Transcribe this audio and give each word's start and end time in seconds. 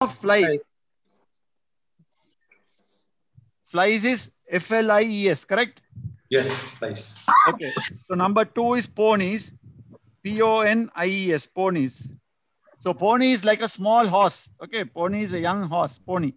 of 0.00 0.14
fly. 0.14 0.58
Flies 3.64 4.04
is 4.04 4.32
F 4.48 4.70
L 4.72 4.90
I 4.90 5.02
E 5.02 5.28
S, 5.30 5.44
correct? 5.44 5.80
Yes, 6.28 6.70
nice. 6.80 7.26
Okay. 7.48 7.70
So 8.06 8.14
number 8.14 8.44
two 8.44 8.74
is 8.74 8.86
ponies. 8.86 9.52
P 10.22 10.42
O 10.42 10.60
N 10.60 10.90
I 10.94 11.06
E 11.06 11.32
S, 11.32 11.46
ponies. 11.46 12.08
So 12.80 12.94
pony 12.94 13.32
is 13.32 13.44
like 13.44 13.62
a 13.62 13.68
small 13.68 14.06
horse. 14.06 14.50
Okay. 14.62 14.84
Pony 14.84 15.22
is 15.22 15.32
a 15.34 15.40
young 15.40 15.64
horse. 15.68 15.98
Pony. 15.98 16.32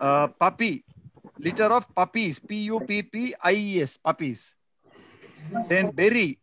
Uh, 0.00 0.28
puppy. 0.28 0.84
Litter 1.38 1.72
of 1.72 1.92
puppies. 1.94 2.38
P 2.38 2.64
U 2.66 2.80
P 2.80 3.02
P 3.02 3.34
I 3.42 3.52
E 3.52 3.82
S. 3.82 3.96
Puppies. 3.96 4.54
Then 5.68 5.90
berry. 5.90 6.38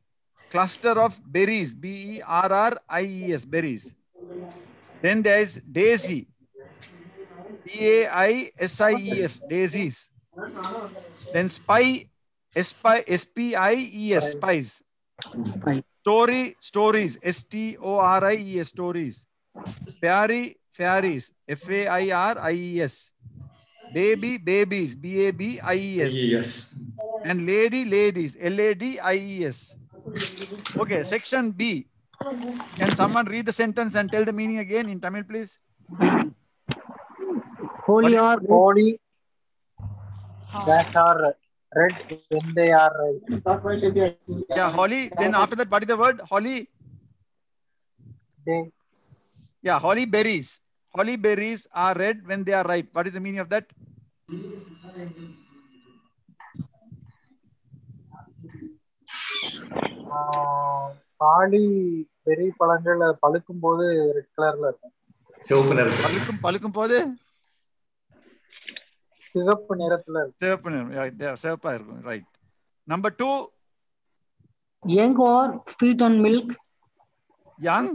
Cluster 0.49 0.99
of 0.99 1.21
berries. 1.23 1.73
B 1.73 2.17
E 2.17 2.21
R 2.21 2.51
R 2.51 2.81
I 2.89 3.03
E 3.03 3.33
S. 3.33 3.45
Berries. 3.45 3.95
Then 5.01 5.21
there 5.23 5.39
is 5.39 5.61
daisy. 5.71 6.27
D 7.65 8.03
A 8.03 8.09
I 8.09 8.51
S 8.59 8.81
I 8.81 8.91
E 8.91 9.21
S. 9.23 9.39
Daisies. 9.39 10.09
Then 11.33 11.49
spy. 11.49 12.05
S 12.55 13.25
P 13.25 13.55
I 13.55 13.73
E 13.73 14.13
S. 14.15 14.31
Spies. 14.31 14.81
Spy. 15.43 15.83
Story, 15.99 16.55
stories, 16.61 17.19
S 17.21 17.43
T 17.43 17.77
O 17.77 17.97
R 17.97 18.23
I 18.23 18.35
E 18.35 18.59
S, 18.59 18.69
stories. 18.69 19.27
Fairy, 20.01 20.57
fairies, 20.71 21.31
F 21.47 21.69
A 21.69 21.87
I 21.87 22.09
R 22.09 22.39
I 22.39 22.53
E 22.53 22.81
S. 22.81 23.11
Baby, 23.93 24.37
babies, 24.37 24.95
B 24.95 25.27
A 25.27 25.31
B 25.31 25.59
I 25.59 25.75
E 25.75 26.01
S. 26.01 26.13
Yes. 26.13 26.73
And 27.25 27.45
lady, 27.45 27.83
ladies, 27.85 28.37
L 28.39 28.59
A 28.59 28.73
D 28.73 28.97
I 28.99 29.15
E 29.15 29.45
S. 29.45 29.75
Okay, 30.77 31.03
section 31.03 31.51
B. 31.51 31.88
Can 32.21 32.91
someone 32.95 33.25
read 33.25 33.45
the 33.45 33.51
sentence 33.51 33.95
and 33.95 34.11
tell 34.11 34.25
the 34.25 34.33
meaning 34.33 34.57
again 34.57 34.89
in 34.89 34.99
Tamil, 34.99 35.23
please? 35.23 35.59
Holy 37.85 38.17
are 38.17 38.39
holy 38.47 38.99
that 40.67 40.95
are 40.95 41.33
red 41.75 41.95
when 42.29 42.53
they 42.55 42.71
are 42.71 42.91
red. 42.99 43.41
Yeah, 44.49 44.69
holy. 44.71 45.09
Then 45.17 45.33
after 45.33 45.55
that, 45.55 45.71
what 45.71 45.83
is 45.83 45.87
the 45.87 45.97
word? 45.97 46.21
Holy. 46.29 46.69
Day. 48.45 48.71
Yeah, 49.61 49.79
holy 49.79 50.05
berries. 50.05 50.61
Holy 50.89 51.15
berries 51.15 51.67
are 51.73 51.93
red 51.95 52.27
when 52.27 52.43
they 52.43 52.53
are 52.53 52.63
ripe. 52.63 52.89
What 52.93 53.07
is 53.07 53.13
the 53.13 53.19
meaning 53.19 53.39
of 53.39 53.49
that? 53.49 53.65
Uh, 60.11 60.93
holly. 61.19 62.08
பெரி 62.25 62.47
பழங்கள் 62.57 63.01
பழுக்கும் 63.27 63.61
போது 63.61 63.85
red 64.15 64.33
கலர்ல 64.37 64.67
இருக்கும். 64.67 64.93
சிவப்பு 65.41 65.73
நிறத்தில் 65.75 66.05
பழுக்கும் 66.05 66.39
பழுக்கும் 66.43 66.77
போது? 66.79 66.97
சிவப்பு 69.31 69.73
நிறத்துல 69.75 70.17
சிவப்பு 70.35 70.69
நிறம். 70.71 71.37
சிவப்பா 71.43 71.73
இருக்கும். 71.75 72.01
Right 72.09 72.29
number 72.83 73.15
two 73.15 73.29
young 74.97 75.15
or 75.29 75.47
feed 75.77 76.01
on 76.05 76.13
milk? 76.25 76.49
Young. 77.57 77.89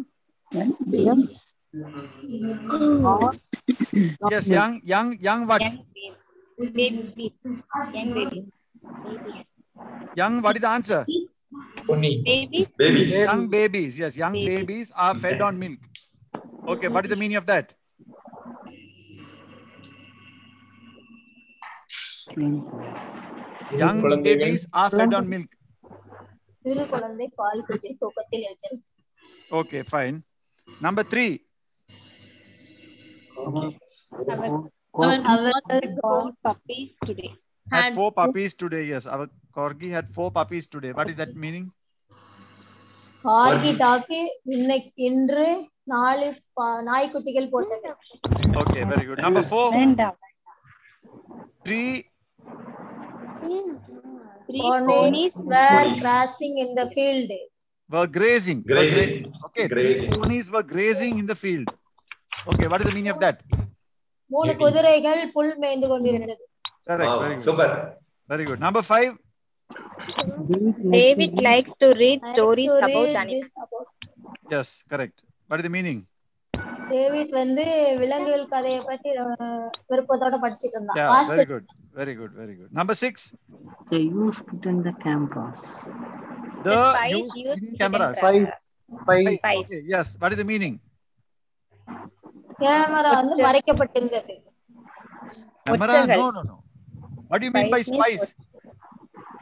Yes 4.28 4.48
young 4.48 4.80
young 4.84 5.12
young 5.20 5.44
what. 5.44 5.64
Young 10.14 10.40
what 10.40 10.54
is 10.54 10.66
answer 10.74 11.04
Babies? 11.86 12.68
Babies. 12.78 13.12
Young 13.12 13.48
babies. 13.48 13.98
Yes, 13.98 14.16
young 14.16 14.32
babies, 14.32 14.58
babies 14.58 14.92
are 14.96 15.14
fed 15.14 15.40
on 15.40 15.58
milk. 15.58 15.78
Okay, 16.66 16.88
what 16.88 17.04
is 17.04 17.10
the 17.10 17.16
meaning 17.16 17.36
of 17.36 17.46
that? 17.46 17.74
Young 23.76 24.22
babies 24.22 24.66
are 24.72 24.90
fed 24.90 25.12
on 25.14 25.28
milk. 25.28 25.46
Okay, 29.52 29.82
fine. 29.82 30.24
Number 30.80 31.02
three. 31.02 31.40
Our, 33.36 33.72
our, 34.24 34.70
our, 34.94 35.20
our, 35.20 35.20
our, 35.24 35.52
our, 35.64 36.32
our, 36.32 36.32
our, 36.44 37.02
our. 37.04 37.43
Had 37.72 37.94
four 37.94 38.10
puppies 38.12 38.54
today 38.54 38.84
yes 38.86 39.06
our 39.06 39.26
corgi 39.56 39.90
had 39.90 40.10
four 40.10 40.30
puppies 40.30 40.66
today 40.66 40.92
what 40.92 41.10
is 41.10 41.16
that 41.16 41.34
meaning 41.36 41.66
கார்கி 43.24 43.70
டாக்கி 43.82 44.18
இன்னைக்கு 44.54 44.90
இன்று 45.08 45.46
நாலு 45.92 46.26
நாய்க்குட்டிகள் 46.88 47.52
போட்டது 47.54 47.90
okay 48.62 48.82
very 48.92 49.04
good 49.08 49.20
number 49.26 49.42
four 49.52 49.64
வேண்டாம். 49.76 50.18
three 51.64 51.88
Three 54.48 54.62
ponies 54.62 54.90
ponies. 54.90 55.34
were 55.52 55.84
crashing 56.02 56.54
in 56.64 56.70
the 56.80 56.86
field 56.96 57.30
were 57.90 58.08
grazing 58.16 58.58
were 58.62 58.68
Grazing. 58.72 59.12
gra- 59.14 59.46
okay 59.48 59.66
Grazing. 59.74 60.12
ponies 60.14 60.46
were 60.54 60.64
grazing 60.74 61.14
in 61.22 61.26
the 61.32 61.38
field 61.44 61.68
okay 62.46 62.66
what 62.72 62.80
is 62.82 62.88
the 62.90 62.96
meaning 62.98 63.12
of 63.14 63.20
that 63.26 63.38
மூணு. 64.30 64.52
குதிரைகள் 64.62 65.22
புல் 65.36 65.54
மேய்ந்து 65.64 65.88
கொண்டிருந்தது 65.92 66.44
correct 66.86 67.44
super 67.48 67.74
very 68.28 68.44
good 68.50 68.60
number 68.66 68.82
five 68.92 69.12
David 70.94 71.32
likes 71.46 71.72
to 71.82 71.88
read 72.02 72.20
stories 72.34 72.72
to 72.72 72.84
about 72.88 73.08
animals. 73.22 73.50
yes 74.54 74.68
correct 74.92 75.16
what 75.50 75.58
is 75.60 75.66
the 75.68 75.74
meaning 75.76 76.00
David 76.90 77.30
வந்து 77.40 77.64
விலங்குகள் 78.00 78.42
கதையை 78.54 78.80
பத்தி 78.88 79.10
விருப்பத்தோட 79.90 80.36
படிச்சிட்டு 80.42 80.76
இருந்தான் 80.78 80.98
yeah 81.00 81.12
very 81.32 81.46
good 81.52 81.64
very 82.00 82.14
good 82.20 82.32
very 82.42 82.54
good 82.58 82.70
number 82.80 82.96
six 83.04 83.14
They 83.90 84.02
use 84.22 84.38
it 84.54 84.64
in 84.72 84.78
the 84.86 84.92
cameras. 85.04 85.60
the 86.66 86.76
use 87.18 87.34
hidden 87.38 87.72
cameras 87.82 88.14
spies 88.18 88.52
Spies. 89.42 89.62
okay 89.62 89.80
yes 89.94 90.08
what 90.22 90.32
is 90.34 90.40
the 90.42 90.48
meaning 90.52 90.74
camera 92.62 93.12
வந்து 93.20 93.36
மறைக்கப்பட்டிருந்தது 93.46 94.34
ஒற்றர்கள். 95.72 96.20
no 96.22 96.28
no 96.36 96.42
no 96.50 96.56
what 97.29 97.39
do 97.39 97.47
you 97.47 97.53
mean 97.53 97.69
by 97.69 97.81
Spies 97.81 97.89
means 97.91 98.21
spies 98.21 98.23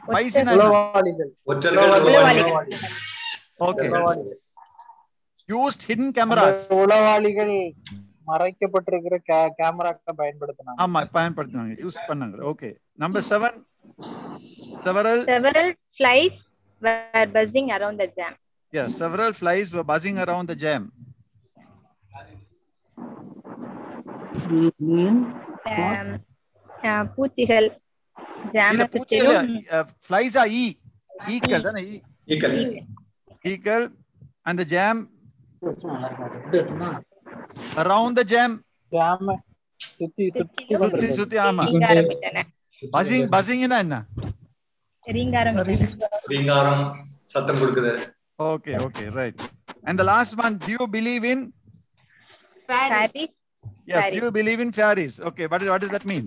spies 0.04 0.34
in 0.42 0.48
உளவாளிகள் 0.54 1.30
ஒற்றர்கள் 1.44 1.84
உளவாளிகள். 1.86 2.48
உளவாளிகள். 2.48 2.94
okay 3.60 3.88
உளவாளிகள் 3.90 4.38
used 5.48 5.82
hidden 5.88 6.08
cameras 6.12 6.58
அந்த 6.60 6.78
உளவாளிகள் 6.82 7.54
மறைக்கப்பட்டிருக்கிற 8.28 9.16
K- 9.28 9.52
கேமராக்களை 9.58 10.14
பயன்படுத்தினாங்க 10.16 10.78
ஆமா 10.84 11.00
பயன்படுத்துனாங்க 11.14 11.76
use 11.84 12.00
பண்ணாங்க 12.08 12.42
okay 12.52 12.70
number 13.04 13.26
seven 13.30 13.56
several 14.86 15.18
Several 15.26 15.68
flies 15.98 16.34
were 16.82 16.98
buzzing 17.36 17.68
around 17.76 17.96
the 17.98 18.08
jam. 18.18 18.34
yeah 18.72 18.88
several 18.98 19.32
flies 19.40 19.68
were 19.76 19.86
buzzing 19.92 20.18
around 20.24 20.46
the 20.48 20.58
jam 20.64 20.82
They 24.44 24.70
mean 24.80 25.16
Um, 25.66 25.74
uh, 25.76 26.18
பூச்சிகள் 28.91 29.39
ஃபிளைஸா 30.05 30.43
ஈ 30.61 30.63
ஈக்கள் 31.33 31.65
தானே 31.67 31.81
ஈக்கள். 32.33 32.55
ஈக்கள் 33.51 33.85
அந்த 34.49 34.61
jam 34.73 35.01
around 37.81 38.17
the 38.19 38.25
jam 38.33 38.55
jam 38.91 39.31
சுத்தி 39.75 40.25
சுத்தி 40.29 41.09
சுத்தி 41.19 41.37
ஆமா. 41.37 41.65
பசிங் 42.95 43.27
பசிங்னா 43.35 43.77
என்ன? 43.85 43.97
ரீங்காரம். 45.05 45.57
ரீங்காரம் 46.33 46.83
சத்தம் 47.33 47.59
கொடுக்குது. 47.61 47.91
Okay 48.51 48.73
okay 48.85 49.03
right 49.19 49.41
and 49.83 49.97
the 50.01 50.05
last 50.13 50.35
one 50.45 50.57
do 50.65 50.71
you 50.75 50.87
believe 50.97 51.25
in? 51.33 51.41
Fairies? 54.79 55.13
Okay, 55.29 55.45
what, 55.51 55.61
what 55.71 55.81
does 55.83 55.91
that 55.95 56.05
mean? 56.11 56.25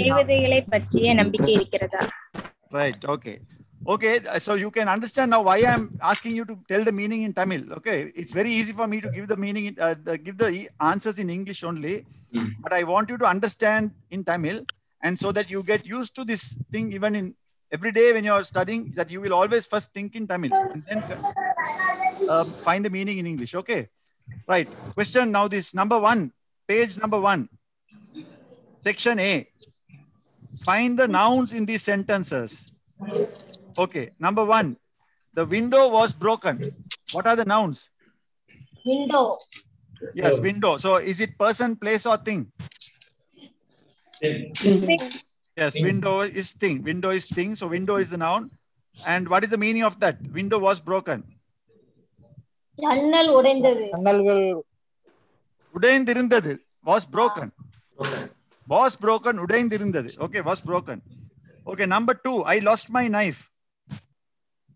தேவதைகளை 0.00 0.60
பற்றிய 0.74 1.14
நம்பிக்கை 1.20 1.54
இருக்கிறதா 1.58 2.02
Right. 2.80 3.00
Okay. 3.14 3.34
Okay. 3.92 4.12
uh, 4.32 4.38
So 4.38 4.52
you 4.54 4.70
can 4.76 4.88
understand 4.88 5.28
now 5.34 5.40
why 5.48 5.56
I'm 5.70 5.84
asking 6.10 6.34
you 6.38 6.44
to 6.50 6.54
tell 6.70 6.82
the 6.88 6.94
meaning 7.00 7.22
in 7.26 7.32
Tamil. 7.38 7.62
Okay. 7.78 7.96
It's 8.20 8.34
very 8.38 8.52
easy 8.58 8.72
for 8.72 8.86
me 8.92 8.98
to 9.00 9.10
give 9.16 9.26
the 9.32 9.38
meaning, 9.44 9.64
in- 9.70 9.80
uh, 9.86 9.94
the- 10.06 10.16
give 10.26 10.36
the 10.42 10.48
e- 10.60 10.68
answers 10.90 11.18
in 11.24 11.28
English 11.36 11.60
only. 11.70 11.94
Mm. 12.34 12.48
But 12.64 12.72
I 12.72 12.84
want 12.92 13.08
you 13.12 13.18
to 13.22 13.26
understand 13.34 13.84
in 14.16 14.22
Tamil, 14.30 14.58
and 15.02 15.14
so 15.24 15.30
that 15.38 15.48
you 15.54 15.60
get 15.72 15.82
used 15.98 16.14
to 16.18 16.24
this 16.32 16.44
thing 16.74 16.86
even 16.98 17.14
in 17.20 17.26
every 17.72 17.92
day 17.98 18.08
when 18.16 18.24
you're 18.28 18.46
studying, 18.52 18.82
that 18.98 19.10
you 19.14 19.20
will 19.24 19.34
always 19.40 19.66
first 19.66 19.90
think 19.98 20.14
in 20.20 20.26
Tamil 20.26 20.54
and 20.72 20.82
then 20.88 21.00
uh, 22.32 22.44
find 22.66 22.84
the 22.84 22.94
meaning 22.98 23.18
in 23.18 23.26
English. 23.26 23.54
Okay. 23.62 23.82
Right. 24.54 24.68
Question 24.98 25.30
now. 25.38 25.44
This 25.56 25.68
number 25.80 25.98
one, 26.10 26.22
page 26.68 26.98
number 26.98 27.20
one, 27.20 27.48
section 28.80 29.18
A. 29.20 29.32
Find 30.64 30.98
the 30.98 31.08
nouns 31.08 31.52
in 31.52 31.64
these 31.66 31.82
sentences. 31.82 32.50
Okay, 33.76 34.10
number 34.18 34.44
one, 34.44 34.76
the 35.34 35.44
window 35.46 35.88
was 35.90 36.12
broken. 36.12 36.56
What 37.12 37.26
are 37.26 37.36
the 37.36 37.44
nouns? 37.46 37.78
window, 38.84 39.24
Yes, 40.14 40.34
Oh. 40.36 40.42
window. 40.42 40.76
So 40.78 40.96
is 40.96 41.20
it 41.20 41.38
person, 41.38 41.76
place, 41.76 42.04
or 42.06 42.16
thing? 42.28 42.40
Yes, 44.20 45.74
Thing. 45.74 45.84
window 45.84 46.20
is 46.40 46.52
thing. 46.52 46.82
Window 46.82 47.10
is 47.10 47.28
thing. 47.28 47.54
So 47.54 47.66
window 47.68 47.96
is 47.96 48.08
the 48.10 48.16
noun. 48.16 48.50
And 49.08 49.28
what 49.28 49.44
is 49.44 49.50
the 49.50 49.60
meaning 49.64 49.84
of 49.84 50.00
that? 50.00 50.16
Window 50.38 50.58
was 50.68 50.80
broken. 50.80 51.20
ஜன்னல் 52.78 53.30
உடைந்தது 53.38 53.82
ஜன்னல்கள் 53.92 54.44
உடைந்திருந்தது 55.76 56.58
was 56.84 57.04
broken. 57.16 57.52
Okay. 57.98 58.28
Was 58.68 58.96
broken. 58.96 59.38
உடைந்திருந்தது. 59.38 60.10
Okay, 60.20 60.40
was 60.40 60.60
broken. 60.60 61.02
Okay, 61.66 61.86
number 61.86 62.14
two. 62.14 62.44
I 62.44 62.58
lost 62.58 62.90
my 62.90 63.08
knife. 63.08 63.50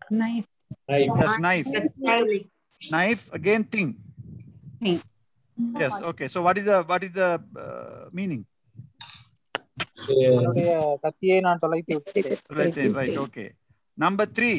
Knife. 0.09 0.47
Yes, 0.89 1.37
knife. 1.37 1.67
Knife 2.89 3.33
again 3.33 3.63
thing. 3.63 3.97
Thing. 4.81 5.01
Yes. 5.57 6.01
Okay. 6.01 6.27
So 6.27 6.41
what 6.41 6.57
is 6.57 6.65
the 6.65 6.83
what 6.83 7.03
is 7.03 7.11
the 7.11 7.29
uh, 7.63 8.09
meaning? 8.11 8.45
என்னுடைய 10.15 10.97
கத்தியை 11.01 11.39
நான் 11.39 11.59
தொலைத்து 11.59 11.93
விட்டேன் 11.93 12.25
Right. 12.59 12.73
there, 12.73 12.91
Right. 12.91 13.17
Okay. 13.17 13.49
Number 13.97 14.25
three. 14.25 14.57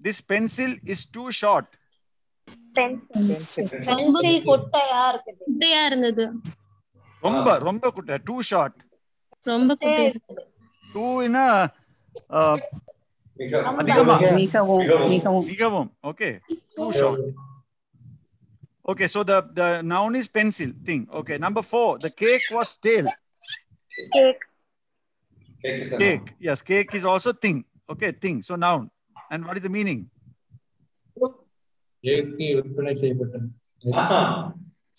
This 0.00 0.20
pencil 0.20 0.72
is 0.84 1.00
too 1.06 1.28
short. 1.30 1.66
Pencil 1.66 1.77
குட்டையா 4.48 5.02
இருக்குது 5.12 5.42
குட்டையா 5.48 5.82
இருந்தது 5.90 6.24
ரொம்ப 7.26 7.58
ரொம்ப 7.68 7.84
குட்டை. 7.96 8.16
Too 8.28 8.40
short. 8.50 8.74
ரொம்ப 9.52 9.70
குட்டையா 9.74 10.00
குட்டையா 10.00 10.10
இருக்குது 10.14 10.44
Too 10.94 11.12
in 11.26 11.36
a 11.44 11.48
uh, 12.38 12.56
மிக 13.40 13.60
ரொம்ப. 13.66 13.80
அதிகமா. 13.82 14.16
மிகவும் 14.40 14.82
மிகவும். 14.82 15.08
மிகவும் 15.14 15.46
மிகவும். 15.52 15.88
Okay. 16.10 16.32
Too 16.76 16.90
short. 17.00 17.20
Okay. 18.90 19.08
So 19.14 19.20
the 19.30 19.38
the 19.58 19.68
noun 19.92 20.12
is 20.20 20.26
pencil 20.38 20.70
thing. 20.88 21.02
Okay. 21.20 21.36
Number 21.44 21.62
four. 21.72 21.88
The 22.04 22.12
cake 22.22 22.46
was 22.56 22.68
stale. 22.78 23.08
Cake. 24.16 24.42
Cake 25.62 25.80
is 25.84 25.90
the 25.94 25.98
Cake. 26.04 26.28
Yes. 26.48 26.60
Cake 26.70 26.90
is 26.98 27.06
also 27.12 27.32
thing. 27.44 27.58
Okay. 27.94 28.12
Thing. 28.24 28.38
So 28.48 28.54
noun. 28.66 28.84
And 29.32 29.40
what 29.46 29.56
is 29.60 29.64
the 29.68 29.74
meaning? 29.78 30.00
AC 32.03 32.45
விற்பனை 32.57 32.93
செய்யப்பட்டது 33.01 33.47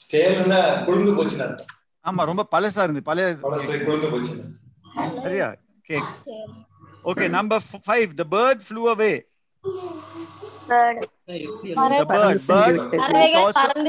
ஸ்டேல்ல 0.02 0.55
குழுந்து 0.87 1.12
போச்சுன்னு 1.19 1.47
அர்த்தம் 1.47 1.70
ஆமா 2.05 2.23
ரொம்ப 2.31 2.43
பழசா 2.55 2.82
இருந்து 2.87 3.02
பழைய 3.08 3.26
பழசு 3.43 3.79
குழுந்து 3.88 4.11
போச்சு 4.12 4.35
சரியா 5.25 5.49
cake 5.88 6.11
okay 7.11 7.26
number 7.37 7.62
5 7.97 8.17
the 8.20 8.26
bird 8.35 8.58
flew 8.69 8.87
away 8.94 9.14
bird 10.70 10.99
the 12.00 12.06
bird 12.14 12.41
bird 12.50 12.79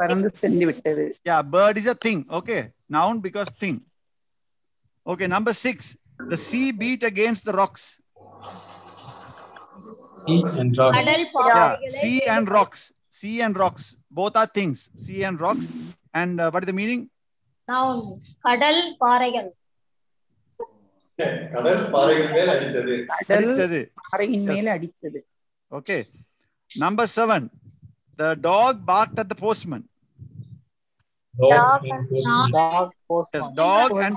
பறந்து 0.01 0.29
சென்று 0.41 0.65
விட்டது 0.69 1.05
yeah 1.29 1.41
bird 1.55 1.77
is 1.81 1.89
a 1.95 1.97
thing 2.05 2.21
okay 2.39 2.61
noun 2.95 3.17
because 3.27 3.51
thing 3.63 3.77
okay 5.05 5.27
number 5.35 5.53
6 5.73 5.91
the 6.33 6.39
sea 6.47 6.69
beat 6.81 7.03
against 7.11 7.43
the 7.49 7.55
rocks 7.61 7.85
sea 10.23 10.41
and 10.61 10.81
rocks 10.81 11.99
sea 11.99 12.17
and 12.35 12.47
rocks 12.57 12.81
sea 13.21 13.37
and 13.45 13.55
rocks 13.63 13.85
both 14.19 14.35
are 14.41 14.49
things 14.59 14.77
sea 15.05 15.21
and 15.29 15.39
rocks 15.45 15.67
and 16.19 16.33
uh, 16.41 16.49
what 16.53 16.63
is 16.63 16.69
the 16.71 16.77
meaning 16.81 17.01
noun 17.67 17.97
கடல் 18.45 18.83
பாறைகள் 19.03 19.49
கடல் 21.53 21.83
பாறைகள் 21.95 22.29
மேல் 22.35 22.51
அடித்தது 22.53 22.95
அடித்தது 23.33 23.81
பாறையின் 24.01 24.45
மேல் 24.51 24.69
அடித்தது 24.75 25.21
okay 25.71 25.97
number 26.71 27.11
7 27.25 27.41
the 28.21 28.29
dog 28.49 28.73
barked 28.91 29.19
at 29.23 29.29
the 29.33 29.39
postman 29.45 29.83
Dog 31.35 31.83
and 31.85 32.09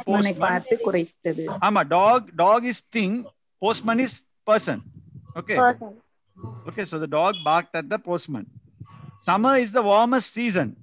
postman. 0.04 0.38
Dog, 0.52 1.88
dog 1.88 2.36
dog 2.36 2.64
is 2.64 2.80
thing 2.80 3.12
postman 3.62 4.00
is 4.00 4.14
person 4.46 4.82
okay 5.36 5.56
person. 5.56 5.92
okay 6.68 6.84
so 6.84 6.98
the 6.98 7.06
dog 7.06 7.34
barked 7.44 7.74
at 7.74 7.88
the 7.88 7.98
postman 7.98 8.44
Summer 9.26 9.56
is 9.56 9.72
the 9.72 9.82
warmest 9.82 10.34
season. 10.34 10.76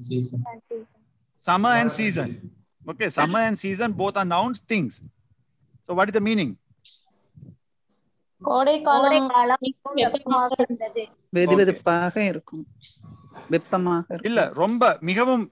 season. 0.00 0.40
Summer 1.44 1.70
and 1.70 1.92
season. 1.92 2.28
Okay, 2.84 3.10
summer 3.10 3.40
and 3.40 3.58
season 3.58 3.92
both 3.92 4.16
are 4.16 4.24
nouns, 4.26 4.58
things. 4.60 5.02
So 5.88 5.94
what 5.94 6.08
is 6.08 6.14
the 6.14 6.20
meaning? 6.22 6.52
வெதுவெதுப்பாக 11.36 12.14
இருக்கும் 12.32 12.64
வெப்பமாக 13.52 14.18
இல்ல 14.28 14.40
ரொம்ப 14.60 14.82
மிகவும் 15.08 15.44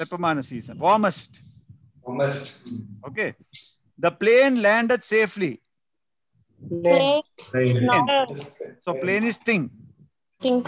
வெப்பமான 0.00 0.42
season 0.50 0.78
warmest 0.84 1.36
warmest 2.04 2.52
okay 3.08 3.26
the 3.98 4.12
plane 4.22 4.58
landed 4.66 5.04
safely 5.12 5.52
plane 6.86 8.08
so 8.86 8.92
plane 9.02 9.28
is 9.32 9.42
think 9.50 9.66
think 10.41 10.63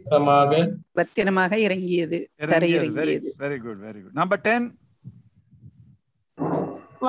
பத்திரமாக 0.00 0.58
பத்திரமாக 0.98 1.52
இறங்கியது 1.66 2.18
very 2.40 2.50
தரையிறங்கியது 2.52 3.30
very 3.44 3.58
good 3.64 3.78
very 3.86 4.00
good 4.02 4.12
number 4.20 4.36
10 4.42 4.66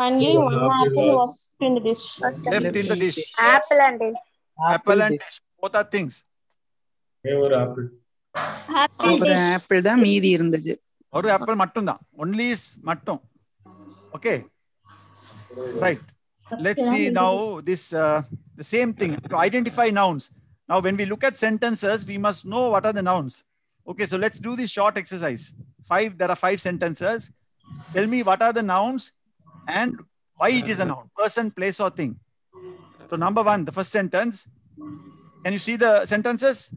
only 0.02 0.32
one 0.38 0.56
one 0.64 0.80
apple 0.86 0.88
apple 0.88 1.10
was 1.12 1.20
was 1.20 1.68
in 1.68 1.74
the 1.78 1.84
dish 1.88 2.06
left 2.54 2.78
in 2.82 2.88
the 2.92 2.98
dish 3.04 3.20
Apple 3.52 3.82
and 3.88 4.00
dish. 4.04 4.18
apple 4.60 5.02
and 5.06 5.16
dish 5.24 5.38
both 5.62 5.78
are 5.82 5.88
things 5.96 6.16
ஒரே 7.26 7.36
ஒரு 7.46 7.56
apple 7.62 7.86
apple 8.82 9.08
ஒரு 9.14 9.24
dish 9.30 9.48
apple 9.56 9.80
தான் 9.88 10.02
மீதி 10.08 10.30
இருந்தது 10.38 10.74
ஒரு 11.14 11.28
apple 11.36 11.62
மட்டும் 11.64 11.88
தான் 11.90 12.02
only 12.24 12.48
is 12.56 12.68
மட்டும் 12.90 13.22
okay 14.18 14.36
right 15.86 16.06
let's 16.48 16.86
see 16.92 17.06
now 17.22 17.34
this 17.70 17.84
uh, 17.94 18.20
the 18.56 18.68
same 18.74 18.92
thing 19.00 19.12
to 19.32 19.38
identify 19.48 19.88
nouns 19.90 20.26
now 20.69 20.79
when 20.81 20.97
we 20.97 21.05
look 21.07 21.25
at 21.25 21.37
sentences 21.37 22.05
we 22.07 22.19
must 22.19 22.47
know 22.47 22.71
what 22.71 22.85
are 22.87 22.93
the 22.93 23.03
nouns 23.03 23.43
okay 23.87 24.07
so 24.07 24.17
let's 24.17 24.39
do 24.39 24.55
this 24.57 24.71
short 24.71 24.97
exercise 24.97 25.55
five 25.93 26.17
there 26.19 26.31
are 26.31 26.37
five 26.37 26.61
sentences 26.61 27.31
tell 27.95 28.07
me 28.07 28.23
what 28.23 28.43
are 28.43 28.53
the 28.53 28.63
nouns 28.63 29.13
and 29.69 29.99
why 30.37 30.49
it 30.51 30.69
is 30.69 30.81
a 30.81 30.85
noun 30.85 31.11
person 31.17 31.51
place 31.51 31.81
or 31.81 31.91
thing 31.91 32.19
so 33.11 33.17
number 33.17 33.43
one 33.43 33.65
the 33.65 33.73
first 33.73 33.93
sentence 33.93 34.47
can 35.45 35.53
you 35.53 35.59
see 35.59 35.77
the 35.77 35.93
sentences 36.07 36.71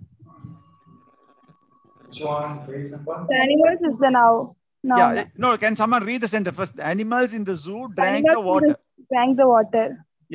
Which 2.08 2.22
one? 2.22 2.66
Please, 2.66 2.92
number? 2.92 3.14
Animals 3.44 3.80
is 3.88 3.96
the 4.00 4.10
now. 4.10 4.56
Now 4.84 4.98
yeah 4.98 5.22
eh, 5.22 5.26
no 5.44 5.58
can 5.58 5.76
someone 5.76 6.04
read 6.10 6.22
the 6.22 6.28
sentence 6.28 6.56
first 6.56 6.76
the 6.80 6.86
animals 6.86 7.34
in 7.34 7.44
the 7.44 7.56
zoo 7.56 7.80
drank 8.00 8.26
the 8.26 8.38
Animals 8.38 8.38
in 8.38 8.46
water 8.46 8.76
drank 9.12 9.38
the 9.38 9.48
water. 9.54 9.86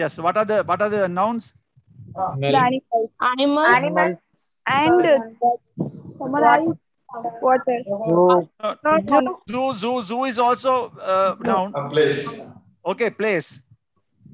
yes 0.01 0.19
what 0.19 0.37
are 0.41 0.45
the 0.45 0.59
what 0.71 0.83
are 0.83 0.89
the 0.95 1.07
nouns 1.19 1.55
animals, 2.17 3.11
animals, 3.21 4.17
and 4.67 5.27
water. 7.41 7.79
Uh, 8.61 8.75
zoo. 9.49 9.75
Zoo, 9.75 10.03
zoo, 10.03 10.25
is 10.25 10.39
also 10.39 10.93
uh. 11.01 11.37
A 11.75 11.89
place. 11.91 12.41
Okay, 12.87 13.11
place. 13.11 13.63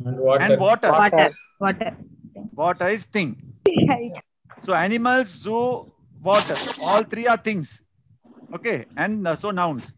And 0.04 0.18
water. 0.18 0.44
And 0.44 0.60
water. 0.60 0.90
Water. 0.90 1.30
Water, 1.58 1.96
water 2.52 2.88
is 2.88 3.04
thing. 3.04 3.36
so 4.62 4.74
animals, 4.74 5.28
zoo, 5.28 5.90
water. 6.22 6.54
All 6.88 7.02
three 7.02 7.26
are 7.26 7.38
things. 7.38 7.82
Okay, 8.54 8.84
and 8.96 9.26
uh, 9.26 9.34
so 9.34 9.50
nouns. 9.50 9.92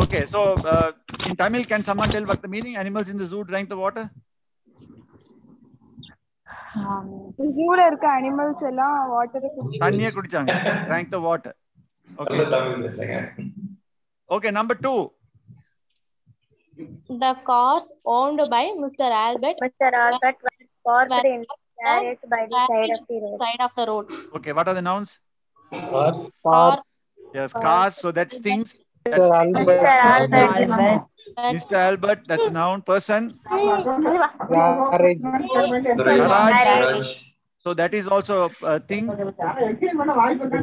Okay, 0.00 0.26
so 0.26 0.54
uh, 0.54 0.92
in 1.26 1.36
Tamil, 1.36 1.64
can 1.64 1.82
someone 1.82 2.10
tell 2.10 2.24
what 2.24 2.40
the 2.42 2.48
meaning? 2.48 2.76
Animals 2.76 3.10
in 3.10 3.18
the 3.18 3.24
zoo 3.24 3.44
drank 3.44 3.68
the 3.68 3.76
water. 3.76 4.10
ஜூல 7.58 7.78
இருக்க 7.88 8.06
animals 8.18 8.64
எல்லாம் 8.70 8.98
water 9.14 9.46
தண்ணியை 9.84 10.10
குடிச்சாங்க 10.16 10.50
okay 12.20 12.36
நல்ல 12.36 12.44
தமிழ் 12.52 12.84
பேசுறேங்க 12.84 13.16
okay 14.28 14.50
number 14.58 14.76
2 14.76 14.92
the 17.22 17.32
cars 17.48 17.86
owned 18.16 18.40
by 18.54 18.62
mr 18.84 19.08
albert 19.24 19.58
Mr. 19.66 19.88
Albert 20.04 20.38
was 20.46 20.60
parked 20.88 21.26
in 21.32 21.40
carriage 21.80 22.22
by 22.34 22.42
the 22.52 22.60
side 22.70 22.92
of 22.94 23.02
the 23.10 23.18
road. 23.24 23.34
side 23.42 23.62
of 23.66 23.72
the 23.78 23.86
road 23.90 24.06
okay 24.38 24.52
what 24.58 24.68
are 24.70 24.76
the 24.80 24.86
nouns 24.90 25.10
car 25.92 26.16
car 26.48 26.80
yes 27.38 27.52
cars 27.66 27.96
so 28.04 28.10
that's 28.18 28.38
things 28.48 28.68
Mr. 28.76 29.12
that's 29.14 29.30
Albert 29.40 29.82
Mr. 29.82 29.92
Albert. 30.14 31.02
Mr 31.56 31.76
albert 31.88 32.20
that's 32.26 32.46
a 32.46 32.50
noun 32.50 32.82
person. 32.82 33.38
Garage. 35.96 37.10
so 37.64 37.74
that 37.74 37.94
is 37.94 38.08
also 38.08 38.50
a 38.62 38.80
thing 38.80 39.06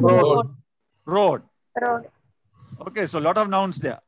road 0.00 0.48
road 1.06 1.42
Road. 1.80 2.04
Okay, 2.86 3.06
so 3.06 3.18
a 3.18 3.24
lot 3.28 3.38
of 3.38 3.48
nouns 3.48 3.78
there. 3.78 4.00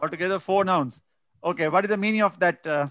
Altogether, 0.00 0.38
four 0.38 0.64
nouns. 0.64 1.00
Okay, 1.42 1.68
what 1.68 1.84
is 1.84 1.90
the 1.90 1.96
meaning 1.96 2.22
of 2.22 2.38
that? 2.40 2.66
Uh, 2.66 2.88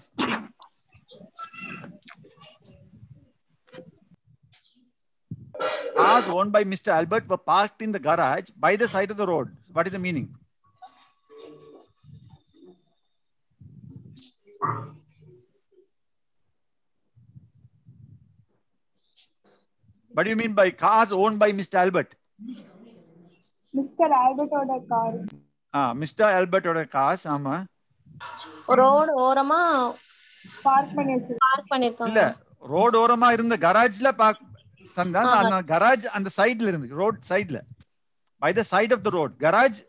cars 5.96 6.28
owned 6.28 6.52
by 6.52 6.64
Mr. 6.64 6.88
Albert 6.88 7.28
were 7.28 7.36
parked 7.36 7.82
in 7.82 7.92
the 7.92 7.98
garage 7.98 8.50
by 8.56 8.76
the 8.76 8.88
side 8.88 9.10
of 9.10 9.16
the 9.16 9.26
road. 9.26 9.48
What 9.72 9.86
is 9.86 9.92
the 9.92 9.98
meaning? 9.98 10.34
What 20.14 20.24
do 20.24 20.30
you 20.30 20.36
mean 20.36 20.52
by 20.54 20.70
cars 20.72 21.12
owned 21.14 21.38
by 21.38 21.50
Mr. 21.52 21.76
Albert? 21.78 22.10
Mister 23.74 24.12
ஆல்பர்ட்டோட 24.18 24.74
car 24.90 25.16
Ah, 25.74 25.88
Mr. 26.00 26.24
Albert 26.38 26.66
or 26.70 26.82
cars, 26.92 27.22
ஆமா 27.32 27.54
road 28.80 29.12
ஓரமா 29.24 29.58
park 30.66 30.92
பண்ணி 30.98 31.12
வச்சிருக்கோம் 31.14 31.46
park 31.46 31.70
பண்ணிருக்காங்க 31.72 32.10
இல்ல 32.10 32.22
road 32.64 32.96
ஓரமா 33.00 33.28
இருந்த 33.36 33.56
கராஜ்ல 33.64 34.10
பாக் 34.20 34.40
சந்தா 34.96 35.22
அந்த 35.40 35.58
கராஜ் 35.72 36.06
அந்த 36.18 36.30
சைடுல 36.38 36.70
இருந்து 36.72 37.00
ரோட் 37.00 37.18
சைடுல 37.30 37.60
by 38.42 38.52
the 38.60 38.64
side 38.72 38.94
of 38.96 39.04
the 39.06 39.12
road 39.18 39.34
garage 39.44 39.80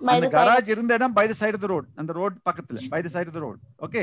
அந்த 0.00 0.26
the 0.26 0.30
side. 0.30 0.38
கராஜ் 0.38 0.70
இருந்த 0.74 0.94
இடம் 0.98 1.14
by 1.18 1.26
the 1.32 1.36
side 1.42 1.56
of 1.58 1.64
the 1.64 1.68
road 1.74 1.88
அந்த 2.00 2.12
ரோட் 2.20 2.36
பக்கத்துல 2.48 2.80
by 2.94 3.00
the 3.06 3.10
side 3.16 3.28
of 3.30 3.36
the 3.38 3.42
road 3.46 3.60
okay 3.86 4.02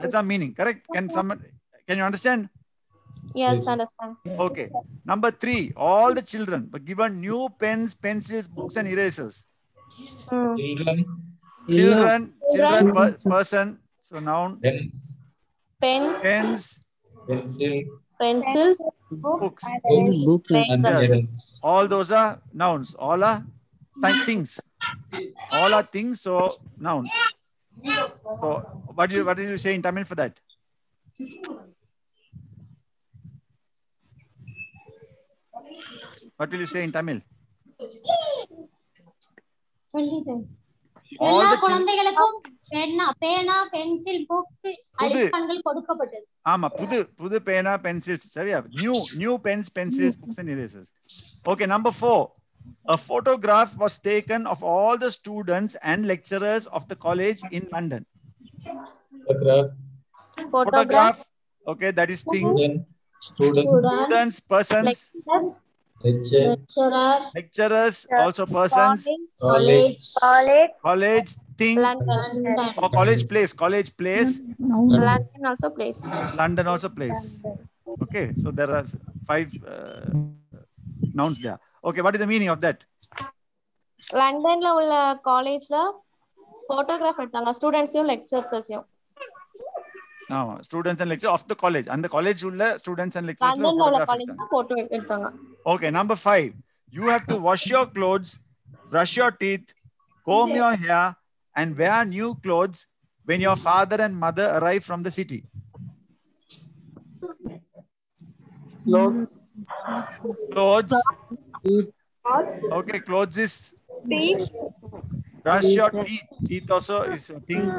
that's 0.00 0.16
meaning 0.32 0.54
correct 0.60 0.84
can 0.96 1.10
some 1.18 1.32
can 1.88 1.98
you 2.00 2.06
understand 2.10 2.46
Yes, 3.40 3.62
understand. 3.72 4.12
okay 4.44 4.64
number 5.10 5.28
3 5.44 5.54
all 5.86 6.10
the 6.18 6.22
children 6.32 6.60
were 6.72 6.82
given 6.90 7.10
new 7.24 7.40
pens 7.62 7.92
pencils 8.04 8.46
books 8.58 8.76
and 8.80 8.88
erasers 8.92 9.34
Hmm. 10.28 10.52
Children, 10.60 10.98
children 11.68 12.22
children 12.52 12.76
Children. 12.76 12.92
per- 12.98 13.30
person 13.34 13.66
so 14.10 14.20
noun 14.28 14.50
pens, 14.64 15.00
Pen, 15.80 16.02
pens 16.24 16.62
pencil, 17.28 17.74
pencils, 18.20 18.78
books 19.26 19.66
book 20.26 20.44
and 20.52 20.58
razors. 20.58 21.04
erasers. 21.04 21.32
all 21.64 21.86
those 21.94 22.12
are 22.22 22.30
nouns 22.64 22.90
all 23.08 23.22
are 23.30 23.38
thi- 23.40 23.59
things 24.25 24.51
all 25.53 25.73
are 25.73 25.83
things 25.95 26.21
so 26.21 26.35
nouns 26.77 27.11
so 28.41 28.49
what 28.95 29.09
do 29.09 29.15
you 29.15 29.25
what 29.25 29.37
did 29.37 29.49
you 29.49 29.57
say 29.57 29.73
in 29.73 29.81
tamil 29.81 30.05
for 30.05 30.15
that 30.15 30.33
what 36.37 36.49
will 36.51 36.59
you 36.59 36.71
say 36.73 36.83
in 36.83 36.91
tamil 36.91 37.19
all 41.19 41.29
எல்லா 41.29 41.45
the 41.45 41.55
chil- 41.55 41.63
குழந்தைகளுக்கும் 41.63 42.35
பேனா 42.69 43.05
பேனா 43.23 43.55
pencil 43.73 44.21
book 44.29 44.51
புது. 44.59 44.73
அழிப்பன்கள் 45.03 45.59
கொடுக்கப்பட்டது 45.61 46.23
ஆமா 46.45 46.67
புது 46.77 46.97
புது 47.21 47.37
பேனா 47.41 47.73
பென்சில்ஸ் 47.77 48.27
சரியா 48.35 48.59
new 48.77 48.93
new 49.21 49.33
pens 49.47 49.71
pencils 49.79 50.19
books 50.21 50.39
and 50.41 50.53
okay 51.45 51.67
number 51.73 51.91
4 51.93 52.15
a 52.87 52.97
photograph 52.97 53.77
was 53.77 53.99
taken 53.99 54.47
of 54.47 54.63
all 54.63 54.97
the 54.97 55.11
students 55.11 55.75
and 55.83 56.07
lecturers 56.07 56.67
of 56.67 56.87
the 56.87 56.95
college 56.95 57.41
in 57.51 57.67
london. 57.71 58.05
Photograph, 59.27 59.71
Photograph, 60.49 60.51
photograph 60.51 61.25
okay 61.67 61.91
that 61.91 62.09
is 62.09 62.23
thing 62.23 62.47
student, 62.57 62.87
student, 63.19 63.69
students 63.69 64.39
persons. 64.39 65.11
Lecturers, 66.03 66.57
lecturer, 66.57 67.29
lecturers 67.35 68.07
also 68.17 68.45
persons. 68.47 69.05
College, 69.39 69.99
College. 70.19 70.71
college. 70.81 71.29
Thing. 71.57 71.77
London. 71.77 72.07
London. 72.09 72.73
or 72.81 72.89
college 72.89 73.27
place 73.27 73.53
college 73.53 73.95
place. 73.95 74.41
London 74.57 75.45
also 75.45 75.69
place. 75.69 76.09
london 76.35 76.65
also 76.65 76.89
place. 76.89 77.43
Okay 78.01 78.33
so 78.41 78.49
there 78.49 78.71
are 78.71 78.85
five 79.27 79.53
uh, 79.61 80.09
nouns 81.13 81.39
there 81.39 81.59
okay 81.88 82.02
what 82.06 82.14
is 82.16 82.22
the 82.24 82.30
meaning 82.32 82.50
of 82.54 82.60
that 82.66 82.78
லண்டன்ல 84.20 84.68
உள்ள 84.80 84.94
காலேஜ்ல 85.30 85.76
photograph 86.68 87.20
எடுத்தாங்க 87.24 87.52
ஸ்டூடெண்ட்ஸையும் 87.60 88.10
லெக்சர்ஸையும் 88.12 88.86
No, 90.30 90.38
students 90.66 91.00
and 91.02 91.10
lecturers 91.12 91.34
of 91.34 91.42
the 91.50 91.54
college. 91.54 91.86
And 91.92 92.00
the 92.04 92.08
college 92.14 92.40
உள்ள 92.48 92.62
students 92.82 93.14
and 93.18 93.26
lecturers. 93.28 93.50
ல 93.50 93.62
லண்டன்ல 93.64 93.84
உள்ள 93.88 93.98
photograph 93.98 94.08
காலேஜ்ல 94.10 94.32
எடுத்தாங்க. 94.36 94.52
போட்டோ 94.54 94.76
எடுத்தாங்க 94.96 95.28
Okay, 95.72 95.90
number 95.98 96.16
five. 96.28 96.48
You 96.96 97.04
have 97.12 97.24
to 97.32 97.36
wash 97.46 97.64
your 97.74 97.84
clothes, 97.96 98.30
brush 98.92 99.12
your 99.20 99.30
teeth, 99.42 99.68
comb 100.26 100.50
your 100.60 100.72
hair, 100.84 101.06
and 101.56 101.78
wear 101.80 101.98
new 102.16 102.30
clothes 102.44 102.80
when 103.28 103.40
your 103.46 103.56
father 103.68 103.98
and 104.06 104.14
mother 104.24 104.46
arrive 104.58 104.82
from 104.88 105.02
the 105.06 105.12
city. 105.18 105.40
Clothes, 108.84 109.30
Clothes. 110.52 110.92
Okay, 112.71 112.99
close 112.99 113.29
this. 113.35 113.73
Teeth. 114.09 114.49
Brush 115.43 115.75
your 115.75 115.89
teeth. 115.89 116.23
Teeth 116.43 116.71
also 116.71 117.03
is 117.03 117.29
a 117.29 117.39
thing. 117.39 117.71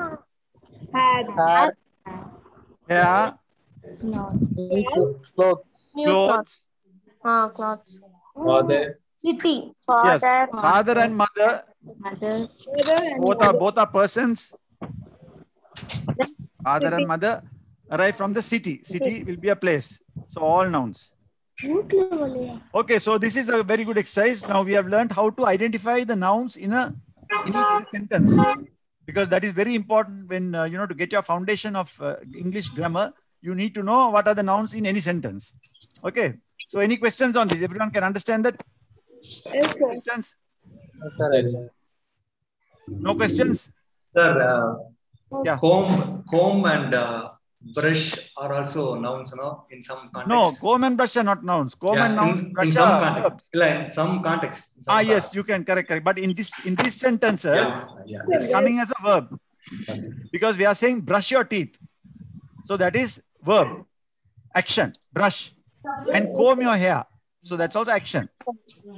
Head. 0.93 1.27
Hair. 1.37 1.75
Yeah. 2.89 3.33
No. 4.05 4.29
Clothes. 5.35 5.65
Clothes. 5.95 6.65
Ah, 7.25 7.49
clothes. 7.49 8.01
Father. 8.35 8.99
City. 9.17 9.73
Father. 9.87 10.19
Yes. 10.23 10.51
Father 10.51 10.99
and 10.99 11.17
mother. 11.17 11.65
Mother. 11.99 12.47
Both 13.19 13.43
are 13.43 13.55
both 13.55 13.79
are 13.79 13.87
persons. 13.87 14.53
Father 16.63 16.95
and 16.95 17.07
mother 17.07 17.43
arrive 17.91 18.17
from 18.17 18.33
the 18.33 18.43
city. 18.43 18.83
City 18.85 19.23
will 19.25 19.37
be 19.37 19.49
a 19.49 19.57
place. 19.57 20.01
So 20.29 20.41
all 20.43 20.69
nouns. 20.69 21.12
Okay, 22.75 22.99
so 22.99 23.19
this 23.19 23.37
is 23.37 23.49
a 23.49 23.63
very 23.63 23.85
good 23.85 23.99
exercise. 23.99 24.47
Now 24.47 24.63
we 24.63 24.73
have 24.73 24.87
learned 24.89 25.13
how 25.13 25.31
to 25.31 25.47
identify 25.47 26.05
the 26.05 26.17
nouns 26.17 26.57
in 26.57 26.73
a 26.73 26.95
in 27.47 27.55
a 27.55 27.87
sentence 27.91 28.37
because 29.07 29.29
that 29.29 29.45
is 29.45 29.53
very 29.53 29.75
important 29.75 30.29
when 30.29 30.55
uh, 30.55 30.65
you 30.65 30.77
know 30.77 30.87
to 30.87 30.95
get 30.95 31.13
your 31.13 31.23
foundation 31.23 31.77
of 31.77 31.95
uh, 32.01 32.17
English 32.37 32.69
grammar. 32.71 33.13
You 33.41 33.55
need 33.55 33.75
to 33.75 33.83
know 33.83 34.11
what 34.11 34.29
are 34.29 34.35
the 34.35 34.43
nouns 34.43 34.75
in 34.75 34.87
any 34.87 35.01
sentence. 35.01 35.53
Okay. 36.05 36.35
So 36.69 36.81
any 36.81 36.97
questions 36.97 37.37
on 37.37 37.49
this? 37.49 37.63
Everyone 37.63 37.91
can 37.91 38.05
understand 38.05 38.45
that? 38.47 38.57
Questions? 39.79 40.37
Yes. 41.55 41.69
No 42.89 43.15
questions? 43.15 43.69
Sir, 44.15 44.31
uh, 44.41 45.43
Yeah. 45.45 45.57
comb, 45.59 46.25
comb 46.31 46.65
and 46.67 46.95
uh, 46.95 47.32
brush 47.75 48.31
are 48.37 48.53
also 48.53 48.95
nouns, 48.99 49.33
no? 49.37 49.67
In 49.71 49.83
some 49.83 50.11
context. 50.13 50.29
No, 50.29 50.53
comb 50.61 50.85
and 50.85 50.97
brush 50.97 51.17
are 51.17 51.23
not 51.25 51.43
nouns. 51.43 51.75
Comb 51.75 51.95
Yeah, 51.95 52.07
and 52.07 52.17
noun, 52.17 52.39
in, 52.39 52.45
in 52.47 52.53
brush 52.53 52.73
some 52.73 52.91
are 52.91 52.99
context. 53.01 53.49
Like 53.55 53.93
some 53.93 54.23
context. 54.23 54.71
in 54.77 54.85
some 54.85 54.95
Ah, 54.97 55.01
yes, 55.01 55.35
you 55.35 55.45
can 55.45 55.65
correct, 55.65 55.89
correct. 55.89 56.05
But 56.05 56.19
in 56.19 56.35
this 56.35 56.65
in 56.67 56.75
these 56.75 56.95
sentences, 56.99 57.55
Yeah, 57.55 57.87
yeah. 58.07 58.21
it's 58.29 58.51
coming 58.53 58.79
as 58.81 58.91
a 58.91 59.03
verb 59.03 59.39
because 60.33 60.59
we 60.59 60.65
are 60.65 60.75
saying 60.75 61.01
brush 61.03 61.31
your 61.31 61.45
teeth. 61.45 61.79
So 62.65 62.77
that 62.77 62.95
is 62.97 63.23
verb, 63.43 63.85
action, 64.55 64.93
brush, 65.13 65.53
and 66.13 66.35
comb 66.35 66.61
your 66.63 66.77
hair. 66.77 67.05
So 67.43 67.57
that's 67.57 67.75
also 67.75 67.91
action. 67.91 68.29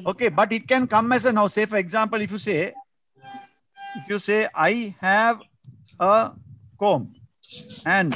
Okay, 0.06 0.28
but 0.28 0.52
it 0.52 0.68
can 0.68 0.86
come 0.86 1.12
as 1.12 1.24
a 1.24 1.32
now. 1.32 1.46
Say, 1.46 1.64
for 1.66 1.76
example, 1.76 2.20
if 2.20 2.30
you 2.30 2.38
say, 2.38 2.72
if 3.96 4.08
you 4.08 4.18
say, 4.18 4.48
I 4.54 4.94
have 5.00 5.40
a 5.98 6.32
comb 6.78 7.14
and 7.86 8.14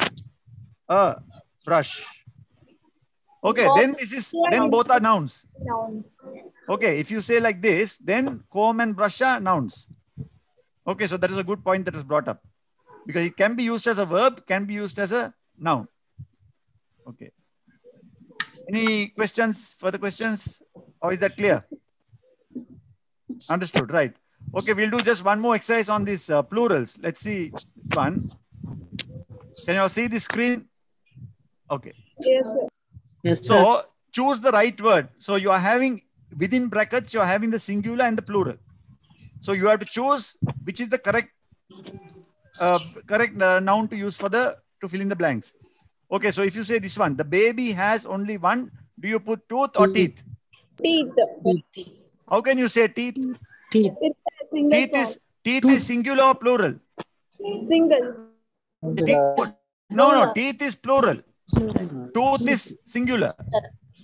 a 0.88 1.16
brush. 1.64 2.04
Okay, 3.42 3.66
then 3.76 3.94
this 3.98 4.12
is 4.12 4.34
then 4.50 4.68
both 4.70 4.90
are 4.90 5.00
nouns. 5.00 5.46
Okay, 6.68 6.98
if 6.98 7.10
you 7.10 7.20
say 7.20 7.40
like 7.40 7.62
this, 7.62 7.96
then 7.98 8.44
comb 8.50 8.80
and 8.80 8.96
brush 8.96 9.22
are 9.22 9.40
nouns. 9.40 9.86
Okay, 10.86 11.06
so 11.06 11.16
that 11.16 11.30
is 11.30 11.36
a 11.36 11.44
good 11.44 11.62
point 11.64 11.84
that 11.84 11.94
is 11.94 12.02
brought 12.02 12.28
up 12.28 12.42
because 13.06 13.24
it 13.24 13.36
can 13.36 13.54
be 13.54 13.62
used 13.62 13.86
as 13.86 13.98
a 13.98 14.04
verb, 14.04 14.46
can 14.46 14.64
be 14.64 14.74
used 14.74 14.98
as 14.98 15.12
a 15.12 15.32
noun. 15.58 15.88
Okay. 17.06 17.30
Any 18.68 19.08
questions? 19.08 19.74
Further 19.78 19.98
questions? 19.98 20.60
Or 21.00 21.12
is 21.12 21.18
that 21.20 21.36
clear? 21.36 21.64
Understood, 23.50 23.90
right? 23.90 24.14
Okay, 24.54 24.72
we'll 24.74 24.90
do 24.90 25.00
just 25.00 25.24
one 25.24 25.40
more 25.40 25.54
exercise 25.54 25.88
on 25.88 26.04
these 26.04 26.28
uh, 26.28 26.42
plurals. 26.42 26.98
Let's 27.02 27.22
see 27.22 27.52
one. 27.94 28.18
Can 29.64 29.74
you 29.74 29.80
all 29.80 29.88
see 29.88 30.06
the 30.06 30.20
screen? 30.20 30.66
Okay. 31.70 31.92
Yes, 32.20 32.44
sir. 32.44 32.68
Yes, 33.22 33.46
sir. 33.46 33.54
So 33.54 33.82
choose 34.12 34.40
the 34.40 34.50
right 34.52 34.80
word. 34.80 35.08
So 35.18 35.36
you 35.36 35.50
are 35.50 35.58
having 35.58 36.02
within 36.38 36.68
brackets, 36.68 37.14
you 37.14 37.20
are 37.20 37.26
having 37.26 37.50
the 37.50 37.58
singular 37.58 38.04
and 38.04 38.16
the 38.16 38.22
plural. 38.22 38.56
So 39.40 39.52
you 39.52 39.66
have 39.66 39.80
to 39.80 39.86
choose 39.86 40.36
which 40.64 40.80
is 40.80 40.88
the 40.88 40.98
correct 40.98 41.30
uh, 42.60 42.78
correct 43.06 43.40
uh, 43.40 43.60
noun 43.60 43.88
to 43.88 43.96
use 43.96 44.16
for 44.16 44.28
the 44.28 44.56
to 44.80 44.88
fill 44.88 45.00
in 45.00 45.08
the 45.08 45.16
blanks. 45.16 45.54
Okay, 46.10 46.30
so 46.30 46.42
if 46.42 46.56
you 46.56 46.64
say 46.64 46.78
this 46.78 46.98
one, 46.98 47.16
the 47.16 47.24
baby 47.24 47.72
has 47.72 48.06
only 48.06 48.38
one, 48.38 48.70
do 48.98 49.08
you 49.08 49.20
put 49.20 49.46
tooth 49.48 49.76
or 49.76 49.88
teeth? 49.88 50.22
Teeth. 50.82 51.12
How 52.28 52.40
can 52.40 52.58
you 52.58 52.68
say 52.68 52.88
teeth? 52.88 53.16
Teeth. 53.70 53.92
It's 54.00 54.18
a 54.40 54.46
single 54.50 54.70
Teeth 54.70 54.94
is 54.94 55.20
teeth 55.44 55.64
is 55.64 55.86
singular 55.86 56.24
or 56.24 56.34
plural? 56.34 56.74
Single. 57.38 58.14
No, 58.82 60.12
no, 60.12 60.32
teeth 60.34 60.62
is 60.62 60.74
plural. 60.74 61.20
Tooth 62.14 62.48
is 62.48 62.78
singular. 62.84 63.30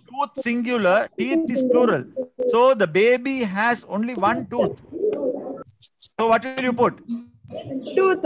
tooth 0.08 0.42
singular, 0.46 1.06
teeth 1.18 1.50
is 1.50 1.62
plural. 1.70 2.04
So 2.48 2.74
the 2.74 2.86
baby 2.86 3.42
has 3.42 3.84
only 3.84 4.14
one 4.14 4.46
tooth. 4.46 4.80
So 5.96 6.28
what 6.28 6.44
will 6.44 6.62
you 6.62 6.72
put? 6.72 6.98
Tooth. 7.96 8.24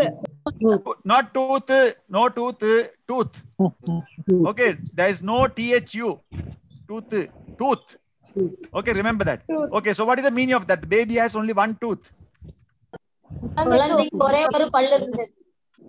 Not 1.04 1.34
tooth, 1.34 1.70
no 2.08 2.28
tooth, 2.28 2.62
tooth. 3.08 3.42
Okay, 4.50 4.74
there 4.94 5.08
is 5.08 5.22
no 5.22 5.46
THU. 5.46 6.20
Tooth, 6.88 7.28
tooth. 7.58 7.96
Okay, 8.74 8.92
remember 8.92 9.24
that. 9.24 9.42
Okay, 9.50 9.92
so 9.92 10.04
what 10.04 10.18
is 10.18 10.24
the 10.24 10.30
meaning 10.30 10.54
of 10.54 10.66
that? 10.68 10.80
The 10.82 10.86
baby 10.86 11.16
has 11.16 11.34
only 11.34 11.52
one 11.52 11.76
tooth. 11.80 12.12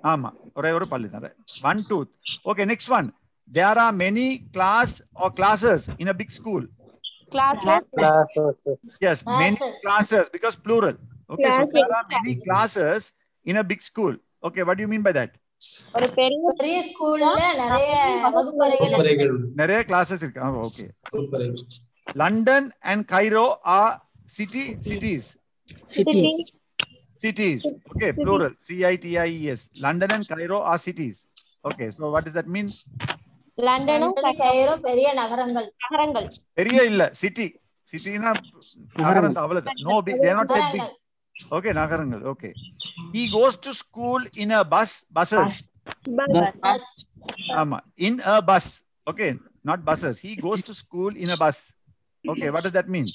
ஆமா 0.04 0.30
ஒரே 0.54 0.72
ஒரு 0.72 0.86
பல்லு 0.92 1.10
தான் 1.10 1.28
one 1.72 1.82
tooth 1.90 2.12
okay 2.52 2.66
next 2.72 2.92
one 3.00 3.08
there 3.52 3.80
are 3.86 3.96
many 4.04 4.28
class 4.52 4.96
or 5.24 5.34
classes 5.40 5.86
in 6.04 6.12
a 6.16 6.18
big 6.24 6.36
school 6.40 6.68
Classes. 7.34 7.84
Yes 9.10 9.20
many 9.42 9.58
classes 9.84 10.30
because 10.36 10.56
plural. 10.66 10.96
Okay 11.30 11.50
so 11.50 11.64
there 11.76 11.92
are 11.98 12.06
many 12.14 12.34
classes 12.46 13.02
in 13.46 13.58
a 13.58 13.66
big 13.72 13.82
school. 13.90 14.14
Okay 14.44 14.64
what 14.64 14.76
do 14.78 14.84
you 14.86 14.92
mean 14.94 15.04
by 15.08 15.14
that? 15.20 15.32
ஒரு 15.98 16.08
பெரிய 16.20 16.54
பெரிய 16.60 16.78
ஸ்கூல்ல 16.90 17.30
நிறைய 17.62 17.94
வகுப்பறைகள் 18.26 18.94
நிறைய 19.62 19.80
classes 19.90 20.20
இருக்கு. 20.24 20.42
Okay 20.64 20.88
வகுப்பறைகள். 21.08 21.64
London 22.16 22.64
and 22.92 23.02
cairo 23.14 23.46
are 23.78 23.92
city 24.38 24.64
cities 27.25 27.25
City. 27.25 27.51
cities 27.57 27.63
okay 27.93 28.11
plural 28.23 28.53
c 28.67 28.85
i 28.85 28.97
t 29.05 29.17
i 29.27 29.31
e 29.41 29.51
s 29.59 29.63
london 29.85 30.11
and 30.17 30.25
cairo 30.33 30.59
are 30.71 30.81
cities 30.87 31.17
okay 31.65 31.89
so 31.97 32.11
what 32.15 32.25
does 32.29 32.37
that 32.41 32.49
mean 32.57 32.69
லண்டனும் 33.59 34.15
கயிறோ 34.41 34.73
பெரிய 34.87 35.09
நகரங்கள் 35.19 35.67
நகரங்கள் 35.85 36.25
பெரிய 36.59 36.79
இல்ல 36.91 37.03
சிட்டி 37.21 37.47
சிட்டினா 37.93 38.31
நகரம் 39.03 39.35
தான், 39.37 39.45
அவ்வளவுதான் 39.45 39.79
no 39.89 39.97
they 40.07 40.15
are 40.31 40.37
not 40.39 40.55
set 40.57 40.73
big 40.75 40.91
okay 41.57 41.73
நகரங்கள் 41.81 42.25
okay 42.33 42.51
he 43.15 43.23
goes 43.37 43.55
to 43.67 43.73
school 43.83 44.21
in 44.43 44.51
a 44.59 44.63
bus 44.75 44.93
buses 45.19 45.55
Bus. 46.65 46.87
ஆமா 47.61 47.79
in 48.09 48.15
a 48.35 48.39
bus 48.51 48.67
okay 49.07 49.31
not 49.71 49.81
buses 49.91 50.17
he 50.27 50.33
goes 50.47 50.61
to 50.69 50.75
school 50.83 51.13
in 51.25 51.31
a 51.37 51.39
bus 51.45 51.59
okay 52.25 52.49
what 52.55 52.63
does 52.67 52.75
that 52.79 52.89
mean 52.97 53.09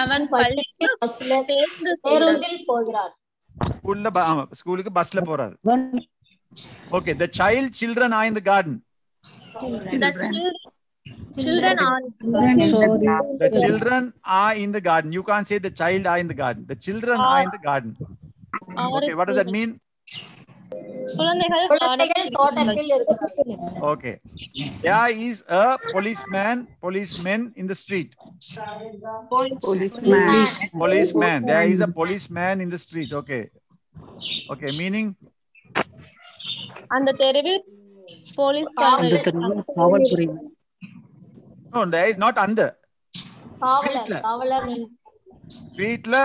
அவன் 0.00 0.26
பள்ளிக்கு 0.34 0.88
பஸ்ல 1.02 1.32
பேருந்தில் 1.48 2.60
போகிறார் 2.70 3.14
ஸ்கூல்ல 3.78 4.10
ஆமா 4.30 4.44
ஸ்கூலுக்கு 4.60 4.92
பஸ்ல 5.00 5.22
போறாரு 5.30 5.56
okay 6.98 7.14
the 7.22 7.26
child 7.38 7.66
children 7.80 8.10
are 8.18 8.26
in 8.28 8.34
the 8.38 8.44
garden 8.50 8.76
The 10.02 10.10
children, 10.26 10.54
children 11.44 11.76
are 11.86 11.98
the 13.42 13.48
children 13.62 14.02
are 14.38 14.54
in 14.62 14.70
the 14.76 14.82
garden 14.88 15.10
you 15.16 15.24
can't 15.30 15.48
say 15.50 15.58
the 15.66 15.72
child 15.80 16.04
are 16.12 16.18
in 16.22 16.28
the 16.32 16.38
garden 16.42 16.62
the 16.72 16.78
children 16.86 17.18
are 17.30 17.40
in 17.46 17.50
the 17.56 17.62
garden 17.68 17.92
okay 18.96 19.14
what 19.18 19.26
does 19.30 19.38
that 19.40 19.52
mean 19.58 19.70
குழந்தைகள் 21.18 21.66
okay 23.90 24.12
there 24.82 25.14
is 25.26 25.42
a 25.58 25.64
policeman 25.92 26.60
policeman 26.84 27.44
in 27.60 27.70
the 27.72 27.76
street 27.82 28.12
policeman 30.82 31.46
there 31.50 31.68
is 31.72 31.84
a 31.86 31.90
policeman 32.00 32.60
in 32.66 32.72
the 32.74 32.80
street 32.84 33.14
okay 33.20 33.40
okay 34.54 34.70
meaning 34.80 35.10
அந்த 36.96 37.12
தெருவில் 37.22 37.62
போலீஸ்காரர் 38.36 39.00
அந்த 39.02 39.16
தெருவில் 39.26 40.36
no 41.72 41.80
not 42.24 42.42
அந்த 42.46 42.62
காவலர் 43.62 44.12
காவலர். 44.26 44.68
ஸ்ட்ரீட்ல 45.56 46.16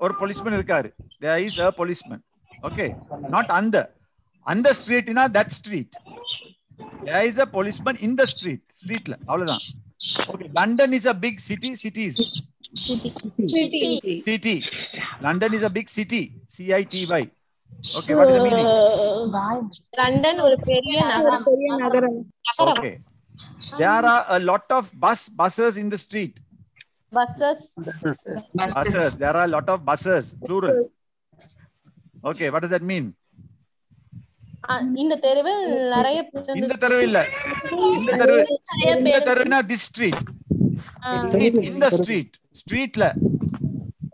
ஒரு 0.00 0.12
போலீஸ்மேன் 0.20 0.56
இருக்காரு. 0.58 0.88
There 1.20 1.42
is 1.46 1.58
a 1.58 1.68
policeman 1.78 2.22
Okay, 2.68 2.90
not 3.36 3.48
under. 3.60 3.84
அந்த 4.46 4.68
ஸ்ட்ரீட்னா 4.78 5.22
that 5.36 5.52
street 5.56 5.94
there 7.06 7.24
is 7.28 7.40
a 7.44 7.46
policeman 7.54 7.98
in 8.06 8.14
the 8.20 8.24
street 8.32 8.62
ஸ்ட்ரீட்ல 8.80 9.14
அவ்வளவுதான். 9.28 9.64
Okay 10.32 10.46
London 10.58 10.94
is 10.98 11.08
a 11.12 11.14
big 11.24 11.40
city 11.46 11.70
cities 11.82 12.18
city 14.28 14.54
London 15.26 15.54
is 15.58 15.66
a 15.68 15.72
big 15.78 15.90
city 15.96 16.22
C I T Y 16.56 17.26
okay 17.98 18.14
what 18.18 18.30
is 18.30 18.38
the 18.38 18.44
meaning 18.46 18.70
London 20.00 20.40
ஒரு 20.46 20.58
பெரிய 20.70 20.98
நகரம். 21.12 21.44
பெரிய 21.50 21.70
நகரம். 21.84 22.18
Okay 22.72 22.92
there 23.80 24.08
are 24.14 24.26
a 24.38 24.40
lot 24.50 24.68
of 24.78 24.84
bus 25.06 25.22
buses 25.40 25.74
in 25.84 25.88
the 25.94 26.00
street. 26.06 26.34
Buses. 27.18 27.60
Buses. 28.78 29.08
There 29.24 29.34
are 29.40 29.46
a 29.50 29.52
lot 29.56 29.68
of 29.74 29.80
buses. 29.90 30.24
Plural. 30.46 30.78
Okay. 32.23 32.49
What 32.53 32.61
does 32.65 32.73
that 32.77 32.85
mean? 32.93 33.07
இந்த 35.03 35.15
தெருவில் 35.25 35.63
நிறைய 35.93 36.17
இந்த 36.25 36.41
பேருந்து 36.47 36.75
தெரு 36.83 36.97
இல்ல 37.07 37.19
இந்த 37.99 38.11
தெரு 38.21 38.35
நிறைய 38.35 38.43
இந்த 38.97 39.07
பேருந்து 39.07 39.27
தெருனா 39.29 39.59
this 39.71 39.83
street. 39.91 40.19
Ah, 41.05 41.11
In 41.69 41.77
the 41.85 41.91
street. 41.99 42.31
Streetல 42.61 43.05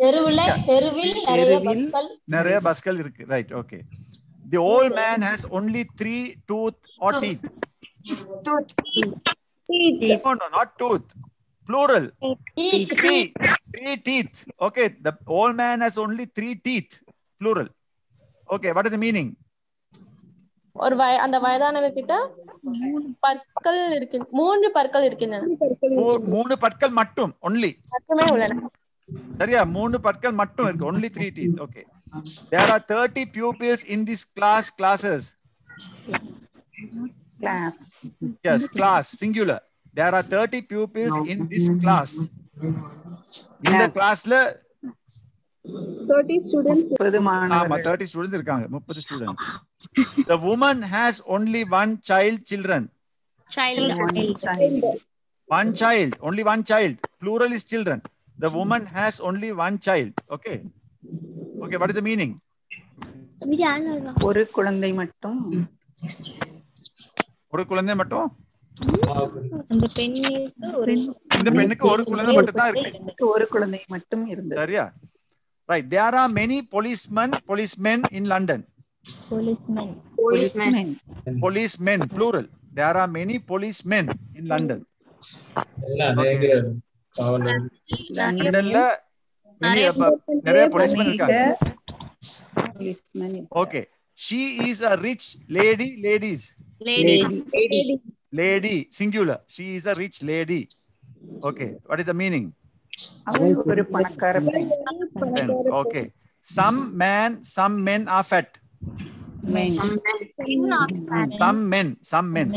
தெருவுல 0.02 0.42
தெருவில் 0.70 1.14
நிறைய 1.30 1.46
தெருவில் 1.46 1.68
பஸ்கள் 1.70 2.10
நிறைய 2.36 2.58
பஸ்கள் 2.68 3.00
இருக்கு. 3.04 3.24
Right. 3.34 3.52
Okay. 3.62 3.82
The 4.54 4.60
old 4.74 4.92
man 4.96 5.20
has 5.22 5.42
only 5.58 5.84
three 6.00 6.22
tooth 6.50 6.80
or 7.06 7.12
teeth. 7.24 7.42
No, 10.26 10.34
no, 10.42 10.48
not 10.58 10.70
tooth. 10.82 11.08
Plural. 11.68 12.06
teeth, 12.60 12.92
Three. 13.00 13.24
Three 13.74 13.96
teeth. 13.98 14.38
Okay. 14.68 14.88
The 15.08 15.14
old 15.40 15.56
man 15.56 15.82
has 15.82 15.98
only 15.98 16.26
three 16.38 16.56
teeth. 16.68 16.94
Plural. 17.42 17.68
okay 18.53 18.71
what 18.77 18.89
is 18.89 18.97
the 18.97 19.03
meaning 19.05 19.33
ஒரு 20.77 20.95
வய 20.97 21.15
அந்த 21.25 21.37
வயதானவர் 21.45 21.97
கிட்ட 21.97 22.15
பற்கள் 23.25 23.81
இருக்கு 23.97 24.19
மூன்று 24.33 24.69
பற்கள் 24.77 25.05
இருக்கின்றன. 25.05 25.43
மூணு 26.33 26.55
பற்கள் 26.63 26.95
மட்டும் 27.01 27.33
ஒன்லி 27.43 27.71
மட்டுமே 27.95 28.27
உள்ளன. 28.35 28.71
சரியா? 29.41 29.63
மூணு 29.75 29.97
பற்கள் 30.01 30.39
மட்டும் 30.41 30.67
இருக்கு 30.69 30.89
only 30.91 31.09
three 31.17 31.27
teeth 31.37 31.61
okay 31.67 31.83
there 32.53 32.73
are 32.75 32.85
thirty 32.89 33.25
pupils 33.35 33.85
in 33.95 34.05
this 34.09 34.25
class 34.33 34.71
classes 34.79 35.27
class 37.39 37.83
yes 38.51 38.69
class 38.75 39.11
singular 39.21 39.65
there 39.95 40.17
are 40.19 40.29
thirty 40.33 40.63
pupils 40.71 41.21
in 41.35 41.45
this 41.53 41.71
class 41.83 42.15
இந்த 43.67 43.85
கிளாஸ்ல 43.97 44.35
இருக்காங்க 48.33 48.65
முப்பது 48.69 49.01
students 49.05 49.45
the 50.27 50.37
only 51.31 51.63
one 51.75 51.93
child 52.09 52.43
children 52.51 52.87
one 55.49 55.73
child 55.81 56.15
only 56.23 56.45
one 56.47 56.65
child 56.71 56.99
is 57.53 57.69
children 57.73 58.03
the 58.39 58.51
woman 58.63 58.87
has 58.95 59.21
only 59.29 59.51
one 59.61 59.79
child 59.89 60.19
okay 60.31 60.55
okay 61.65 61.79
what 61.83 61.95
the 61.95 62.05
meaning 62.09 62.35
ஒரு 64.25 64.43
குழந்தை 64.53 64.91
மட்டும். 64.93 65.39
ஒரு 67.53 67.63
குழந்தை 67.71 67.95
மட்டும்? 67.95 68.29
இந்த 71.35 71.49
பெண்ணுக்கு 71.51 71.87
ஒரு 71.89 72.03
குழந்தை 72.05 72.33
மட்டும் 72.35 72.59
தான் 72.61 72.77
ஒரு 73.29 73.45
குழந்தை 73.49 73.81
மட்டும் 73.89 74.23
இருந்தது 74.27 74.61
சரியா? 74.61 74.85
Right 75.70 75.88
there 75.96 76.18
are 76.22 76.34
many 76.40 76.58
policemen 76.76 77.30
policemen 77.52 78.00
in 78.18 78.26
london 78.34 78.62
policeman 79.32 79.94
Policemen. 80.22 80.88
policemen 81.46 82.00
plural 82.16 82.46
there 82.80 82.96
are 83.02 83.10
many 83.20 83.36
policemen 83.52 84.06
in 84.40 84.44
london 84.54 84.80
எல்லாம் 85.90 86.18
அநேக 86.24 86.50
காவலர் 87.14 87.62
லண்டன்ல 88.20 88.80
many 89.62 89.84
அப்ப 89.92 90.10
நிறைய 90.48 90.66
policemen 90.76 91.08
அநேக 91.08 91.14
இருக்காங்க 91.14 91.40
policemen. 92.80 93.32
okay 93.64 93.84
she 94.26 94.42
is 94.70 94.78
a 94.92 94.96
rich 95.08 95.26
lady 95.60 95.90
ladies 96.08 96.44
lady 96.88 97.16
Lady. 97.58 97.82
lady 98.42 98.76
singular 99.00 99.38
she 99.56 99.66
is 99.78 99.84
a 99.94 99.96
rich 100.04 100.18
lady 100.32 100.62
okay 101.50 101.70
what 101.90 102.00
is 102.02 102.08
the 102.12 102.18
meaning 102.24 102.46
அவங்க 103.31 103.63
ஒரு 103.73 103.85
பணக்கார 103.95 104.37
okay 105.81 106.03
some 106.49 106.81
man 107.03 107.35
some 107.57 107.77
men 107.89 108.07
are 108.17 108.27
fat 108.31 108.55
some 111.43 111.63
men 111.73 111.93
some 112.13 112.31
men 112.37 112.53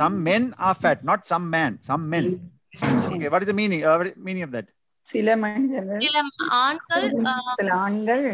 some 0.00 0.16
men 0.28 0.48
are 0.68 0.78
fat 0.80 1.02
not 1.10 1.24
some 1.32 1.48
man 1.56 1.76
some 1.88 2.06
men 2.14 2.28
okay 3.08 3.28
what 3.34 3.44
is 3.44 3.50
the 3.52 3.58
meaning 3.62 3.84
meaning 4.28 4.46
of 4.48 4.54
that 4.58 4.70
சில 5.08 5.36
மனிதர்கள் 5.42 6.00
சில 6.04 6.16
ஆண்கள் 6.64 7.06
சில 7.58 7.68
ஆண்கள் 7.84 8.26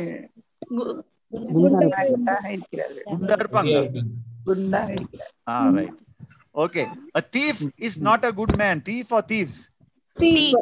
குண்டா 3.08 3.34
இருப்பாங்க. 3.40 3.74
குண்டாக 4.46 4.88
இருக்கிறார்கள். 4.96 5.32
ஆ 5.52 5.54
right 5.76 5.94
okay 6.64 6.82
a 7.20 7.22
thief 7.34 7.56
is 7.86 7.94
not 8.08 8.20
a 8.30 8.32
good 8.40 8.52
man. 8.62 8.76
Thief 8.88 9.06
or 9.16 9.22
thieves? 9.32 9.56
Thief. 10.21 10.55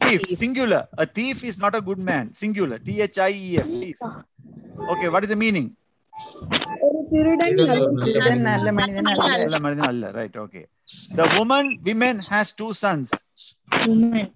Thief, 0.00 0.20
singular. 0.42 0.82
A 1.04 1.06
thief 1.16 1.44
is 1.50 1.58
not 1.64 1.74
a 1.80 1.82
good 1.88 2.00
man. 2.10 2.24
Singular. 2.42 2.78
T 2.86 3.00
H 3.02 3.18
I 3.18 3.32
E 3.48 3.58
F. 3.58 3.68
Thief. 3.82 3.98
Okay, 4.92 5.08
what 5.14 5.24
is 5.26 5.30
the 5.34 5.40
meaning? 5.44 5.68
ஒரு 6.86 7.00
திருடன் 7.10 7.58
திருடன் 8.04 8.40
நல்ல 8.46 8.68
மனிதன் 8.78 9.08
அல்ல 9.12 9.26
நல்ல 9.42 9.58
மனிதன் 9.66 9.88
அல்ல. 9.90 10.04
Right, 10.18 10.34
okay. 10.44 10.64
The 11.18 11.26
woman, 11.36 11.66
women 11.88 12.16
has 12.30 12.46
two 12.60 12.70
sons. 12.82 13.08
Woman. 13.86 14.26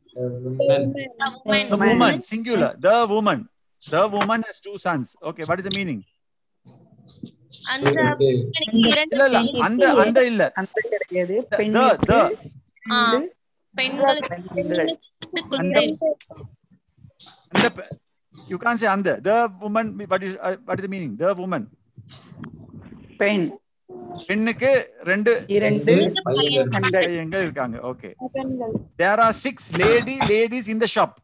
The 1.72 1.78
woman, 1.88 2.14
singular. 2.32 2.70
The 2.86 2.96
woman. 3.14 3.40
The 3.94 4.02
woman 4.16 4.40
has 4.48 4.58
two 4.66 4.76
sons. 4.86 5.06
Okay, 5.30 5.44
what 5.48 5.58
is 5.60 5.66
the 5.68 5.74
meaning? 5.78 6.00
அந்த 7.72 7.86
பெண்ணுக்கு 7.92 8.28
இரண்டு 8.90 9.14
இல்ல 9.14 9.24
இல்ல 9.30 9.40
அந்த 9.66 9.84
அந்த 10.04 10.20
இல்ல 10.30 10.42
அந்த 10.60 10.76
கிடையாது 10.88 11.36
The, 17.53 17.69
you 18.33 18.57
can't 18.57 18.79
say 18.79 18.87
andha. 18.87 19.13
The 19.21 19.35
woman, 19.61 19.85
what 20.07 20.23
is, 20.23 20.37
uh, 20.39 20.55
what 20.65 20.79
is 20.79 20.83
the 20.83 20.91
meaning? 20.95 21.13
பெண். 23.21 23.45
பெண்ணுக்கு 24.27 24.69
ரெண்டு 25.09 25.31
இரண்டு 25.55 25.93
பையன்கள். 26.27 27.43
இருக்காங்க. 27.45 27.77
Okay 27.89 28.09
there 29.01 29.21
are 29.25 29.35
six 29.43 29.67
lady 29.81 30.15
ladies 30.31 30.69
in 30.73 30.81
the 30.83 30.87
shop 30.95 31.15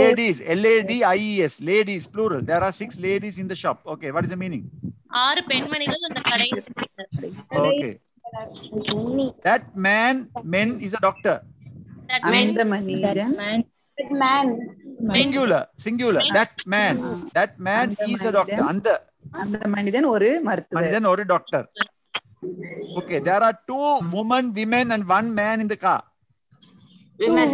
ladies 0.00 0.40
L 0.54 0.66
A 0.70 0.74
D 0.90 0.98
I 1.10 1.20
S 1.46 1.58
ladies 1.70 2.06
plural 2.14 2.42
there 2.50 2.64
are 2.68 2.76
six 2.80 2.98
ladies 3.06 3.38
in 3.44 3.50
the 3.52 3.56
shop 3.62 3.82
okay 3.94 4.12
what 4.16 4.26
is 4.28 4.34
the 4.34 4.38
meaning 4.44 4.64
ஆறு 5.24 5.42
பெண்மணிகள் 5.52 6.06
அந்த 6.10 6.22
கடையில் 6.30 6.62
okay 7.62 7.90
okay 8.79 9.27
that 9.47 9.63
man 9.87 10.15
men 10.55 10.69
is 10.87 10.93
a 10.93 11.03
doctor 11.07 11.35
That 12.11 12.23
man- 12.33 12.47
அந்த 12.49 12.61
மனிதன் 12.73 13.33
Man. 13.41 13.59
man 14.21 14.47
singular 15.19 15.61
singular 15.85 16.21
that 16.37 16.51
man 16.73 16.95
that 17.37 17.51
man 17.67 17.85
அந்த 17.89 18.07
is 18.13 18.21
a 18.29 18.33
doctor 18.37 18.61
மனிதன். 18.61 18.69
அந்த 18.73 18.87
அந்த 19.41 19.57
மனிதன் 19.75 20.07
ஒரு 20.13 20.29
மருத்துவர் 20.47 20.79
மனிதன் 20.79 21.07
ஒரு 21.13 21.23
doctor 21.33 21.67
okay 22.99 23.19
there 23.27 23.41
are 23.47 23.55
two 23.71 23.87
women 24.15 24.45
women 24.59 24.85
and 24.95 25.03
one 25.17 25.27
man 25.41 25.57
in 25.63 25.69
the 25.73 25.79
car 25.85 25.99
Women. 27.19 27.49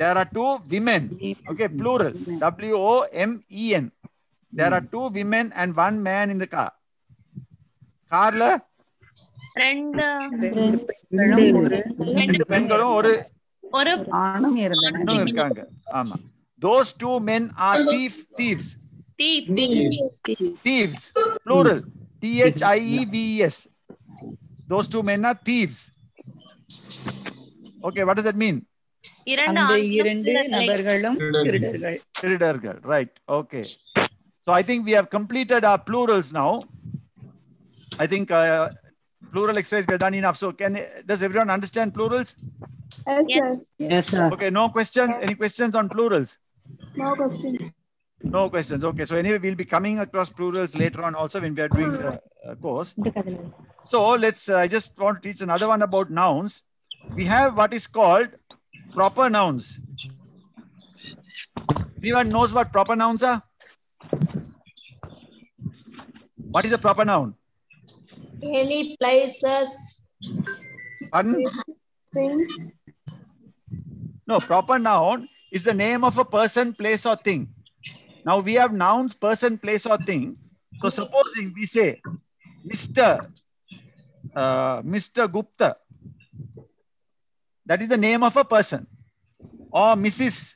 there 0.00 0.16
are 0.20 0.28
two 0.36 0.50
women 0.72 1.02
okay 1.50 1.68
plural 1.80 2.14
w 2.44 2.78
o 2.92 2.94
m 3.28 3.32
e 3.64 3.66
n 3.82 3.86
there 4.52 4.72
are 4.76 4.84
two 4.94 5.06
women 5.18 5.46
and 5.60 5.70
one 5.84 5.96
man 6.08 6.26
in 6.34 6.38
the 6.44 6.50
car 6.56 6.70
கார்ல? 8.13 8.43
ரெண்டு 9.63 10.05
பெண்களும் 12.53 12.93
ஒரு 12.99 13.11
ஒரு 13.77 13.91
ஆணும் 14.21 14.57
இருக்காங்க. 14.57 15.61
ஆமா. 15.99 16.15
Those 16.61 16.91
two 17.03 17.11
men 17.29 17.47
are 17.67 17.83
thief 17.93 18.19
thieves 18.41 18.71
thieves 20.67 21.05
plural 21.45 21.83
T 22.23 22.31
those 24.73 24.89
two 24.95 25.01
men 25.11 25.25
are 25.31 25.39
thieves 25.49 25.81
okay 27.87 28.05
what 28.09 28.19
does 28.19 28.29
that 28.29 28.41
mean 28.45 28.59
இரண்டு 29.33 30.33
நபர்களும் 30.55 31.17
திருடர்கள். 31.45 31.97
திருடர்கள். 32.21 32.79
Right 32.93 33.15
okay 33.39 33.61
so 34.47 34.51
I 34.59 34.63
think 34.69 34.81
we 34.87 34.93
have 34.97 35.07
completed 35.17 35.61
our 35.69 35.79
plurals 35.89 36.29
now. 36.39 36.49
I 37.99 38.07
think 38.07 38.31
uh, 38.31 38.67
plural 39.31 39.57
exercise 39.57 39.85
we 39.87 39.93
have 39.93 39.99
done 39.99 40.13
enough. 40.13 40.37
So 40.37 40.51
can 40.51 40.79
does 41.05 41.23
everyone 41.23 41.49
understand 41.49 41.93
plurals? 41.93 42.35
Yes. 43.07 43.25
Yes. 43.27 43.75
yes 43.79 43.91
Yes, 43.91 44.07
sir. 44.07 44.29
okay 44.33 44.49
no 44.49 44.69
questions 44.69 45.15
any 45.21 45.35
questions 45.35 45.75
on 45.75 45.89
plurals? 45.89 46.37
No 46.95 47.15
questions. 47.15 47.59
no 48.23 48.49
questions 48.49 48.85
okay. 48.85 49.05
So 49.05 49.15
anyway 49.17 49.37
we'll 49.37 49.55
be 49.55 49.65
coming 49.65 49.99
across 49.99 50.29
plurals 50.29 50.75
later 50.75 51.03
on 51.03 51.15
also 51.15 51.41
when 51.41 51.55
we 51.55 51.61
are 51.61 51.69
doing 51.69 51.91
the 51.91 52.21
uh, 52.47 52.55
course. 52.55 52.95
So 53.85 54.11
let's 54.11 54.49
uh, 54.49 54.57
i 54.57 54.67
just 54.67 54.97
want 54.99 55.21
to 55.21 55.29
teach 55.29 55.41
another 55.41 55.67
one 55.67 55.81
about 55.81 56.09
nouns. 56.09 56.63
We 57.15 57.25
have 57.25 57.57
what 57.57 57.73
is 57.73 57.87
called 57.87 58.29
proper 58.93 59.29
nouns. 59.29 59.77
Anyone 62.01 62.29
knows 62.29 62.53
what 62.53 62.71
proper 62.71 62.95
nouns 62.95 63.23
are? 63.23 63.41
What 66.51 66.65
is 66.65 66.73
a 66.73 66.77
proper 66.77 67.03
noun 67.03 67.35
Any 68.43 68.97
places. 68.99 70.03
Pardon? 71.11 71.43
thing 72.13 72.47
No, 74.27 74.39
proper 74.39 74.79
noun 74.79 75.27
is 75.51 75.63
the 75.63 75.73
name 75.73 76.03
of 76.03 76.17
a 76.17 76.25
person, 76.25 76.73
place, 76.73 77.05
or 77.05 77.15
thing. 77.15 77.49
Now 78.25 78.39
we 78.39 78.55
have 78.55 78.71
nouns, 78.71 79.13
person, 79.13 79.57
place, 79.57 79.85
or 79.85 79.97
thing. 79.97 80.37
So 80.79 80.89
supposing 80.89 81.51
we 81.55 81.65
say 81.65 82.01
Mr. 82.65 83.19
Uh, 84.33 84.81
Mr. 84.81 85.31
Gupta, 85.31 85.77
that 87.65 87.81
is 87.81 87.87
the 87.87 87.97
name 87.97 88.23
of 88.23 88.35
a 88.35 88.43
person, 88.43 88.87
or 89.71 89.95
Mrs. 89.95 90.55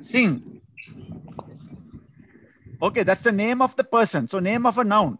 Singh. 0.00 0.60
Okay, 2.82 3.04
that's 3.04 3.22
the 3.22 3.30
name 3.30 3.62
of 3.62 3.76
the 3.76 3.84
person. 3.84 4.26
So 4.26 4.40
name 4.40 4.66
of 4.66 4.76
a 4.78 4.84
noun. 4.84 5.18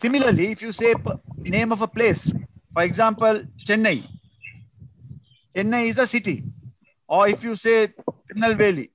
Similarly, 0.00 0.50
if 0.50 0.62
you 0.62 0.72
say 0.72 0.94
name 1.36 1.72
of 1.72 1.82
a 1.82 1.86
place, 1.86 2.34
for 2.72 2.82
example, 2.82 3.42
Chennai, 3.66 4.02
Chennai 5.54 5.88
is 5.88 5.98
a 5.98 6.06
city. 6.06 6.42
Or 7.06 7.28
if 7.28 7.44
you 7.44 7.54
say 7.54 7.88
Tirunelveli, 8.32 8.88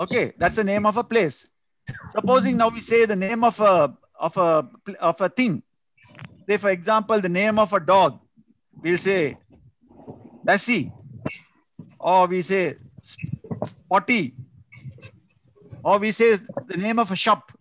okay, 0.00 0.32
that's 0.36 0.56
the 0.56 0.64
name 0.64 0.86
of 0.86 0.96
a 0.96 1.04
place. 1.04 1.48
Supposing 2.10 2.56
now 2.56 2.68
we 2.68 2.80
say 2.80 3.04
the 3.04 3.14
name 3.14 3.44
of 3.44 3.60
a 3.60 3.94
of 4.18 4.36
a 4.36 4.68
of 4.98 5.20
a 5.20 5.28
thing. 5.28 5.62
Say, 6.48 6.56
for 6.56 6.70
example, 6.70 7.20
the 7.20 7.28
name 7.28 7.60
of 7.60 7.72
a 7.72 7.78
dog, 7.78 8.18
we'll 8.82 8.98
say 8.98 9.38
Lassie, 10.44 10.90
or 12.00 12.26
we 12.26 12.42
say 12.42 12.74
Spotty, 13.02 14.34
or 15.84 15.98
we 15.98 16.10
say 16.10 16.38
the 16.66 16.76
name 16.76 16.98
of 16.98 17.12
a 17.12 17.16
shop. 17.16 17.52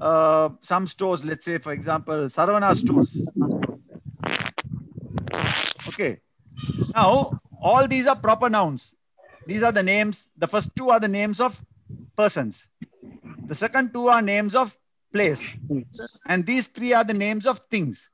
Uh, 0.00 0.50
some 0.62 0.86
stores, 0.86 1.24
let's 1.24 1.44
say, 1.44 1.58
for 1.58 1.72
example, 1.72 2.14
Saravana 2.26 2.74
stores. 2.76 3.16
Okay. 5.88 6.20
Now, 6.94 7.40
all 7.60 7.88
these 7.88 8.06
are 8.06 8.16
proper 8.16 8.48
nouns. 8.48 8.94
These 9.46 9.62
are 9.62 9.72
the 9.72 9.82
names. 9.82 10.28
The 10.36 10.46
first 10.46 10.74
two 10.76 10.90
are 10.90 11.00
the 11.00 11.08
names 11.08 11.40
of 11.40 11.60
persons. 12.16 12.68
The 13.46 13.54
second 13.54 13.92
two 13.92 14.08
are 14.08 14.22
names 14.22 14.54
of 14.54 14.76
place. 15.12 15.56
And 16.28 16.46
these 16.46 16.66
three 16.66 16.92
are 16.92 17.04
the 17.04 17.14
names 17.14 17.46
of 17.46 17.60
things. 17.70 18.10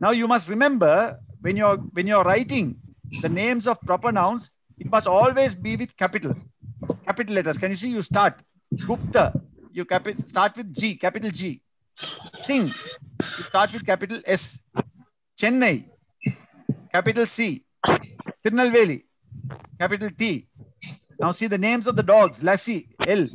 Now 0.00 0.10
you 0.10 0.28
must 0.28 0.50
remember 0.50 1.18
when 1.40 1.56
you're 1.56 1.76
when 1.96 2.06
you're 2.06 2.24
writing 2.24 2.76
the 3.22 3.28
names 3.28 3.66
of 3.66 3.80
proper 3.80 4.12
nouns, 4.12 4.50
it 4.78 4.90
must 4.90 5.06
always 5.06 5.54
be 5.54 5.76
with 5.76 5.96
capital. 5.96 6.34
Capital 7.04 7.34
letters. 7.34 7.58
Can 7.58 7.70
you 7.70 7.76
see? 7.76 7.90
You 7.90 8.02
start 8.02 8.40
Gupta. 8.86 9.32
You 9.76 9.84
start 10.16 10.56
with 10.56 10.74
G, 10.74 10.96
capital 10.96 11.30
G. 11.30 11.60
Thing. 12.44 12.62
You 12.62 13.42
start 13.50 13.74
with 13.74 13.84
capital 13.84 14.22
S. 14.24 14.58
Chennai, 15.38 15.84
capital 16.90 17.26
C. 17.26 17.62
Tirunelveli, 18.42 19.02
capital 19.78 20.08
T. 20.18 20.48
Now 21.20 21.32
see 21.32 21.46
the 21.46 21.58
names 21.58 21.86
of 21.86 21.94
the 21.94 22.02
dogs, 22.02 22.42
Lassie, 22.42 22.88
L, 23.06 23.28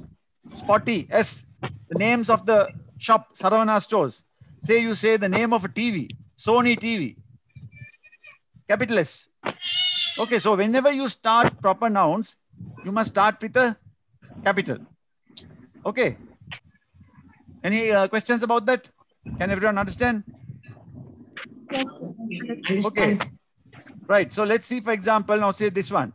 Spotty, 0.51 1.07
S. 1.11 1.45
The 1.89 1.99
names 1.99 2.27
of 2.27 2.43
the 2.47 2.69
shop, 2.97 3.35
Saravana 3.35 3.79
stores. 3.79 4.23
Say 4.63 4.79
you 4.79 4.95
say 4.95 5.17
the 5.17 5.29
name 5.29 5.53
of 5.53 5.63
a 5.63 5.69
TV, 5.69 6.09
Sony 6.35 6.75
TV, 6.75 7.17
capital 8.67 8.97
S. 8.97 9.29
Okay, 10.17 10.39
so 10.39 10.55
whenever 10.55 10.91
you 10.91 11.07
start 11.07 11.61
proper 11.61 11.87
nouns, 11.87 12.35
you 12.83 12.91
must 12.91 13.11
start 13.11 13.39
with 13.39 13.55
a 13.57 13.77
capital. 14.43 14.79
Okay. 15.85 16.17
Any 17.63 17.91
uh, 17.91 18.07
questions 18.07 18.43
about 18.43 18.65
that? 18.65 18.89
Can 19.37 19.51
everyone 19.51 19.77
understand? 19.77 20.23
Okay. 22.85 23.19
Right. 24.07 24.33
So 24.33 24.43
let's 24.43 24.67
see, 24.67 24.79
for 24.81 24.91
example, 24.91 25.37
now 25.37 25.51
say 25.51 25.69
this 25.69 25.91
one. 25.91 26.13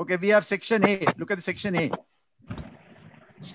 Okay, 0.00 0.16
we 0.16 0.28
have 0.28 0.44
section 0.44 0.84
A. 0.84 1.06
Look 1.16 1.30
at 1.30 1.38
the 1.38 1.42
section 1.42 1.76
A. 1.76 1.90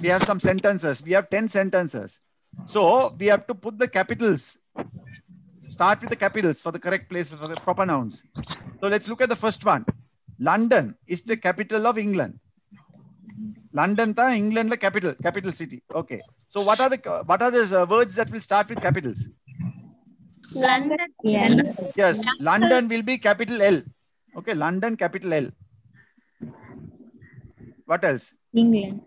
We 0.01 0.09
have 0.09 0.21
some 0.21 0.39
sentences. 0.39 1.03
We 1.03 1.11
have 1.13 1.29
10 1.29 1.47
sentences. 1.49 2.19
So 2.65 3.01
we 3.19 3.27
have 3.27 3.47
to 3.47 3.55
put 3.55 3.77
the 3.77 3.87
capitals. 3.87 4.57
Start 5.59 6.01
with 6.01 6.09
the 6.09 6.15
capitals 6.15 6.59
for 6.59 6.71
the 6.71 6.79
correct 6.79 7.09
places 7.09 7.37
for 7.37 7.47
the 7.47 7.55
proper 7.57 7.85
nouns. 7.85 8.23
So 8.79 8.87
let's 8.87 9.09
look 9.09 9.21
at 9.21 9.29
the 9.29 9.35
first 9.35 9.63
one. 9.65 9.85
London 10.39 10.95
is 11.07 11.23
the 11.23 11.37
capital 11.37 11.87
of 11.87 11.97
England. 11.97 12.39
London 13.73 14.13
tha 14.13 14.29
England 14.33 14.69
la 14.69 14.75
capital, 14.75 15.13
capital 15.21 15.51
city. 15.51 15.81
Okay. 15.93 16.21
So 16.49 16.61
what 16.61 16.79
are 16.79 16.89
the 16.89 16.97
what 17.25 17.41
are 17.41 17.51
the 17.51 17.81
uh, 17.81 17.85
words 17.85 18.15
that 18.15 18.29
will 18.29 18.41
start 18.41 18.69
with 18.69 18.81
capitals? 18.81 19.27
London. 20.55 21.73
Yes, 21.95 22.23
London 22.39 22.87
will 22.87 23.01
be 23.01 23.17
capital 23.17 23.61
L. 23.61 23.81
Okay, 24.37 24.53
London 24.53 24.95
capital 24.95 25.33
L. 25.33 25.49
What 27.85 28.03
else? 28.03 28.33
England. 28.53 29.01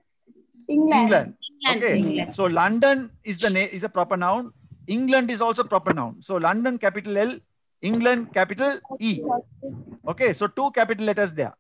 England. 0.69 1.03
England. 1.03 1.35
England. 1.61 1.85
Okay. 1.85 1.99
England. 1.99 2.35
So 2.35 2.45
London 2.45 3.11
is 3.25 3.39
the 3.39 3.51
name 3.51 3.69
is 3.73 3.85
a 3.85 3.89
proper 3.89 4.17
noun. 4.17 4.53
England 4.87 5.31
is 5.31 5.41
also 5.41 5.65
proper 5.65 5.93
noun. 5.95 6.17
So 6.21 6.37
London 6.37 6.79
capital 6.79 7.17
L, 7.17 7.39
England 7.81 8.33
capital 8.35 8.81
E. 8.99 9.23
Okay, 10.07 10.33
so 10.33 10.47
two 10.47 10.71
capital 10.73 11.07
letters 11.07 11.33
there. 11.33 11.55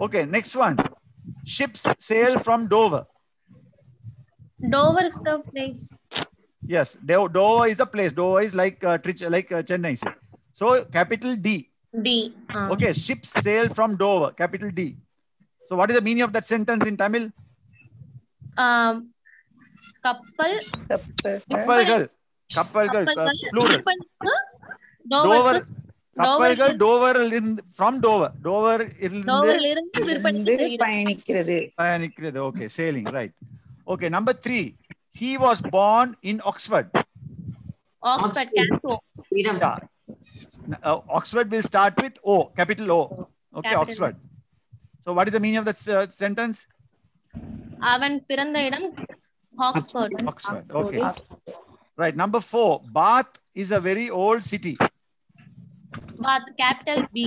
Okay, 0.00 0.24
next 0.24 0.56
one 0.56 0.76
ships 1.46 1.86
sail 1.98 2.38
from 2.38 2.66
Dover? 2.68 3.06
Dover 4.70 5.04
is 5.04 5.18
the 5.18 5.38
place. 5.38 5.98
Yes, 6.66 6.94
Dover 6.94 7.66
is 7.68 7.78
the 7.78 7.86
place. 7.86 8.12
Dover 8.12 8.40
is 8.40 8.54
like 8.54 8.82
uh, 8.84 8.98
like 9.30 9.52
uh, 9.52 9.62
Chennai. 9.62 9.96
So 10.52 10.84
capital 10.84 11.36
D. 11.36 11.70
D. 12.02 12.34
Um. 12.50 12.72
Okay, 12.72 12.92
ships 12.92 13.30
sail 13.30 13.68
from 13.68 13.96
Dover. 13.96 14.32
Capital 14.32 14.70
D. 14.70 14.96
So 15.66 15.76
what 15.76 15.90
is 15.90 15.96
the 15.96 16.02
meaning 16.02 16.22
of 16.22 16.32
that 16.32 16.46
sentence 16.46 16.86
in 16.86 16.96
Tamil? 16.96 17.30
Um, 18.56 19.10
couple. 20.02 20.24
Couple. 20.88 21.12
Couple. 21.22 21.84
Couple. 21.84 22.08
Couple. 22.54 22.88
Couple. 22.88 23.06
Couple. 23.06 23.26
Couple. 25.10 25.66
கப்பல்கள் 26.16 26.74
டோவரில் 26.82 27.32
இருந்து 27.32 27.62
from 27.72 27.98
Tovar 28.04 28.34
Tovar 28.44 28.82
இருந்து 28.98 29.32
பயணிக்கிறது. 30.84 31.56
பயணிக்கிறது. 31.78 32.38
Okay 32.48 32.66
sailing 32.76 33.10
right 33.16 33.34
okay 33.86 34.08
number 34.16 34.38
three 34.46 34.60
he 35.20 35.30
was 35.44 35.62
born 35.74 36.12
in 36.30 36.40
Oxford 36.50 36.92
Oxford 41.16 41.50
will 41.52 41.66
start 41.68 42.00
with 42.02 42.18
O 42.26 42.36
capital 42.58 42.92
O 42.92 43.00
okay 43.54 43.74
Oxford 43.82 44.18
so 45.06 45.14
what 45.16 45.28
is 45.30 45.36
the 45.36 45.42
meaning 45.44 45.60
of 45.62 45.68
that 45.70 45.82
sentence 46.20 46.60
அவன் 47.90 48.16
பிறந்த 48.28 48.58
இடம் 48.68 48.88
Oxford 49.54 50.14
Oxford 50.24 50.70
okay 50.80 51.00
right 51.98 52.18
number 52.22 52.44
four 52.48 52.74
Bath 52.94 53.34
is 53.56 53.72
a 53.72 53.82
very 53.84 54.06
old 54.22 54.46
city 54.50 54.74
path 56.21 56.49
capital 56.59 57.03
B 57.11 57.25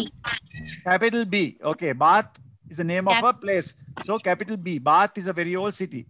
capital 0.86 1.22
b 1.26 1.36
okay 1.64 1.92
bath 2.02 2.32
is 2.70 2.76
the 2.76 2.88
name 2.90 3.06
of 3.08 3.24
a 3.24 3.34
place 3.34 3.68
so 4.04 4.12
capital 4.20 4.56
b 4.66 4.78
bath 4.82 5.14
is 5.18 5.26
a 5.26 5.36
very 5.40 5.54
old 5.56 5.74
city 5.74 6.02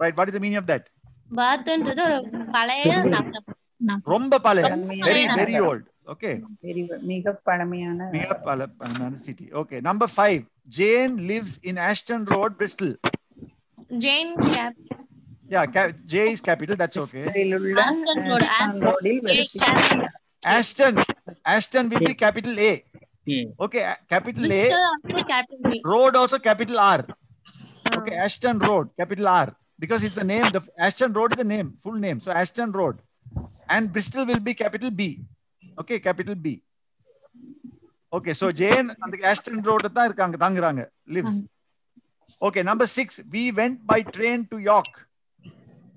right 0.00 0.14
what 0.16 0.28
is 0.28 0.34
the 0.36 0.42
meaning 0.44 0.60
of 0.62 0.66
that 0.66 0.84
பாத்ன்றது 1.30 2.02
ஒரு 2.06 2.18
பழைய 2.50 2.84
நகரம் 3.06 4.00
ரொம்ப 4.06 4.40
பழைய 4.40 4.64
பழமையான 4.66 5.06
very 5.08 5.24
நகரம். 5.24 5.40
very 5.42 5.58
old 5.66 5.82
okay 6.06 6.34
பெரிய- 6.64 7.00
மிக 7.10 7.34
பழமையான 7.48 8.08
மிக 8.12 8.28
பல 8.46 8.66
பழமையான 8.80 9.16
city 9.26 9.46
okay 9.54 9.80
number 9.80 10.08
5 10.24 10.40
jane 10.78 11.14
lives 11.30 11.52
in 11.62 11.76
ashton 11.90 12.22
road 12.26 12.52
bristol 12.58 12.90
Jain 14.00 14.34
gap 14.48 14.78
yeah 15.48 15.64
ca- 15.76 15.92
j 16.06 16.26
is 16.32 16.40
capital 16.48 16.76
that's 16.82 16.98
okay 17.04 17.24
இதில் 17.30 17.54
உள்ள 17.56 17.78
ஆஸ்டன் 17.84 18.20
ரோடு 18.28 18.46
ஆஸ்டன் 18.58 18.82
ஆஸ்டன் 18.82 18.84
ரோடில் 18.86 19.20
வரிசை 19.26 19.68
Ashton 21.45 21.89
with 21.89 22.05
the 22.05 22.13
capital 22.13 22.59
A. 22.59 22.83
Okay, 23.59 23.93
capital 24.09 24.51
A. 24.51 24.71
Road 25.83 26.15
also 26.15 26.39
capital 26.39 26.79
R. 26.79 27.05
Ah. 27.09 27.97
Okay, 27.97 28.15
Ashton 28.15 28.59
Road, 28.59 28.89
capital 28.97 29.27
R. 29.27 29.55
Because 29.77 30.03
it's 30.03 30.15
the 30.15 30.23
name, 30.23 30.43
the 30.49 30.61
Ashton 30.79 31.13
Road 31.13 31.33
is 31.33 31.37
the 31.37 31.43
name, 31.43 31.77
full 31.83 31.93
name. 31.93 32.19
So 32.21 32.31
Ashton 32.31 32.71
Road. 32.71 32.99
And 33.69 33.91
Bristol 33.91 34.25
will 34.25 34.39
be 34.39 34.53
capital 34.53 34.89
B. 34.91 35.25
Okay, 35.79 35.99
capital 35.99 36.35
B. 36.35 36.61
Okay, 38.13 38.33
so 38.33 38.51
Jane 38.51 38.95
and 39.01 39.13
the 39.13 39.23
Ashton 39.23 39.61
Road 39.61 39.81
Tangranga 39.83 40.87
lives. 41.07 41.41
Okay, 42.41 42.63
number 42.63 42.85
six. 42.85 43.21
We 43.31 43.51
went 43.51 43.85
by 43.85 44.01
train 44.01 44.47
to 44.51 44.57
York. 44.57 45.07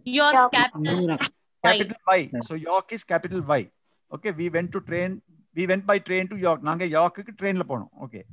York 0.05 0.53
capital. 0.53 1.17
Capital 1.65 1.97
y. 2.09 2.31
So 2.43 2.55
York 2.55 2.93
is 2.93 3.05
capital 3.05 3.43
Y. 3.43 3.71
Okay, 4.13 4.33
we 4.33 4.49
went 4.49 4.73
to 4.73 4.81
train 4.81 5.23
we 5.56 5.64
went 5.72 5.86
by 5.92 5.98
train 6.08 6.26
to 6.32 6.38
york 6.48 6.62
நாங்க 6.70 6.86
யார்க்குக்கு 6.96 7.34
ட்ரெயின்ல 7.40 7.66
போனோம் 7.72 7.92
okay 8.06 8.24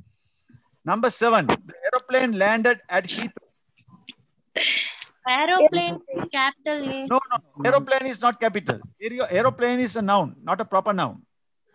number 0.85 1.09
7 1.29 1.41
the 1.69 1.75
aeroplane 1.87 2.33
landed 2.43 2.77
at 2.97 3.05
heathrow 3.15 3.47
aeroplane 5.39 5.97
capital 6.35 6.81
A 6.93 7.01
No, 7.11 7.17
no, 7.31 7.35
no. 7.37 7.65
Aeroplane 7.67 8.07
is 8.13 8.19
not 8.25 8.35
capital. 8.43 8.77
Aero- 9.05 9.27
aeroplane 9.37 9.81
is 9.87 9.93
a 10.01 10.05
noun, 10.11 10.29
not 10.49 10.59
a 10.63 10.67
proper 10.73 10.93
noun. 11.01 11.17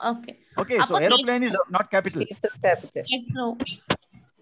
okay 0.01 0.33
Okay, 0.63 0.79
so 0.79 0.93
Appa 0.95 1.03
aeroplane 1.07 1.45
is 1.49 1.57
not 1.77 1.87
capital. 1.95 2.23
Capital 2.65 3.07
hetero 3.13 3.47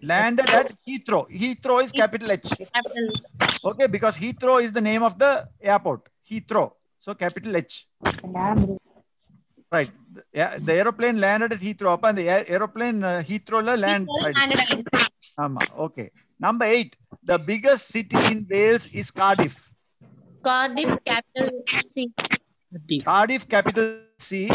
Landed 0.03 0.49
at 0.57 0.67
Heathrow. 0.87 1.21
Heathrow 1.41 1.77
is 1.85 1.91
capital 2.01 2.29
H. 2.35 2.49
Capital 2.61 3.07
Okay, 3.69 3.87
because 3.95 4.17
Heathrow 4.23 4.57
is 4.65 4.71
the 4.79 4.83
name 4.89 5.03
of 5.09 5.13
the 5.23 5.31
airport. 5.73 6.01
Heathrow. 6.31 6.67
So 7.05 7.13
capital 7.23 7.53
H. 7.65 7.75
Right. 9.72 9.90
Yeah, 10.32 10.58
the 10.58 10.72
aeroplane 10.74 11.18
landed 11.20 11.52
at 11.52 11.60
Heathrow. 11.60 11.98
and 12.02 12.18
the 12.18 12.28
aeroplane 12.28 13.04
uh, 13.04 13.22
Heathrow 13.26 13.64
la 13.64 13.74
land. 13.74 14.08
Okay. 15.78 16.10
Number 16.40 16.64
eight. 16.64 16.96
The 17.22 17.38
biggest 17.38 17.86
city 17.88 18.16
in 18.32 18.46
Wales 18.50 18.86
is 18.92 19.10
Cardiff. 19.10 19.70
Cardiff 20.42 20.98
capital 21.04 21.50
C. 21.84 22.10
Cardiff 23.04 23.48
capital 23.48 24.00
C. 24.18 24.50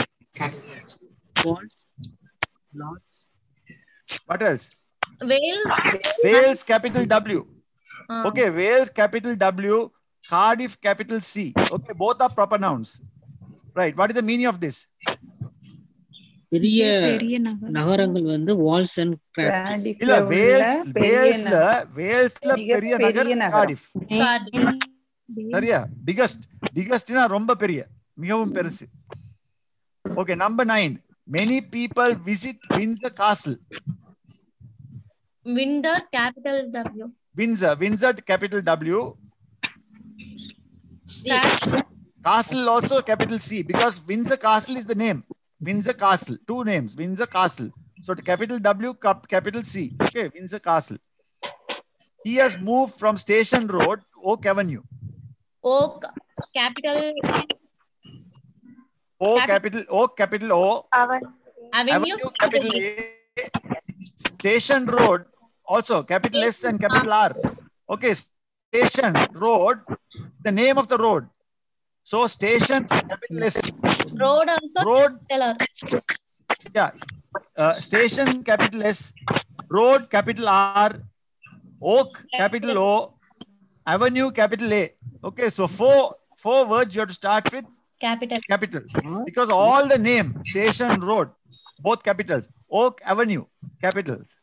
What 4.25 4.41
else? 4.41 4.69
Wales. 5.21 5.79
Wales 6.23 6.63
capital 6.63 7.05
W. 7.05 7.47
Um. 8.09 8.25
Okay, 8.27 8.49
Wales 8.49 8.89
capital 8.89 9.35
W, 9.35 9.89
Cardiff 10.29 10.79
capital 10.81 11.21
C. 11.21 11.53
Okay, 11.57 11.93
both 11.93 12.19
are 12.21 12.29
proper 12.29 12.57
nouns. 12.57 12.99
Right 13.79 13.95
what 13.99 14.11
is 14.13 14.19
the 14.21 14.23
meaning 14.31 14.49
of 14.51 14.59
this 14.65 14.79
பெரிய 16.55 17.39
நகரங்கள் 17.77 18.25
வந்து 18.35 18.53
Waals 18.65 18.97
and 19.03 19.15
கிராடிஃப் 19.37 20.01
இல்ல 20.03 20.17
Wales 20.33 20.77
வேல்ஸ்ல 20.99 21.57
வேல்ஸ்ல 21.99 22.51
பெரிய 22.75 22.93
நகர் 23.05 23.31
Cardiff 23.55 23.85
சரியா? 25.55 25.79
Biggest 26.07 26.43
பிகஸ்ட்னா 26.77 27.23
ரொம்ப 27.35 27.51
பெரிய 27.63 27.79
மிகவும் 28.23 28.53
பெருசு. 28.55 28.85
Okay 30.19 30.33
number 30.43 30.67
9 30.71 31.13
many 31.37 31.57
people 31.75 32.11
visit 32.27 32.57
windsor 32.77 33.11
castle. 33.21 33.55
Windsor 35.45 35.95
capital 36.15 36.57
w. 36.75 37.07
Windsor 37.39 37.71
windsor 37.83 38.13
capital 38.29 38.61
w. 38.69 38.99
Castle 42.25 42.67
also 42.69 43.01
capital 43.03 43.37
C 43.37 43.61
because 43.61 44.01
Windsor 44.05 44.37
Castle 44.37 44.77
is 44.77 44.85
the 44.85 44.95
name. 44.95 45.21
Windsor 45.61 45.93
Castle, 45.93 46.37
two 46.47 46.63
names, 46.63 46.95
Windsor 46.95 47.27
Castle. 47.27 47.69
So 48.01 48.15
the 48.15 48.21
capital 48.23 48.57
W, 48.57 48.93
capital 49.29 49.63
C. 49.63 49.95
Okay, 50.01 50.31
Windsor 50.33 50.59
Castle. 50.59 50.97
He 52.23 52.35
has 52.37 52.57
moved 52.57 52.95
from 52.95 53.17
Station 53.17 53.67
Road 53.67 53.99
to 53.99 54.29
Oak 54.31 54.45
Avenue. 54.47 54.81
Oak, 55.63 56.03
capital. 56.55 57.13
O 59.21 59.37
capital 59.45 59.83
O 59.89 60.07
capital 60.07 60.53
O. 60.53 60.87
Avenue, 60.93 61.29
Avenue 61.73 62.17
capital 62.39 62.71
A. 62.75 63.11
Station 64.01 64.85
Road 64.85 65.25
also 65.65 66.01
capital 66.01 66.43
S 66.43 66.63
and 66.63 66.81
capital 66.81 67.13
R. 67.13 67.35
Okay, 67.89 68.13
Station 68.73 69.15
Road, 69.33 69.79
the 70.43 70.51
name 70.51 70.79
of 70.79 70.87
the 70.87 70.97
road. 70.97 71.27
So 72.05 72.27
stations 72.27 72.91
have. 72.91 73.19
Road 74.21 74.47
also. 74.55 74.81
Road. 74.89 75.13
Yeah. 76.75 76.91
Uh, 77.57 77.71
station 77.71 78.43
capital 78.43 78.83
S. 78.83 79.11
Road 79.71 80.09
capital 80.11 80.47
R. 80.47 80.91
Oak 81.81 82.23
capital 82.31 82.77
O. 82.77 83.13
Avenue 83.87 84.29
capital 84.29 84.71
A. 84.71 84.91
Okay. 85.23 85.49
So 85.49 85.67
four 85.67 86.15
four 86.37 86.67
words 86.67 86.93
you 86.93 87.01
have 87.01 87.09
to 87.09 87.15
start 87.15 87.51
with. 87.51 87.65
Capital. 87.99 88.37
Capital. 88.47 88.81
Because 89.25 89.49
all 89.49 89.87
the 89.87 89.97
name 89.97 90.41
station 90.45 91.01
road, 91.01 91.29
both 91.79 92.03
capitals. 92.03 92.47
Oak 92.71 93.01
Avenue 93.03 93.45
capitals. 93.81 94.39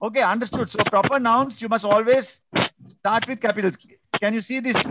Okay, 0.00 0.22
understood. 0.22 0.70
So 0.70 0.82
proper 0.84 1.18
nouns 1.18 1.60
you 1.60 1.68
must 1.68 1.84
always 1.84 2.40
start 2.84 3.28
with 3.28 3.40
capitals. 3.40 3.86
Can 4.20 4.32
you 4.32 4.40
see 4.40 4.60
this? 4.60 4.90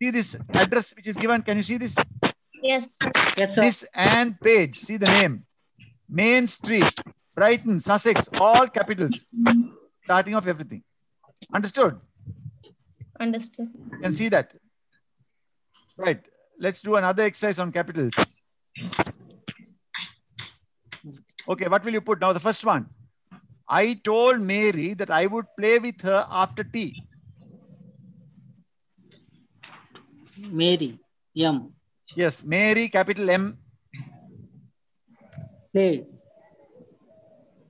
See 0.00 0.10
this 0.10 0.36
address 0.54 0.94
which 0.96 1.06
is 1.06 1.16
given 1.16 1.42
can 1.42 1.56
you 1.56 1.62
see 1.70 1.78
this 1.84 1.96
yes 2.74 2.90
this 3.64 3.78
and 3.94 4.38
page. 4.46 4.74
See 4.86 4.98
the 5.04 5.10
name. 5.18 5.34
Main 6.20 6.46
Street, 6.56 6.94
Brighton, 7.36 7.76
Sussex, 7.80 8.28
all 8.40 8.66
capitals. 8.78 9.16
Starting 10.06 10.34
off 10.34 10.46
everything. 10.52 10.82
Understood? 11.58 11.92
Understood. 13.24 13.68
You 13.92 13.98
can 14.04 14.12
see 14.20 14.28
that. 14.34 14.48
Right. 16.06 16.22
Let's 16.64 16.80
do 16.88 16.96
another 16.96 17.22
exercise 17.22 17.58
on 17.64 17.70
capitals. 17.78 18.14
Okay, 21.52 21.68
what 21.72 21.84
will 21.84 21.92
you 21.98 22.04
put 22.08 22.20
now? 22.20 22.32
The 22.32 22.44
first 22.48 22.64
one. 22.64 22.86
I 23.68 23.84
told 24.10 24.40
Mary 24.40 24.88
that 24.94 25.10
I 25.20 25.26
would 25.26 25.46
play 25.58 25.78
with 25.78 26.00
her 26.02 26.20
after 26.42 26.64
tea. 26.64 26.90
Mary. 30.48 30.98
M. 31.36 31.72
Yes, 32.16 32.42
Mary, 32.42 32.88
capital 32.88 33.30
M. 33.30 33.58
Play. 35.72 36.06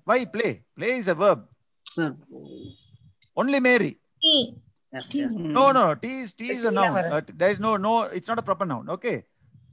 Why 0.04 0.24
play? 0.24 0.62
Play 0.76 0.92
is 0.98 1.08
a 1.08 1.14
verb. 1.14 1.46
Sir. 1.84 2.16
Only 3.36 3.60
Mary. 3.60 3.98
T. 4.22 4.54
Yes, 4.92 5.14
yes. 5.14 5.32
No, 5.34 5.72
no, 5.72 5.94
T 5.94 6.20
is 6.20 6.32
T 6.32 6.50
is 6.50 6.64
a 6.64 6.70
noun. 6.70 6.96
Uh, 6.96 7.20
there 7.34 7.50
is 7.50 7.60
no 7.60 7.76
no. 7.76 8.02
It's 8.02 8.28
not 8.28 8.38
a 8.38 8.42
proper 8.42 8.64
noun. 8.64 8.88
Okay. 8.90 9.24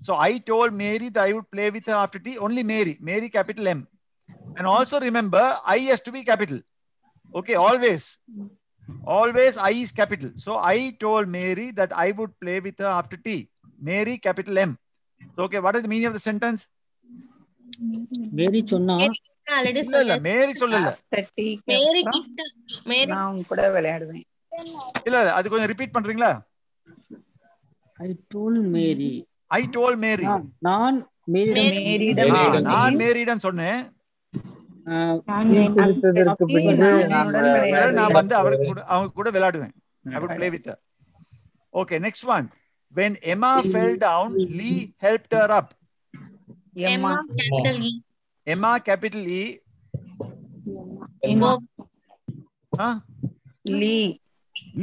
So 0.02 0.16
I 0.16 0.38
told 0.38 0.74
Mary 0.74 1.10
that 1.10 1.24
I 1.24 1.34
would 1.34 1.50
play 1.50 1.72
with 1.72 1.86
her 1.88 1.94
after 1.94 2.20
tea. 2.20 2.38
Only 2.38 2.64
Mary. 2.64 2.98
Mary, 3.02 3.30
capital 3.30 3.68
M. 3.68 3.88
And 4.56 4.68
also 4.68 5.00
remember, 5.00 5.58
I 5.66 5.80
has 5.80 6.02
to 6.02 6.12
be 6.12 6.24
capital. 6.24 6.60
Okay, 7.34 7.56
always. 7.56 8.20
Always 9.08 9.58
I 9.60 9.73
is 9.84 9.91
capital. 9.91 10.32
So 10.38 10.58
I 10.69 10.78
told 11.00 11.28
Mary 11.30 11.71
that 11.71 11.91
I 11.97 12.12
would 12.12 12.34
play 12.39 12.60
with 12.60 12.78
her 12.78 12.91
after 13.00 13.17
tea. 13.17 13.39
Mary, 13.82 14.17
capital 14.17 14.58
M. 14.60 14.71
So, 15.36 15.43
okay, 15.43 15.60
what 15.60 15.76
is 15.76 15.82
the 15.82 15.88
meaning 15.88 16.08
of 16.08 16.13
the 16.13 16.23
sentence? 16.30 16.62
Mary 18.34 18.62
சொன்னா 18.67 18.95
இல்ல 20.00 20.15
மேரி 20.28 20.54
சொல்லல 20.62 20.88
மேரி 21.71 22.02
கிட்ட 22.15 22.41
மேரி 22.91 23.10
நான் 23.12 23.28
உங்க 23.32 23.43
கூட 23.52 23.62
விளையாடுவேன் 23.76 24.23
இல்ல 25.08 25.15
இல்ல 25.21 25.32
அது 25.38 25.52
கொஞ்சம் 25.52 25.71
ரிப்பீட் 25.73 25.95
பண்றீங்களா 25.97 26.32
I 28.00 28.12
told 28.34 28.58
Mary. 28.78 29.12
I 29.52 29.62
told 29.76 29.95
Mary 30.06 30.26
நான்- 32.34 32.65
நான் 32.71 32.97
மேரியிடம் 33.04 33.43
சொன்னேன் 33.45 33.80
நான் 37.12 37.31
வேற 37.75 37.88
நான் 38.01 38.17
வந்து 38.21 38.35
அவருக்கு 38.41 38.67
கூட 38.73 38.83
அவங்க 38.95 39.12
கூட 39.21 39.31
விளையாடுவேன் 39.37 39.75
I 40.15 40.21
would 40.23 40.33
play 40.38 40.49
with 40.55 40.65
her. 40.71 40.79
Okay, 41.81 41.99
next 42.07 42.23
one. 42.37 42.47
When 42.93 43.12
Emma 43.33 43.51
fell 43.75 43.93
down, 44.09 44.31
Lee 44.59 44.79
helped 45.05 45.33
her 45.38 45.49
up. 45.59 45.69
எம்மா 46.93 47.12
capital 47.37 47.81
E 47.91 47.93
Emma, 48.47 48.71
capital 48.88 49.25
E. 49.41 49.45
O 51.49 51.53
Huh? 52.81 52.95
Lee 53.81 53.97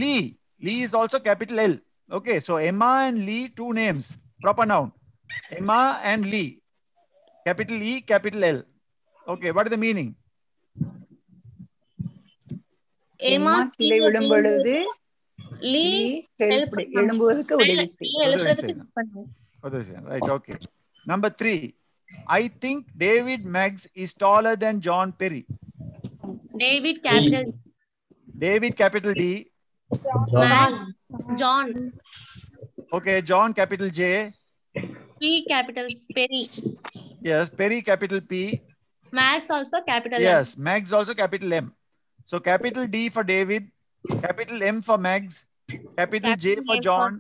Lee. 0.02 0.22
Lee 0.66 0.80
is 0.86 0.94
also 1.00 1.20
capital 1.28 1.60
L. 1.72 1.76
Okay, 2.10 2.38
so 2.48 2.54
Emma 2.70 2.92
and 3.08 3.20
Lee, 3.28 3.44
two 3.60 3.72
names, 3.82 4.06
proper 4.44 4.66
noun. 4.72 4.88
Emma 5.60 5.82
and 6.12 6.24
Lee. 6.34 6.50
Capital 7.48 7.84
E, 7.92 7.94
capital 8.12 8.44
L. 8.56 8.60
Okay, 9.28 9.52
what 9.52 9.68
is 9.68 9.72
the 9.72 9.82
meaning? 9.86 10.10
எம்மா 13.20 13.54
கீழே 13.76 13.96
விழும் 14.04 14.30
பொழுது 14.32 14.76
லீ 15.72 15.88
help 16.42 16.74
எழும்புவதற்கு 17.00 17.54
உதவி 17.62 17.86
செய்யும் 17.98 18.24
எழுப்புறதுக்கு 18.28 18.74
help 18.76 18.94
பண்ணுவோம் 19.00 19.30
What 19.64 19.74
is 19.80 19.88
it? 19.94 20.04
Right, 20.12 20.28
okay. 20.36 20.58
Number 21.06 21.30
three. 21.40 21.60
I 22.36 22.44
think 22.62 22.80
David 23.06 23.42
Meggs 23.56 23.84
is 24.04 24.12
taller 24.24 24.54
than 24.64 24.76
John 24.88 25.08
Perry. 25.22 25.42
David 26.64 27.02
capital 27.08 27.50
David, 28.44 28.74
capital 28.82 29.14
D. 29.22 29.26
Maths 30.44 30.88
John 31.42 31.72
Okay, 32.92 33.18
John, 33.30 33.50
capital 33.60 33.90
J. 34.00 34.04
B 35.22 35.32
capital 35.52 35.92
peri 36.18 36.42
Yes, 37.30 37.46
Perry, 37.60 37.80
capital 37.90 38.22
P. 38.32 38.34
Meggs 39.19 39.51
also 39.57 39.79
capital 39.89 40.27
Yes, 40.27 40.49
Meggs 40.69 40.93
also 40.99 41.15
capital 41.15 41.53
M. 41.55 41.67
So 42.29 42.37
capital 42.41 42.85
D 42.87 42.99
for 43.15 43.25
David, 43.33 43.65
capital 44.05 44.59
M 44.71 44.79
for 44.83 44.97
Meggs, 45.07 45.37
capital 45.99 46.33
J 46.37 46.55
Capital 46.55 46.65
for 46.65 46.77
M 46.77 46.79
for- 46.79 46.85
John, 46.87 47.13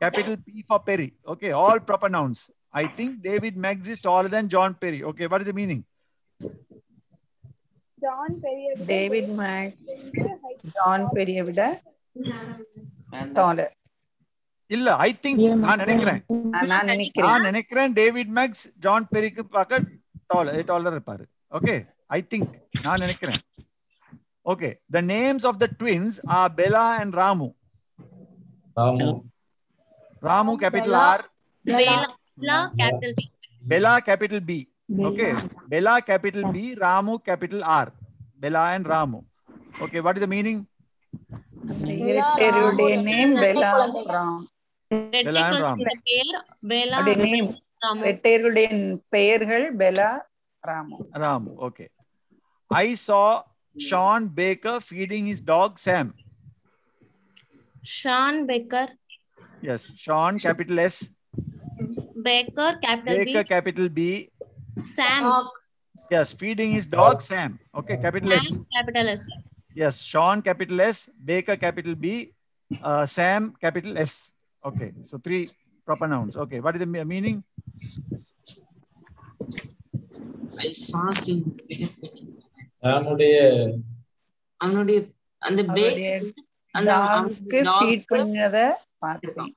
capital 0.00 0.36
P 0.46 0.64
for 0.70 0.78
Perry. 0.88 1.08
Okay, 1.26 1.50
all 1.62 1.78
proper 1.90 2.10
nouns. 2.10 2.40
I 2.74 2.86
think 2.96 3.10
David 3.22 3.56
Meggs 3.66 3.88
is 3.88 4.00
taller 4.06 4.30
than 4.36 4.48
John 4.48 4.72
Perry. 4.82 5.00
Okay, 5.10 5.26
what 5.26 5.42
is 5.42 5.48
the 5.50 5.56
meaning? 5.60 5.82
John 7.98 8.32
பெரிய 8.44 8.66
David 8.90 9.30
Meggs 9.38 9.86
John 10.74 11.06
பெரிய 11.16 11.38
விட 11.46 11.60
dollar 13.38 13.72
இல்ல 14.70 14.96
I 15.06 15.10
think 15.24 15.40
நான் 15.64 15.80
நினைக்கிறேன் 15.84 16.20
நான் 16.68 16.88
நினைக்கிறேன் 16.92 17.26
நான் 17.28 17.46
நினைக்கிறேன் 17.48 17.94
டேவிட் 18.00 18.32
மேக்ஸ் 18.38 18.64
ஜான் 18.86 19.08
பெரிக்கு 19.14 19.44
பார்க்க 19.56 19.80
டாலர் 20.32 20.60
டாலர் 20.70 20.94
இருப்பாரு 20.96 21.24
ஓகே 21.51 21.75
ஐ 22.09 22.19
திங்க் 22.31 22.51
நான் 22.83 23.03
நினைக்கிறேன் 23.03 23.41
okay 24.45 24.69
the 24.91 25.01
names 25.09 25.45
of 25.49 25.59
the 25.59 25.67
twins 25.79 26.17
R 26.37 26.51
Bela 26.59 26.85
and 26.99 27.15
Ramu 27.21 27.49
Ramu 28.77 29.09
Ramu 30.23 30.53
capital 30.61 30.95
Bella. 30.95 31.05
R 31.07 31.23
Bela 31.65 32.57
capital 32.79 33.15
B 33.17 33.25
Bela 33.63 33.93
capital 34.07 34.45
B 34.45 34.59
okay 35.07 35.27
Bela 35.71 35.95
capital 36.07 36.47
B 36.55 36.63
Ramu 36.83 37.13
capital 37.27 37.65
R 37.75 37.91
Bela 38.41 38.63
and 38.73 38.89
Ramu 38.91 39.19
okay 39.83 40.01
what 40.05 40.19
is 40.19 40.25
the 40.25 40.31
meaning 40.33 40.61
இரட்டையருடைய 42.07 42.93
name 43.09 43.35
Bela 43.43 43.71
Ram 44.11 44.39
Bella 45.25 45.41
and 45.43 45.59
Ram. 45.63 45.77
பேர் 46.05 46.31
Bela 46.69 46.97
அவருடைய 46.97 47.17
name 47.27 47.51
Ramu 47.83 48.01
இரட்டையருடைய 48.03 48.67
பெயர்கள் 49.13 49.65
Bela 49.81 50.09
Ramu. 50.64 51.10
Ramu, 51.12 51.58
okay. 51.62 51.88
I 52.70 52.94
saw 52.94 53.42
Sean 53.78 54.28
Baker 54.28 54.80
feeding 54.80 55.26
his 55.26 55.40
dog 55.40 55.78
Sam. 55.78 56.14
Sean 57.82 58.46
Baker. 58.46 58.88
Yes, 59.62 59.92
Sean, 59.96 60.38
capital 60.38 60.80
S. 60.80 61.08
Baker, 62.22 62.78
capital 62.82 63.24
Baker, 63.24 63.42
B. 63.42 63.48
capital 63.48 63.88
B. 63.88 64.30
Sam. 64.84 65.48
Yes, 66.10 66.32
feeding 66.32 66.72
his 66.72 66.86
dog 66.86 67.22
Sam. 67.22 67.58
Okay, 67.74 67.96
capital 67.96 68.30
Sam, 68.30 68.38
S. 68.38 68.60
Capital 68.76 69.08
S. 69.08 69.30
Yes, 69.74 70.02
Sean, 70.02 70.42
capital 70.42 70.80
S. 70.80 71.08
Baker, 71.24 71.56
capital 71.56 71.94
B. 71.94 72.32
Uh, 72.82 73.06
Sam, 73.06 73.54
capital 73.60 73.96
S. 73.98 74.32
Okay, 74.64 74.92
so 75.04 75.18
three 75.18 75.46
proper 75.86 76.08
nouns. 76.08 76.36
Okay, 76.36 76.60
what 76.60 76.74
is 76.74 76.80
the 76.80 76.86
meaning? 76.86 77.44
I 80.62 80.72
saw 80.80 81.04
him. 81.18 81.40
ராமுடைய 82.84 83.36
அவனுடைய 84.60 84.98
அந்த 85.42 85.60
back 85.68 85.94
அவருடைய 85.94 86.10
அந்த 86.74 86.90
dog 86.98 87.60
feet 87.78 88.04
பண்ணத 88.12 88.58
பார்த்தேன் 88.98 89.52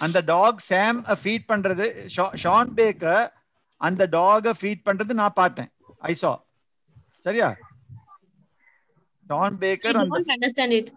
அந்த 0.00 0.18
dog 0.30 0.60
Sam 0.68 1.00
feed 1.22 1.48
பண்றது 1.50 1.86
Shawn 2.42 2.72
Baker 2.78 3.26
அந்த 3.80 4.02
டாக 4.12 4.54
ஃபீட் 4.60 4.84
பண்றது 4.86 5.12
நான் 5.20 5.36
பார்த்தேன். 5.36 5.70
ஐ 6.02 6.14
சா 6.14 6.32
சரியா? 7.26 7.48
ஷான் 9.30 9.56
பேக்கர் 9.62 9.98
அந்த 10.00 10.20
understand 10.34 10.76
it 10.78 10.90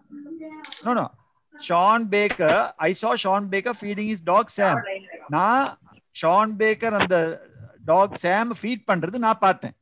no 0.84 0.92
no 0.94 1.06
Sean 1.54 2.06
Baker 2.10 2.58
I 2.86 2.90
saw 2.94 3.10
Sean 3.22 3.46
Baker 3.52 3.78
feeding 3.80 4.10
is 4.14 4.24
dog 4.26 4.52
Sam 4.56 4.80
நான் 5.30 5.68
ஷான் 6.16 6.52
பேக்கர் 6.60 6.96
அந்த 7.00 7.16
டாக் 7.90 8.16
சாம் 8.24 8.52
ஃபீட் 8.60 8.84
பண்றது 8.90 9.18
நான் 9.26 9.42
பார்த்தேன். 9.46 9.74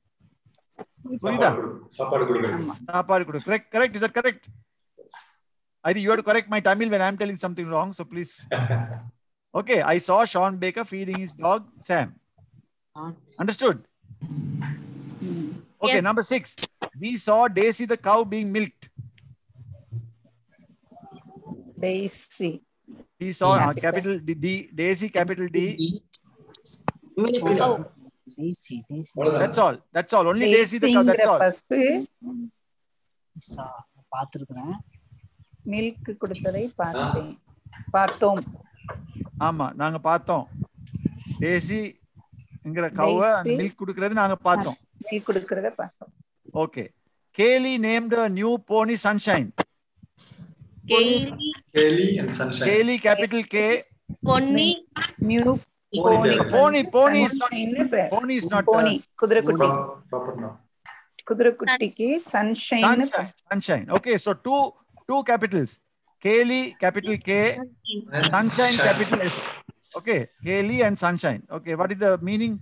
புரியுதா? 1.23 1.51
சாப்பாடு 1.99 3.25
கொடு. 3.27 3.41
Correct 3.47 3.69
correct 3.75 3.99
sir 4.05 4.15
correct 4.19 4.47
I 5.85 5.93
think 5.95 6.07
you 6.07 6.13
had 6.13 6.27
correct 6.31 6.53
my 6.55 6.61
Tamil 6.69 6.91
when 6.95 7.05
I 7.07 7.09
am 7.13 7.21
telling 7.23 7.43
something 7.47 7.71
wrong 7.77 7.93
so 7.99 8.07
please 8.13 8.33
okay 9.55 9.77
I 9.93 9.97
saw 10.09 10.19
Shaun 10.35 10.57
Baker 10.65 10.89
feeding 10.91 11.21
his 11.25 11.37
dog 11.45 11.67
Sam 11.91 12.11
understood 13.39 13.83
okay 15.85 16.01
number 16.09 16.29
6 16.33 16.73
we 16.99 17.11
saw 17.19 17.41
daisy 17.51 17.85
the 17.85 17.97
cow 17.99 18.25
being 18.25 18.51
milked. 18.51 18.85
Daisy. 21.79 22.51
We 23.21 23.33
saw 23.33 23.51
uh, 23.57 23.73
capital 23.75 24.19
d, 24.19 24.35
d 24.37 24.49
daisy 24.75 25.09
capital 25.09 25.47
d. 25.49 25.61
Milk. 27.17 27.45
Oh. 27.61 27.75
lazy, 28.39 28.77
lazy. 28.91 29.13
That's 29.43 29.59
all. 29.65 29.77
That's 29.97 30.15
all. 30.17 30.27
Only 30.33 30.49
lazy. 30.55 30.79
That's 30.79 31.29
all. 31.33 31.43
பார்த்திருக்கிறேன் 34.15 34.75
milk 35.73 36.11
கொடுத்ததை 36.19 36.63
பார்த்தேன். 36.81 37.33
பார்த்தோம். 37.95 38.41
ஆமா 39.47 39.67
நாங்க 39.81 39.99
பார்த்தோம். 40.09 40.45
தேசிங்கிற 41.41 42.87
கவ 43.01 43.21
milk 43.59 43.79
குடுக்கறது 43.81 44.15
நாங்க 44.21 44.37
பார்த்தோம். 44.49 44.79
மில்க் 45.07 45.27
குடுக்கறத 45.29 45.71
பார்த்தோம். 45.81 46.13
Okay 46.63 46.85
Kelly 47.39 47.73
named 47.87 48.15
a 48.25 48.29
new 48.39 48.53
pony 48.71 48.97
Sunshine 49.07 49.49
Kelly 50.93 51.17
Kelly 51.77 52.07
Kelly 52.69 52.95
capital 53.07 53.49
K 53.55 53.67
pony 54.29 54.69
new 55.31 55.45
Bonnie 56.51 56.83
Bonnie 56.83 57.27
Kaley 66.19 66.75
capital 66.81 67.17
K 67.17 67.59
sunshine 68.11 68.79
capital 68.79 69.31
Kaley 70.41 70.81
and 70.81 70.99
okay 71.51 71.73
what 71.73 71.93
meaning 72.23 72.57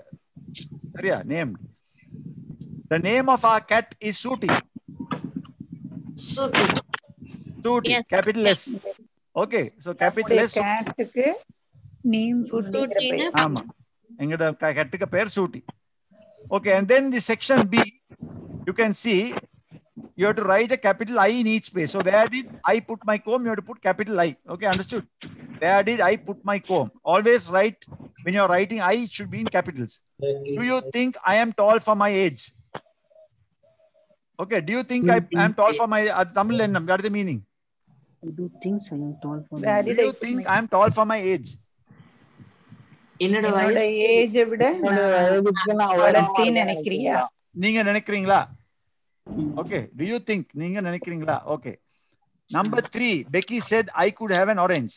சரியா 0.94 1.18
named 1.34 1.58
the 2.92 2.98
name 3.10 3.30
of 3.36 3.48
our 3.54 3.66
cat 3.74 3.94
is 4.10 4.22
Sooty 4.26 4.50
Suti. 6.28 6.64
Sooty. 7.64 7.92
Capital 8.14 8.48
S 8.52 8.68
okay 9.36 9.62
so 9.86 9.92
capital 10.02 10.40
S 10.44 10.56
கேட்டுக்கு 10.60 11.26
name 12.14 12.40
சூட்டின்னு 12.50 13.28
ஆமா 13.44 13.62
எங்கட 14.24 14.46
கட்டுக்கு 14.80 15.10
பேர் 15.16 15.36
சூட்டி 15.38 15.62
okay 16.52 16.74
and 16.78 16.88
then 16.88 17.10
the 17.10 17.22
section 17.22 17.60
b 17.68 17.78
you 18.68 18.74
can 18.74 18.94
see 18.94 19.20
you 20.18 20.26
have 20.28 20.36
to 20.36 20.44
write 20.44 20.72
a 20.72 20.78
capital 20.78 21.20
i 21.20 21.32
in 21.40 21.48
each 21.48 21.68
space 21.72 21.92
so 21.92 22.02
where 22.02 22.28
did 22.28 22.48
i 22.64 22.80
put 22.80 23.00
my 23.06 23.18
comb 23.18 23.42
you 23.44 23.52
have 23.52 23.60
to 23.62 23.68
put 23.72 23.80
capital 23.82 24.20
i 24.20 24.30
okay 24.48 24.68
understood 24.68 25.04
where 25.63 25.83
did 25.83 26.01
i 26.03 26.15
put 26.29 26.39
my 26.45 26.59
comb 26.69 26.89
always 27.13 27.45
write 27.55 27.81
when 28.25 28.35
you're 28.37 28.51
writing 28.55 28.81
i 28.91 28.95
it 29.05 29.11
should 29.17 29.31
be 29.31 29.41
in 29.45 29.51
capitals 29.57 29.93
do 30.59 30.65
you 30.71 30.79
think 30.97 31.17
i 31.33 31.37
am 31.37 31.53
tall 31.63 31.79
for 31.87 31.97
my 32.05 32.11
age 32.25 32.43
okay 34.39 34.61
do 34.61 34.73
you 34.73 34.83
think 34.85 35.11
i 35.11 35.19
am 35.45 35.55
tall 35.55 35.73
for 35.81 35.89
my 35.95 36.03
uh, 36.11 36.25
tamil 36.39 36.65
ennam 36.67 36.87
what 36.91 37.01
is 37.03 37.09
the 37.09 37.17
meaning 37.19 37.41
I 38.23 38.31
do 38.39 38.45
think 38.65 38.77
I 38.89 38.97
am 38.97 39.15
tall 39.23 39.39
for 39.47 39.57
Where 39.63 39.79
my 39.79 39.87
did 39.87 39.97
do 39.99 40.03
I 40.03 40.09
you 40.09 40.13
put 40.15 40.23
think 40.25 40.37
my- 40.41 40.51
i 40.55 40.63
am 40.63 40.69
tall 40.75 40.91
for 40.99 41.07
my 41.13 41.21
age 41.33 41.51
என்னோட 43.25 43.47
என்னோட 43.47 43.57
வயசு 43.57 43.91
ஏஜை 44.13 44.43
விட 44.51 44.65
நான் 45.81 45.97
வளர்த்தின்னு 46.03 46.61
நினைக்கிறியா 46.63 47.17
நீங்க 47.63 47.81
நினைக்கிறீங்களா 47.89 48.39
okay 49.63 49.79
to 49.99 50.05
you 50.11 50.17
think 50.31 50.49
நீங்க 50.63 50.79
நினைக்கிறீங்களா 50.89 51.37
okay 51.55 51.73
number 52.51 52.89
three 52.95 53.11
Peggy 53.35 53.59
said 53.71 53.91
I 54.05 54.09
could 54.21 54.35
have 54.39 54.53
an 54.55 54.61
orange 54.67 54.95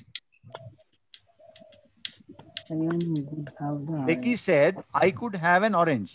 I 2.71 2.75
am 2.75 3.01
good 3.29 3.49
have 3.61 3.79
the 3.87 3.97
Peggy 4.09 4.33
said 4.47 4.77
I 5.05 5.09
could 5.21 5.37
have 5.45 5.65
an 5.69 5.75
orange 5.83 6.11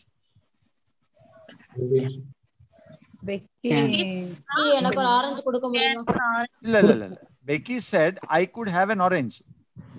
எனக்கு 4.79 4.99
ஒரு 5.03 5.09
ஆரஞ்சு 5.17 5.41
கொடுக்க 5.47 5.65
முடியுமா? 5.73 6.27
இல்ல 6.65 6.75
இல்ல 6.83 6.93
இல்ல 6.95 7.05
இல்ல. 7.09 7.19
Peggy 7.49 7.77
said 7.91 8.17
I 8.39 8.41
could 8.57 8.71
have 8.77 8.91
an 8.95 9.01
orange. 9.07 9.35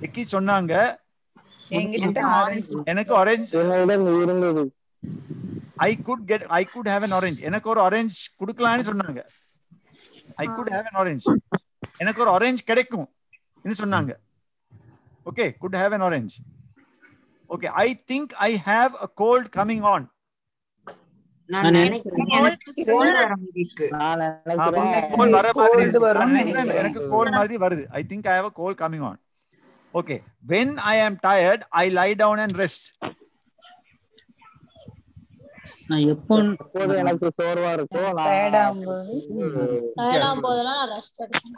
Peggy 0.02 0.24
சொன்னாங்க 0.34 0.72
ஆரஞ்சு 2.40 2.76
எனக்கு 2.92 3.14
orange. 3.22 3.50
I 5.86 5.90
could 6.08 6.24
get 6.30 6.46
I 6.60 6.62
could 6.74 6.90
have 6.92 7.06
an 7.08 7.14
orange. 7.18 7.40
எனக்கு 7.50 7.70
ஒரு 7.74 7.82
orange 7.88 8.18
கொடுக்கலாம்னு 8.40 8.88
சொன்னாங்க. 8.90 9.22
I 10.44 10.46
could 10.58 10.72
have 10.76 10.88
an 10.92 10.98
orange. 11.04 11.26
எனக்கு 12.04 12.22
ஒரு 12.26 12.32
orange 12.36 12.62
கிடைக்கும் 12.70 13.08
ன்னு 13.64 13.80
சொன்னாங்க. 13.82 14.12
Okay, 15.26 15.52
could 15.52 15.74
have 15.74 15.92
an 15.92 16.02
orange. 16.02 16.40
Okay, 17.50 17.68
I 17.74 17.94
think 17.94 18.32
I 18.38 18.50
have 18.64 18.96
a 19.00 19.08
cold 19.08 19.50
coming 19.52 19.82
on. 19.84 20.08
எனக்கு 26.80 27.00
கோல்ட் 27.10 27.36
மாதிரி 27.36 27.56
வருது. 27.64 27.84
I 27.92 28.02
think 28.10 28.26
I 28.26 28.36
have 28.38 28.48
cold 28.58 28.76
coming 28.80 29.04
on 29.10 29.20
okay 29.94 30.16
when 30.52 30.72
I 30.92 30.96
am 31.04 31.18
tired 31.26 31.62
I 31.82 31.84
lie 31.98 32.08
down 32.22 32.40
and 32.44 32.56
rest 32.62 32.88
நான் 35.90 36.02
எப்போ 36.14 36.34
எனக்கு 37.02 37.28
சோர்வா 37.38 37.70
இருக்கோ 37.78 38.02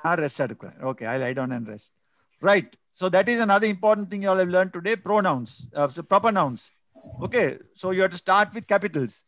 நான் 0.04 0.20
rest 0.24 0.44
எடுக்கிறேன் 0.46 0.76
okay 0.90 1.06
I 1.14 1.16
lie 1.24 1.32
down 1.40 1.54
and 1.58 1.70
rest 1.74 1.92
right 2.42 2.72
So 2.98 3.08
that 3.10 3.28
is 3.28 3.38
another 3.38 3.68
important 3.68 4.10
thing 4.10 4.22
you 4.22 4.28
all 4.28 4.38
have 4.38 4.48
learned 4.48 4.72
today, 4.72 4.96
pronouns, 4.96 5.68
uh, 5.72 5.86
so 5.86 6.02
proper 6.02 6.32
nouns. 6.32 6.72
Okay, 7.22 7.58
so 7.72 7.92
you 7.92 8.02
have 8.02 8.10
to 8.10 8.16
start 8.16 8.52
with 8.52 8.66
capitals. 8.66 9.22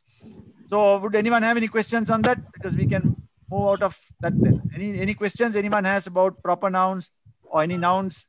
So 0.67 0.99
would 0.99 1.15
anyone 1.15 1.45
have 1.45 1.57
any 1.57 1.69
questions 1.69 2.11
on 2.11 2.23
that? 2.23 2.53
Because 2.53 2.75
we 2.75 2.85
can 2.85 3.15
move 3.49 3.69
out 3.69 3.85
of 3.85 3.97
that 4.23 4.33
then. 4.43 4.61
Any, 4.75 4.99
any 4.99 5.15
questions 5.15 5.55
anyone 5.55 5.85
has 5.85 6.09
about 6.09 6.43
proper 6.43 6.69
nouns 6.69 7.13
or 7.45 7.63
any 7.63 7.77
nouns? 7.77 8.27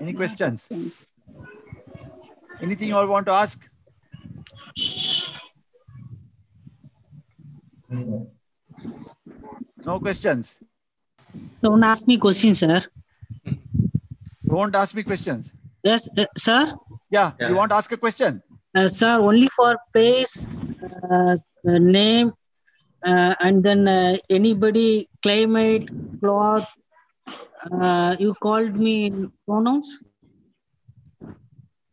Any 0.00 0.12
questions? 0.12 0.68
Anything 2.60 2.90
you 2.90 2.96
all 2.96 3.08
want 3.08 3.26
to 3.26 3.32
ask? 3.32 3.68
No 7.90 8.28
questions? 9.98 10.56
Don't 11.60 11.82
ask 11.82 12.06
me 12.06 12.16
questions, 12.16 12.60
sir 12.60 12.80
don't 14.48 14.74
ask 14.74 14.94
me 14.94 15.02
questions 15.02 15.52
Yes, 15.84 16.08
uh, 16.18 16.24
sir. 16.36 16.60
yeah, 17.10 17.32
Yeah. 17.40 17.48
you 17.50 17.56
want 17.56 17.70
to 17.70 17.76
ask 17.76 17.90
a 17.92 17.96
question 18.06 18.42
Uh, 18.78 18.88
sir, 18.94 19.12
only 19.26 19.48
for 19.58 19.68
place, 19.94 20.32
uh, 21.10 21.36
name, 21.98 22.32
uh, 23.10 23.34
and 23.46 23.62
then 23.66 23.80
uh, 23.92 24.16
anybody, 24.38 25.08
climate, 25.26 25.86
cloth. 26.20 26.66
Uh, 27.86 28.10
you 28.24 28.34
called 28.46 28.74
me 28.86 28.94
pronouns. 29.46 29.88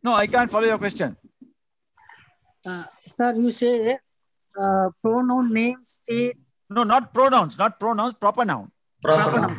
no 0.06 0.12
i 0.22 0.26
can't 0.34 0.50
follow 0.56 0.68
your 0.72 0.80
question 0.86 1.16
Uh, 2.72 2.82
sir, 3.14 3.30
you 3.44 3.50
say 3.62 3.72
uh, 4.64 4.86
pronoun, 5.02 5.46
name, 5.60 5.80
state, 5.94 6.36
No, 6.76 6.82
not 6.92 7.08
pronouns, 7.16 7.56
not 7.62 7.72
pronouns, 7.80 8.14
proper 8.26 8.44
noun. 8.50 8.70
Proper 9.06 9.22
proper 9.22 9.40
noun 9.42 9.58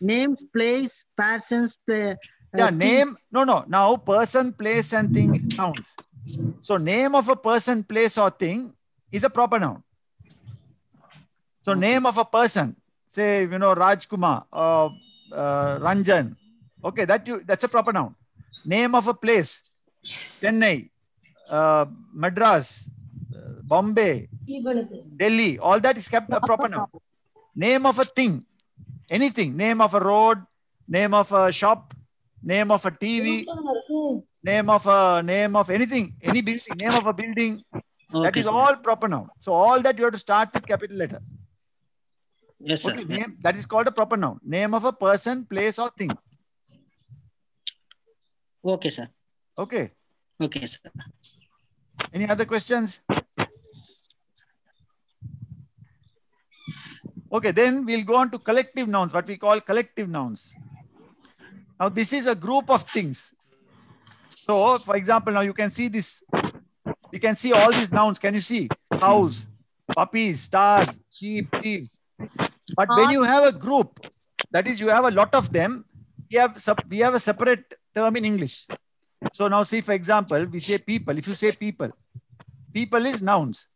names, 0.00 0.44
place, 0.52 1.04
persons, 1.16 1.78
play. 1.86 2.12
Uh, 2.54 2.58
yeah, 2.58 2.66
things. 2.68 2.78
name. 2.78 3.08
No, 3.32 3.44
no. 3.44 3.64
Now, 3.66 3.96
person, 3.96 4.52
place, 4.52 4.92
and 4.92 5.12
thing 5.12 5.40
nouns. 5.56 5.96
So, 6.62 6.76
name 6.76 7.14
of 7.14 7.28
a 7.28 7.36
person, 7.36 7.84
place, 7.84 8.18
or 8.18 8.30
thing 8.30 8.72
is 9.12 9.24
a 9.24 9.30
proper 9.30 9.58
noun. 9.58 9.82
So, 11.64 11.74
name 11.74 12.06
of 12.06 12.16
a 12.18 12.24
person, 12.24 12.76
say, 13.10 13.42
you 13.42 13.58
know, 13.58 13.74
Rajkumar 13.74 14.44
or 14.52 14.92
uh, 15.32 15.78
Ranjan. 15.78 16.36
Okay, 16.84 17.04
that 17.04 17.26
you 17.26 17.40
that's 17.44 17.64
a 17.64 17.68
proper 17.68 17.92
noun. 17.92 18.14
Name 18.64 18.94
of 18.94 19.08
a 19.08 19.14
place, 19.14 19.72
Chennai, 20.40 20.90
uh, 21.50 21.86
Madras, 22.12 22.88
uh, 23.34 23.62
Bombay, 23.62 24.28
Delhi. 25.16 25.58
All 25.58 25.80
that 25.80 25.98
is 25.98 26.08
kept 26.08 26.32
a 26.32 26.40
proper 26.40 26.68
noun. 26.68 26.86
Name 27.54 27.86
of 27.86 27.98
a 27.98 28.04
thing, 28.04 28.44
anything. 29.10 29.56
Name 29.56 29.80
of 29.80 29.94
a 29.94 30.00
road 30.00 30.38
name 30.88 31.14
of 31.14 31.32
a 31.32 31.50
shop 31.50 31.94
name 32.42 32.70
of 32.70 32.84
a 32.86 32.90
tv 32.90 33.44
name 34.44 34.70
of 34.70 34.86
a 34.86 35.22
name 35.22 35.56
of 35.56 35.68
anything 35.68 36.14
any 36.22 36.40
building 36.40 36.76
name 36.80 36.92
of 36.92 37.06
a 37.06 37.12
building. 37.12 37.60
Okay, 38.14 38.24
that 38.24 38.36
is 38.36 38.46
sir. 38.46 38.52
all 38.52 38.76
proper 38.76 39.08
noun. 39.08 39.28
So 39.40 39.52
all 39.52 39.80
that 39.82 39.98
you 39.98 40.04
have 40.04 40.12
to 40.12 40.18
start 40.18 40.50
with 40.54 40.66
capital 40.66 40.96
letter. 40.96 41.18
Yes 42.60 42.82
sir. 42.82 42.92
Okay, 42.92 43.00
yes. 43.00 43.18
Name, 43.18 43.36
that 43.40 43.56
is 43.56 43.66
called 43.66 43.88
a 43.88 43.90
proper 43.90 44.16
noun. 44.16 44.38
Name 44.44 44.74
of 44.74 44.84
a 44.84 44.92
person 44.92 45.44
place 45.44 45.78
or 45.80 45.90
thing. 45.90 46.16
Okay 48.64 48.90
sir. 48.90 49.08
Okay. 49.58 49.88
Okay 50.40 50.66
sir. 50.66 50.78
Any 52.14 52.28
other 52.28 52.44
questions? 52.44 53.00
Okay, 57.36 57.50
then 57.50 57.84
we'll 57.84 58.02
go 58.02 58.16
on 58.16 58.30
to 58.30 58.38
collective 58.38 58.88
nouns, 58.88 59.12
what 59.12 59.26
we 59.26 59.36
call 59.36 59.60
collective 59.60 60.08
nouns. 60.08 60.54
Now, 61.78 61.90
this 61.90 62.14
is 62.14 62.26
a 62.26 62.34
group 62.34 62.70
of 62.70 62.84
things. 62.84 63.34
So, 64.28 64.78
for 64.78 64.96
example, 64.96 65.34
now 65.34 65.42
you 65.42 65.52
can 65.52 65.70
see 65.70 65.88
this. 65.88 66.22
You 67.12 67.20
can 67.20 67.36
see 67.36 67.52
all 67.52 67.70
these 67.70 67.92
nouns. 67.92 68.18
Can 68.18 68.32
you 68.32 68.40
see? 68.40 68.68
Cows, 68.98 69.48
puppies, 69.94 70.40
stars, 70.40 70.88
sheep, 71.10 71.54
thieves. 71.60 71.90
But 72.74 72.88
when 72.88 73.10
you 73.10 73.22
have 73.22 73.44
a 73.44 73.52
group, 73.52 73.92
that 74.52 74.66
is, 74.66 74.80
you 74.80 74.88
have 74.88 75.04
a 75.04 75.10
lot 75.10 75.34
of 75.34 75.52
them, 75.52 75.84
we 76.30 76.38
have, 76.38 76.56
we 76.88 76.98
have 77.00 77.14
a 77.14 77.20
separate 77.20 77.74
term 77.94 78.16
in 78.16 78.24
English. 78.24 78.66
So 79.34 79.48
now 79.48 79.62
see, 79.62 79.82
for 79.82 79.92
example, 79.92 80.46
we 80.46 80.60
say 80.60 80.78
people. 80.78 81.18
If 81.18 81.26
you 81.26 81.34
say 81.34 81.52
people, 81.52 81.90
people 82.72 83.04
is 83.04 83.22
nouns. 83.22 83.68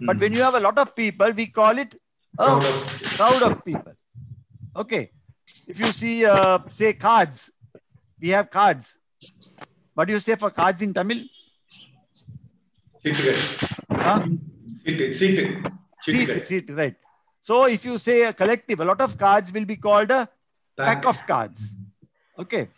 But 0.00 0.18
when 0.18 0.34
you 0.34 0.42
have 0.42 0.54
a 0.54 0.60
lot 0.60 0.78
of 0.78 0.96
people, 0.96 1.30
we 1.30 1.46
call 1.46 1.78
it 1.78 1.94
Oh, 2.38 2.44
crowd, 2.44 2.64
oh, 2.64 2.68
of, 2.84 3.16
crowd 3.16 3.42
of 3.50 3.64
people. 3.64 3.92
Okay. 4.76 5.10
If 5.68 5.78
you 5.78 5.92
see, 5.92 6.24
uh, 6.24 6.58
say 6.68 6.92
cards, 6.92 7.50
we 8.20 8.28
have 8.30 8.50
cards. 8.50 8.98
What 9.94 10.06
do 10.06 10.12
you 10.14 10.18
say 10.18 10.36
for 10.36 10.50
cards 10.50 10.80
in 10.82 10.94
Tamil? 10.94 11.24
Seat. 13.02 13.60
Huh? 13.90 14.26
Right. 16.70 16.94
So 17.40 17.66
if 17.66 17.84
you 17.84 17.98
say 17.98 18.22
a 18.22 18.32
collective, 18.32 18.80
a 18.80 18.84
lot 18.84 19.00
of 19.00 19.16
cards 19.18 19.52
will 19.52 19.64
be 19.64 19.76
called 19.76 20.10
a 20.10 20.28
pack 20.76 21.04
of 21.06 21.26
cards. 21.26 21.74
Okay. 22.38 22.68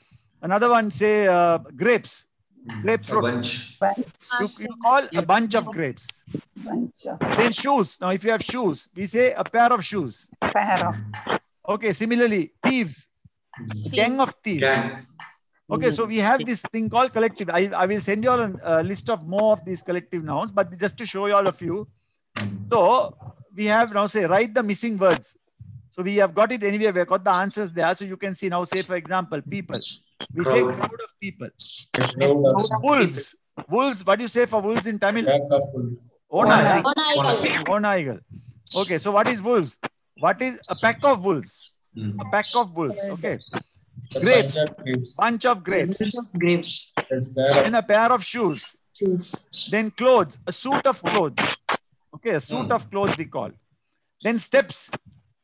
Another 0.40 0.68
one 0.70 0.90
say 0.90 1.26
uh, 1.26 1.59
grapes. 1.59 2.26
Grapes. 2.82 3.11
A 3.11 3.20
bunch. 3.20 3.78
You, 3.80 4.48
you 4.61 4.68
call 4.82 5.07
a 5.14 5.22
bunch 5.22 5.55
of 5.55 5.66
grapes. 5.66 6.22
Then 7.38 7.52
shoes. 7.52 8.00
Now, 8.00 8.10
if 8.10 8.24
you 8.24 8.30
have 8.30 8.42
shoes, 8.42 8.88
we 8.94 9.06
say 9.06 9.32
a 9.32 9.44
pair 9.44 9.72
of 9.72 9.84
shoes. 9.84 10.28
Pair 10.40 10.88
of. 10.88 10.96
Okay. 11.68 11.92
Similarly, 11.92 12.52
thieves, 12.62 13.08
gang 13.90 14.20
of 14.20 14.34
thieves. 14.42 14.62
Gang. 14.62 15.06
Okay, 15.70 15.90
so 15.90 16.04
we 16.04 16.18
have 16.18 16.44
this 16.44 16.60
thing 16.70 16.90
called 16.90 17.12
collective. 17.14 17.48
I, 17.48 17.70
I 17.74 17.86
will 17.86 18.00
send 18.00 18.22
you 18.24 18.30
all 18.30 18.40
a 18.40 18.52
uh, 18.62 18.82
list 18.82 19.08
of 19.08 19.26
more 19.26 19.54
of 19.54 19.64
these 19.64 19.80
collective 19.80 20.22
nouns, 20.22 20.50
but 20.52 20.76
just 20.78 20.98
to 20.98 21.06
show 21.06 21.26
you 21.26 21.34
all 21.34 21.46
a 21.46 21.52
few. 21.52 21.88
So 22.70 23.16
we 23.54 23.66
have 23.66 23.94
now 23.94 24.04
say 24.06 24.24
write 24.26 24.52
the 24.52 24.62
missing 24.62 24.98
words. 24.98 25.34
So 25.90 26.02
we 26.02 26.16
have 26.16 26.34
got 26.34 26.52
it 26.52 26.62
anyway. 26.62 26.90
We 26.90 26.98
have 26.98 27.08
got 27.08 27.24
the 27.24 27.30
answers 27.30 27.70
there. 27.70 27.94
So 27.94 28.04
you 28.04 28.16
can 28.18 28.34
see 28.34 28.48
now, 28.48 28.64
say 28.64 28.82
for 28.82 28.96
example, 28.96 29.40
people. 29.42 29.78
We 30.34 30.44
say 30.44 30.62
Crowd. 30.62 30.74
crowd 30.74 31.00
of 31.04 31.20
people. 31.20 31.48
crowd 31.94 32.36
of 32.54 32.70
Wolves. 32.82 33.34
Wolves. 33.68 34.04
What 34.04 34.16
do 34.18 34.24
you 34.24 34.28
say 34.28 34.46
for 34.46 34.60
wolves 34.60 34.86
in 34.86 34.98
Tamil? 34.98 35.24
Pack 35.24 35.42
of 35.50 35.62
wolves. 35.72 36.11
Onai. 36.33 36.83
Onaigal. 36.83 37.64
Onaigal. 37.68 38.20
Okay, 38.74 38.99
so 38.99 39.11
what 39.12 39.28
is 39.28 39.43
wolves? 39.43 39.78
What 40.18 40.41
is 40.41 40.59
a 40.68 40.74
pack 40.74 41.05
of 41.05 41.24
wolves? 41.24 41.72
Hmm. 41.95 42.18
A 42.20 42.24
pack 42.30 42.47
of 42.57 42.76
wolves. 42.76 42.99
Okay. 43.16 43.39
The 44.12 44.20
Grapes. 44.20 45.16
bunch 45.16 45.45
of 45.45 45.62
grapes. 45.64 45.99
Bunch 45.99 46.16
of 46.16 46.33
grapes. 46.33 46.93
grapes. 46.97 47.09
That's 47.11 47.28
pair 47.28 47.49
of 47.49 47.55
Then 47.55 47.74
a 47.74 47.83
pair 47.83 48.12
of 48.12 48.24
shoes. 48.24 48.76
Shoes. 48.95 49.68
Then 49.70 49.91
clothes, 49.91 50.39
a 50.47 50.53
suit 50.53 50.87
of 50.87 51.03
clothes. 51.03 51.59
Okay, 52.14 52.30
a 52.30 52.35
hmm. 52.35 52.39
suit 52.39 52.70
of 52.70 52.91
clothes 52.91 53.16
we 53.16 53.26
call. 53.26 53.51
Then 54.22 54.39
steps. 54.39 54.91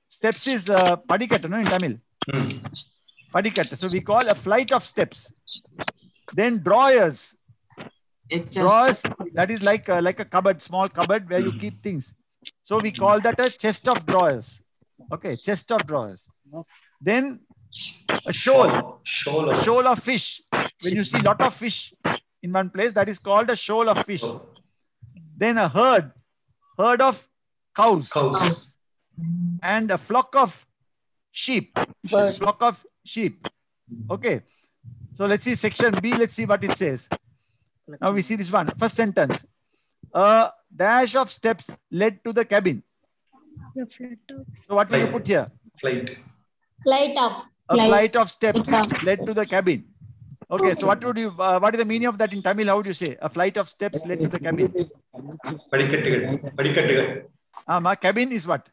Steps 0.09 0.47
is 0.47 0.71
uh, 0.71 0.97
padikata, 0.97 1.49
no, 1.51 1.59
in 1.59 1.67
Tamil. 1.67 1.99
Hmm. 2.31 2.41
Padikata. 3.33 3.77
So 3.77 3.89
we 3.89 4.01
call 4.01 4.27
a 4.29 4.35
flight 4.35 4.73
of 4.73 4.85
steps. 4.85 5.31
Then 6.35 6.63
drawers. 6.63 7.38
A 8.31 8.39
chest. 8.41 8.53
Drawers, 8.53 9.03
that 9.35 9.51
is 9.51 9.63
like 9.63 9.89
a, 9.89 10.01
like 10.01 10.21
a 10.21 10.25
cupboard, 10.25 10.61
small 10.61 10.89
cupboard 10.89 11.29
where 11.31 11.41
you 11.41 11.53
keep 11.59 11.83
things. 11.83 12.15
So 12.63 12.79
we 12.79 12.91
call 12.91 13.21
that 13.21 13.39
a 13.41 13.51
chest 13.51 13.89
of 13.89 14.05
drawers. 14.07 14.63
Okay, 15.13 15.37
chest 15.37 15.73
of 15.73 15.87
drawers. 15.87 16.29
Then 17.01 17.41
a 18.27 18.33
shoal. 18.33 19.01
Shoal 19.03 19.51
A 19.51 19.53
of 19.53 19.65
shoal 19.65 19.87
of 19.87 19.99
fish. 20.01 20.43
When 20.83 20.95
you 20.95 21.05
see 21.05 21.21
lot 21.21 21.41
of 21.41 21.55
fish 21.55 21.95
in 22.43 22.53
one 22.53 22.71
place, 22.71 22.93
that 22.93 23.09
is 23.09 23.19
called 23.19 23.51
a 23.51 23.57
shoal 23.57 23.89
of 23.89 24.05
fish. 24.05 24.25
Then 25.37 25.59
a 25.59 25.69
herd, 25.69 26.13
herd 26.77 27.01
of 27.01 27.29
cows, 27.75 28.11
cows. 28.13 28.71
and 29.63 29.91
a 29.91 29.99
flock 29.99 30.35
of 30.37 30.67
sheep, 31.31 31.77
flock 32.09 32.63
of 32.63 32.85
sheep. 33.05 33.39
Okay. 34.11 34.43
So 35.15 35.27
let's 35.27 35.45
see 35.45 35.55
section 35.55 35.99
B. 36.01 36.15
Let's 36.15 36.35
see 36.35 36.45
what 36.45 36.63
it 36.63 36.77
says. 36.77 37.09
Now 38.01 38.13
we 38.13 38.23
see 38.23 38.37
this 38.37 38.53
one. 38.53 38.71
First 38.79 38.97
sentence. 38.97 39.45
A 40.13 40.51
dash 40.75 41.17
of 41.17 41.31
steps 41.31 41.71
led 41.91 42.23
to 42.25 42.33
the 42.33 42.45
cabin. 42.45 42.83
So 43.77 44.75
what 44.75 44.91
will 44.91 44.99
you 44.99 45.09
put 45.09 45.27
here? 45.27 45.51
Flight. 45.81 46.17
Flight 46.83 47.17
of. 47.19 47.33
A 47.71 47.75
flight 47.77 48.17
of 48.17 48.31
steps 48.31 48.71
led 49.05 49.25
to 49.27 49.35
the 49.35 49.47
cabin. 49.47 49.85
Okay, 50.51 50.75
so 50.75 50.87
what 50.87 51.05
would 51.05 51.19
you? 51.19 51.35
Uh, 51.39 51.59
what 51.61 51.75
is 51.75 51.79
the 51.79 51.85
meaning 51.85 52.09
of 52.09 52.17
that 52.19 52.33
in 52.33 52.43
Tamil? 52.43 52.69
How 52.69 52.77
would 52.77 52.87
you 52.87 52.95
say? 52.95 53.17
A 53.21 53.29
flight 53.29 53.59
of 53.59 53.69
steps 53.69 54.07
led 54.07 54.21
to 54.21 54.29
the 54.29 54.41
cabin. 54.41 54.73
Ah, 57.67 57.81
my 57.81 57.95
cabin 57.95 58.33
is 58.33 58.47
what? 58.47 58.67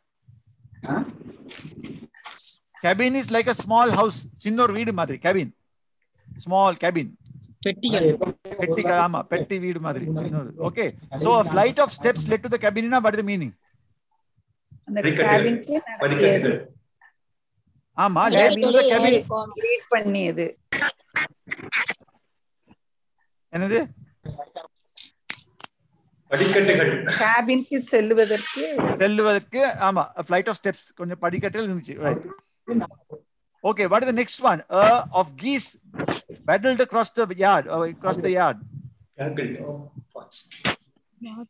Cabin 2.82 3.16
is 3.16 3.30
like 3.32 3.48
a 3.48 3.54
small 3.54 3.92
house. 3.92 4.26
Chinnor 4.40 4.70
veedu 4.70 4.94
madri 4.94 5.18
cabin. 5.18 5.52
Small 6.38 6.76
cabin. 6.76 7.18
பெட்டிகள். 7.66 8.08
பெட்டி 8.62 8.84
ஆமா 9.06 9.20
பெட்டி 9.32 9.58
வீடு 9.64 9.80
மாதிரி. 9.80 10.06
okay. 10.70 10.88
so 11.24 11.30
a 11.42 11.46
flight 11.54 11.80
of 11.84 11.92
steps 12.00 12.24
led 12.32 12.42
to 12.46 12.52
the 12.56 12.60
cabin. 12.66 12.88
Na 12.90 13.00
what 13.06 13.16
is 13.16 13.22
the 13.22 13.28
meaning? 13.32 13.52
அந்த 14.88 14.98
படிக்கட்டுகள் 15.02 15.44
கேபின்க்கு 15.44 15.76
படிக்கட்டுகள் 16.04 16.58
ஆமா 17.98 18.24
led 18.38 18.56
to 18.64 18.72
the 18.78 18.84
cabin. 18.92 19.16
Read 19.66 19.88
பண்ணியது. 19.90 20.46
என்னது? 23.54 23.80
படிக்கட்டுகள். 26.32 26.92
கேபின்க்கு 27.22 27.78
செல்லுவதற்கு 27.94 28.64
செல்லுவதற்கு 29.04 29.62
ஆமா 29.88 30.04
a 30.22 30.26
flight 30.30 30.48
of 30.52 30.58
steps. 30.62 30.84
கொஞ்சம் 31.00 31.22
படிக்கட்டுகள் 31.26 31.70
இருந்துச்சு. 31.70 31.96
Right. 32.08 32.22
okay 33.65 33.87
what 33.87 34.03
is 34.03 34.09
the 34.13 34.19
next 34.23 34.39
one 34.41 34.61
uh, 34.71 35.01
of 35.13 35.37
geese 35.37 35.69
paddled 36.49 36.81
across 36.81 37.11
the 37.11 37.27
yard 37.37 37.67
uh, 37.69 37.83
across 37.97 38.19
the 38.27 38.33
yard 38.41 38.59
Gaggle. 39.19 39.57
Oh, 39.71 39.91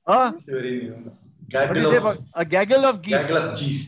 uh, 0.07 0.32
very 0.46 0.72
new. 0.82 1.12
what 1.53 1.74
do 1.74 1.80
you 1.80 1.86
Gaggle 1.86 1.90
say 1.92 1.96
of, 1.96 2.05
about 2.05 2.18
a 2.34 2.44
gaggle 2.44 2.84
of 2.90 2.96
geese 3.03 3.28
gaggle 3.28 3.38
of 3.44 3.59
geese. 3.61 3.86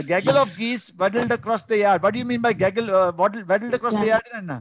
a 0.00 0.02
gaggle 0.02 0.38
of 0.44 0.50
geese 0.60 0.86
waddled 1.00 1.32
across 1.38 1.62
the 1.72 1.78
yard 1.84 2.02
what 2.02 2.12
do 2.14 2.18
you 2.22 2.28
mean 2.32 2.42
by 2.46 2.52
gaggle 2.64 2.88
uh, 3.00 3.12
waddled, 3.20 3.46
waddled 3.52 3.74
across 3.78 3.96
the 4.02 4.08
yard 4.12 4.26
என்ன 4.40 4.56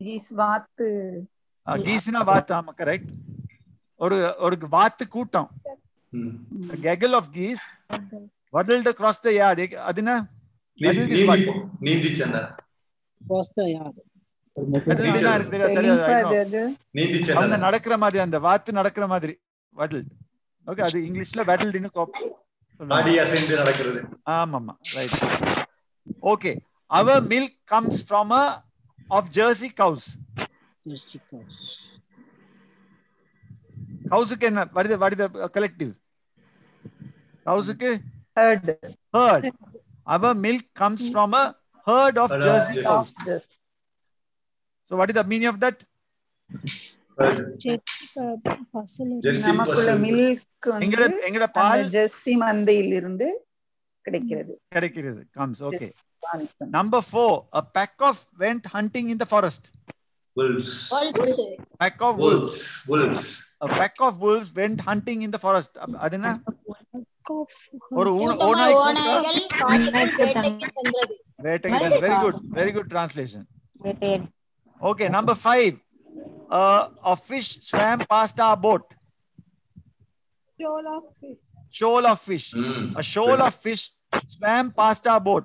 keys 0.00 0.28
வாத்து 0.42 0.86
கீஸ்னா 1.86 2.20
வாத்து 2.30 2.52
ஆமா 2.58 2.72
correct 2.82 3.10
ஒரு 4.04 4.18
ஒரு 4.46 4.68
வாத்து 4.76 5.04
கூட்டம் 5.16 5.48
gaggle 6.86 7.14
of 7.20 7.26
geese 7.38 7.64
waddled 8.56 8.88
across 8.92 9.18
the 9.26 9.34
yard 9.40 9.60
அது 9.88 10.00
என்ன 10.04 10.14
நீதி 10.79 11.15
சந்திரன் 17.25 17.59
நடக்கிற 17.59 17.97
மாதிரி 17.97 18.19
அந்த 18.19 18.39
வாத்து 18.39 18.73
நடக்கிற 18.73 19.07
மாதிரி. 19.07 19.39
வடல் 19.75 20.05
ஓகே 20.67 20.79
அது 20.79 21.07
இங்கிலீஷ்ல 21.07 21.45
வடல்னு 21.45 21.89
நடக்கிறது. 23.59 24.01
ஆமா 24.35 24.75
right 24.95 25.11
okay 26.23 26.61
our 26.89 27.27
milk 27.27 27.65
comes 27.65 28.09
from 28.09 28.33
a 28.33 28.63
of 29.09 29.33
Jersey 29.33 29.73
cows 29.73 30.17
கவுஸுக்கு 34.11 34.41
என்ன? 34.41 34.69
வடித 34.73 34.97
வடித 34.97 35.27
collective 35.53 35.95
கவுஸுக்கு 37.45 38.01
herd 38.39 38.71
herd 39.13 39.45
our 40.07 40.33
milk 40.45 40.63
comes 40.73 41.03
from 41.09 41.33
a 41.33 41.45
herd 41.87 42.17
of 42.17 42.29
Herd 42.31 42.41
of 42.41 42.47
jersey 42.47 42.73
jersey. 42.75 42.85
cows 42.87 43.13
so 44.91 44.97
what 44.99 45.09
is 45.11 45.17
the 45.19 45.25
meaning 45.25 45.49
of 45.53 45.59
that 45.59 45.77
Jersey 47.65 48.07
நமக்குள்ள 49.45 49.91
பசு 49.91 49.93
milk 50.05 50.67
எங்கட 50.85 51.01
வந்து 51.05 51.21
எங்கட 51.27 51.45
பால் 51.57 51.73
அந்த 51.75 51.91
Jersey 51.95 52.33
மந்தையில் 52.43 52.93
இருந்து 52.99 53.27
கிடைக்கிறது 54.05 54.53
கிடைக்கிறது 54.75 55.21
comes 55.39 55.59
okay 55.69 55.87
Yes, 55.87 55.95
காணிக்கும். 56.25 56.69
number 56.77 56.99
4 57.13 57.25
a 57.53 57.65
pack 57.77 57.95
of 58.09 58.15
went 58.43 58.63
hunting 58.75 59.07
in 59.13 59.17
the 59.23 59.29
forest 59.33 59.63
wolves 60.37 60.71
Wolves. 60.93 61.33
pack 61.83 61.97
of 62.07 62.13
wolves 62.25 62.39
wolves 62.45 62.63
wolves 62.93 63.25
a 63.61 63.69
pack 63.79 63.97
of 64.07 64.13
wolves 64.25 64.49
went 64.61 64.79
hunting 64.89 65.19
in 65.27 65.31
the 65.35 65.41
forest 65.45 65.73
அப்~ 65.83 65.97
அது 66.05 66.17
என்ன 66.19 66.31
ஒரு 67.92 68.10
ஊ- 68.14 68.36
கூட்டமாய் 68.38 68.46
ஓநாய் 68.46 68.74
கூட்டம் 68.74 69.66
ஓநாய்கள் 69.66 69.92
காட்டுக்குள் 69.92 70.26
வேட்டைக்கு 70.26 70.68
சென்றது 70.70 71.14
வேட்டைக்கு 71.38 72.00
very 72.04 72.16
good 72.22 72.40
very 72.52 72.72
good 72.72 72.90
translation 72.92 73.46
okay 74.80 75.08
number 75.08 75.34
5 75.48 75.72
uh, 76.50 76.82
a 77.04 77.16
fish 77.20 77.48
swam 77.62 77.98
past 78.06 78.36
our 78.40 78.56
boat 78.58 78.84
shoal 81.72 82.06
of 82.06 82.20
fish 82.22 82.46
ம். 82.60 82.86
a 82.96 83.04
shoal 83.04 83.40
of 83.40 83.54
fish 83.56 83.84
swam 84.28 84.70
past 84.72 85.04
our 85.06 85.22
boat 85.22 85.44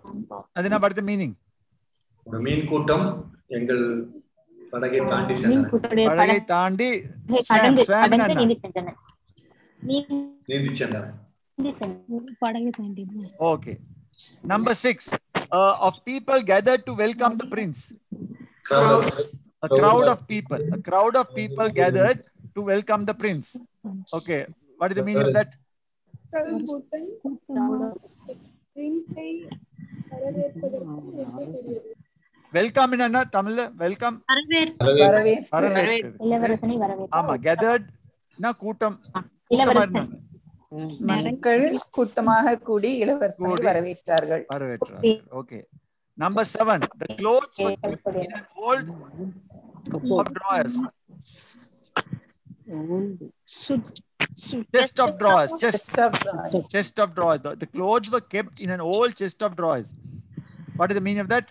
அது 0.56 0.66
என்ன 0.70 0.80
படுத்து 0.80 1.04
மீனிங் 1.04 1.36
ஒரு 2.28 2.40
மீன் 2.42 2.66
கூட்டம் 2.68 3.06
எங்கள் 3.50 3.84
படகை 4.74 5.02
தாண்டி 5.06 5.34
சென்றன 5.34 6.08
படகை 6.10 6.40
தாண்டி 6.46 6.90
swam 7.42 7.52
கடந்து 7.52 7.84
swam 7.84 8.08
னா 8.12 8.24
கடந்து 8.24 8.56
என்ன? 8.74 8.94
நீந்தி 10.50 10.72
சென்றன 10.80 11.06
okay 13.53 13.77
number 14.45 14.75
6 14.75 15.09
uh, 15.51 15.75
of 15.87 15.95
people 16.05 16.41
gathered 16.53 16.83
to 16.89 16.95
welcome 16.95 17.35
the 17.37 17.49
prince 17.55 17.81
crowd 18.69 18.93
of 18.99 19.09
a 19.63 19.69
crowd 19.79 20.09
of 20.15 20.21
people 20.27 20.61
a 20.77 20.81
crowd 20.89 21.17
of 21.17 21.27
people 21.41 21.69
gathered 21.81 22.21
to 22.57 22.63
welcome 22.63 23.05
the 23.11 23.17
prince 23.23 23.49
okay 24.19 24.41
what 24.79 24.91
is 24.93 24.99
the 25.01 25.07
meaning 25.09 25.27
of 25.27 25.35
that 25.39 25.51
welcome 32.53 32.93
என்ன 32.99 33.19
தமிழ்ல 33.37 33.63
welcome 33.75 34.17
ஆமா 37.19 37.35
gathered 37.49 37.85
னா 38.45 38.51
கூட்டம் 38.63 38.97
கூட்டமா 39.51 39.83
இருந்தாங்க 39.85 40.13
மக்கள் 41.11 41.65
கூட்டமாக 41.97 42.57
கூடி 42.67 42.91
இளவரசனை. 43.03 43.55
வரவேற்றார்கள் 43.69 44.43
வரவேற்றார்கள் 44.53 45.17
okay 45.41 45.59
number 46.19 46.49
seven 46.55 46.85
the 47.03 47.09
clothes 47.15 47.59
were 47.65 47.77
kept 47.85 48.07
in 48.25 48.31
an 48.39 48.45
old 48.65 48.87
of 50.21 50.29
drawers 50.37 50.75
chest 54.75 54.99
of 55.05 55.11
drawers 55.21 55.53
chest 55.63 55.87
Chest 55.89 55.99
of 55.99 56.13
drawers. 56.23 56.69
chest 56.75 56.97
of 57.05 57.09
drawers 57.17 57.41
the, 57.43 57.53
the 57.57 57.71
clothes 57.77 58.11
were 58.15 58.25
kept 58.37 58.57
in 58.65 58.71
an 58.71 58.83
old 58.93 59.13
chest 59.15 59.43
of 59.43 59.53
drawers 59.61 59.89
what 60.77 60.91
is 60.91 60.97
the 60.97 61.05
meaning 61.09 61.25
of 61.27 61.31
that 61.35 61.47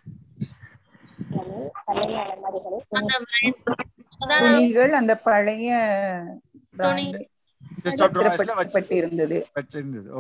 துணிகள் 4.41 4.93
அந்த 4.99 5.13
பழைய 5.27 5.69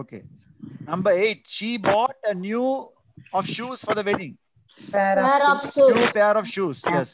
okay 0.01 0.19
number 0.83 1.15
8 1.15 1.41
she 1.47 1.77
bought 1.77 2.19
a 2.31 2.35
new 2.47 2.67
of 3.33 3.45
shoes 3.45 3.79
for 3.83 3.95
the 3.95 4.03
wedding. 4.03 4.33
Pair 4.91 5.17
of, 5.51 5.59
pair 6.13 6.35
of 6.37 6.45
shoes. 6.47 6.79
new 6.83 7.11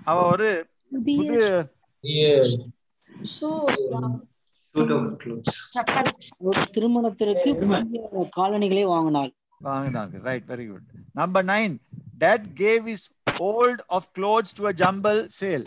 ஒரு 0.00 0.50
திருமணத்திற்கு 6.74 7.50
காலணிகளை 8.30 8.84
வாங்கினாள். 8.84 9.32
வாங்கினாங்க. 9.64 10.20
Right 10.22 10.46
very 10.48 10.64
number 11.12 11.44
nine 11.44 11.74
that 12.18 12.46
gave 12.54 12.86
is 12.86 13.06
old 13.38 13.82
of 13.88 14.08
clothes 14.18 14.54
to 14.56 14.66
a 14.66 14.72
jumble 14.72 15.28
sale 15.40 15.64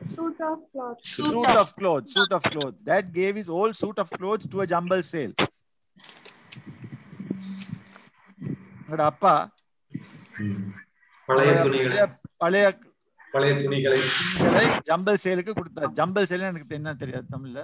Suit 0.00 0.40
of 0.40 0.58
cloth. 0.72 0.98
suit 1.04 1.46
of 1.52 1.72
clothes 1.74 2.12
suit 2.14 2.32
of 2.32 2.42
clothes 2.44 2.82
dad 2.82 3.12
gave 3.12 3.36
his 3.36 3.48
old 3.50 3.74
suit 3.74 3.98
of 3.98 4.08
clothes 4.10 4.46
to 4.46 4.60
a 4.60 4.66
jumble 4.66 5.02
sale 5.04 5.32
உங்களோட 8.82 9.02
அப்பா 9.10 9.32
பழைய 11.28 11.50
துணிகளை 11.64 11.96
பழைய 12.42 12.66
பழைய 13.34 13.52
துணிகளை 13.62 13.98
துணிகளை 14.36 14.64
jumble 14.88 15.20
சேலுக்கு 15.24 15.52
கொடுத்தார் 15.58 15.92
ஜம்பல் 15.98 16.28
சேல் 16.30 16.46
எனக்கு 16.50 16.78
என்ன 16.80 16.94
தெரியாது 17.02 17.26
தமிழ்ல 17.34 17.62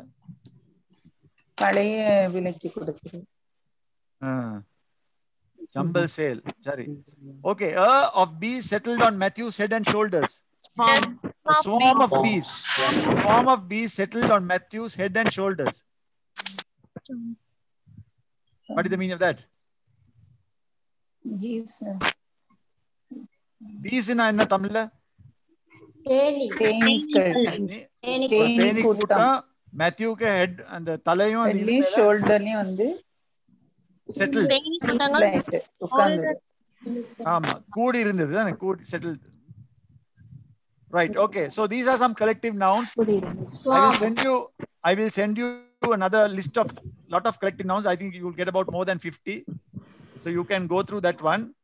பழைய 1.59 2.03
விலைக்கு 2.35 2.68
கொடுக்கிறது 2.76 3.22
ஜம்பல் 5.76 6.11
சேல் 6.16 6.43
சரி 6.66 6.87
okay 7.51 7.68
a 7.87 7.91
of 8.22 8.28
bees 8.43 8.64
settled 8.72 9.03
on 9.09 9.14
Matthew's 9.22 9.59
head 9.62 9.72
and 9.78 9.87
shoulders 10.69 11.07
a 11.53 11.55
swarm 11.62 12.01
of 12.07 12.12
bees 12.25 12.51
swarm 13.15 13.49
of 13.55 13.61
bees 13.69 13.93
settled 13.93 14.31
on 14.31 14.43
Matthew's 14.47 14.95
head 14.95 15.17
and 15.17 15.33
shoulders 15.33 15.77
what 18.69 18.87
is 18.87 18.93
the 18.95 19.01
meaning 19.03 19.17
of 19.19 19.23
that 19.25 19.39
uh, 21.85 21.99
bees 23.85 24.09
என்ன 24.33 24.47
தமிழ்ல 24.55 24.81
தேனி 26.07 26.97
கூட்டம் 28.83 29.37
மேத்யூக்கு 29.73 30.27
head 30.39 30.59
அந்த 30.77 30.99
தலையும் 31.09 31.45
அந்த 31.45 31.77
ஷோல்டர்லயும் 31.95 32.61
வந்து 32.62 32.89
உட்கார்ந்தது 35.85 36.35
ஆமா 37.33 37.53
கூடி 37.77 37.99
இருந்தது 38.07 38.33
தானே 38.35 38.53
கூடி 38.65 38.83
settled 38.93 39.23
right 40.95 41.16
okay. 41.16 41.49
so 41.51 41.66
these 41.66 41.88
are 41.88 41.99
some 41.99 42.14
collective 42.14 42.55
nouns. 42.55 42.95
I 43.72 43.86
will 43.86 43.99
send 44.05 44.20
you 44.20 44.34
i 44.84 44.95
will 44.95 45.11
send 45.11 45.36
you 45.36 45.47
another 45.99 46.28
list 46.28 46.57
of 46.62 46.70
lot 47.09 47.26
of 47.26 47.38
collective 47.40 47.66
nouns. 47.66 47.86
I 47.86 47.97
think 47.97 48.14
you 48.14 48.24
will 48.24 48.38
get 48.40 48.49
about 48.49 48.70
more 48.70 48.84
than 48.84 48.99
50 48.99 49.45
so 50.20 50.30
you 50.30 50.45
can 50.45 50.66
go 50.66 50.82
through 50.82 51.01
that 51.03 51.20
one. 51.20 51.55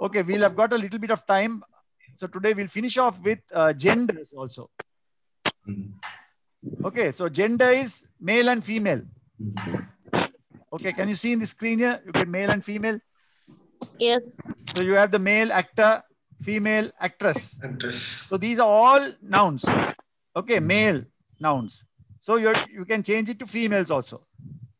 Okay 0.00 0.22
we'll 0.22 0.42
have 0.42 0.56
got 0.56 0.72
a 0.72 0.78
little 0.84 0.98
bit 0.98 1.10
of 1.10 1.26
time. 1.26 1.62
So 2.16 2.26
today 2.26 2.54
we'll 2.54 2.68
finish 2.68 2.96
off 2.98 3.20
with 3.22 3.40
uh, 3.52 3.72
genders 3.72 4.32
also. 4.32 4.70
Okay 6.84 7.10
so 7.12 7.28
gender 7.28 7.70
is 7.82 8.06
male 8.20 8.48
and 8.48 8.64
female. 8.64 9.02
Okay 10.72 10.92
can 10.92 11.08
you 11.08 11.16
see 11.16 11.32
in 11.32 11.40
the 11.40 11.46
screen 11.46 11.78
here? 11.80 12.00
You 12.06 12.12
get 12.12 12.28
male 12.28 12.50
and 12.50 12.64
female? 12.64 13.00
Yes. 13.98 14.26
so 14.72 14.82
you 14.86 14.94
have 14.94 15.10
the 15.10 15.18
male 15.18 15.52
actor 15.52 16.02
female 16.42 16.90
actress 17.00 17.58
actress. 17.62 18.00
so 18.28 18.36
these 18.36 18.58
are 18.58 18.68
all 18.68 19.08
nouns. 19.22 19.64
Okay, 20.34 20.60
male 20.60 21.02
nouns. 21.40 21.84
So 22.20 22.36
you 22.36 22.52
you 22.72 22.84
can 22.84 23.02
change 23.02 23.28
it 23.30 23.38
to 23.40 23.46
females 23.46 23.90
also. 23.90 24.20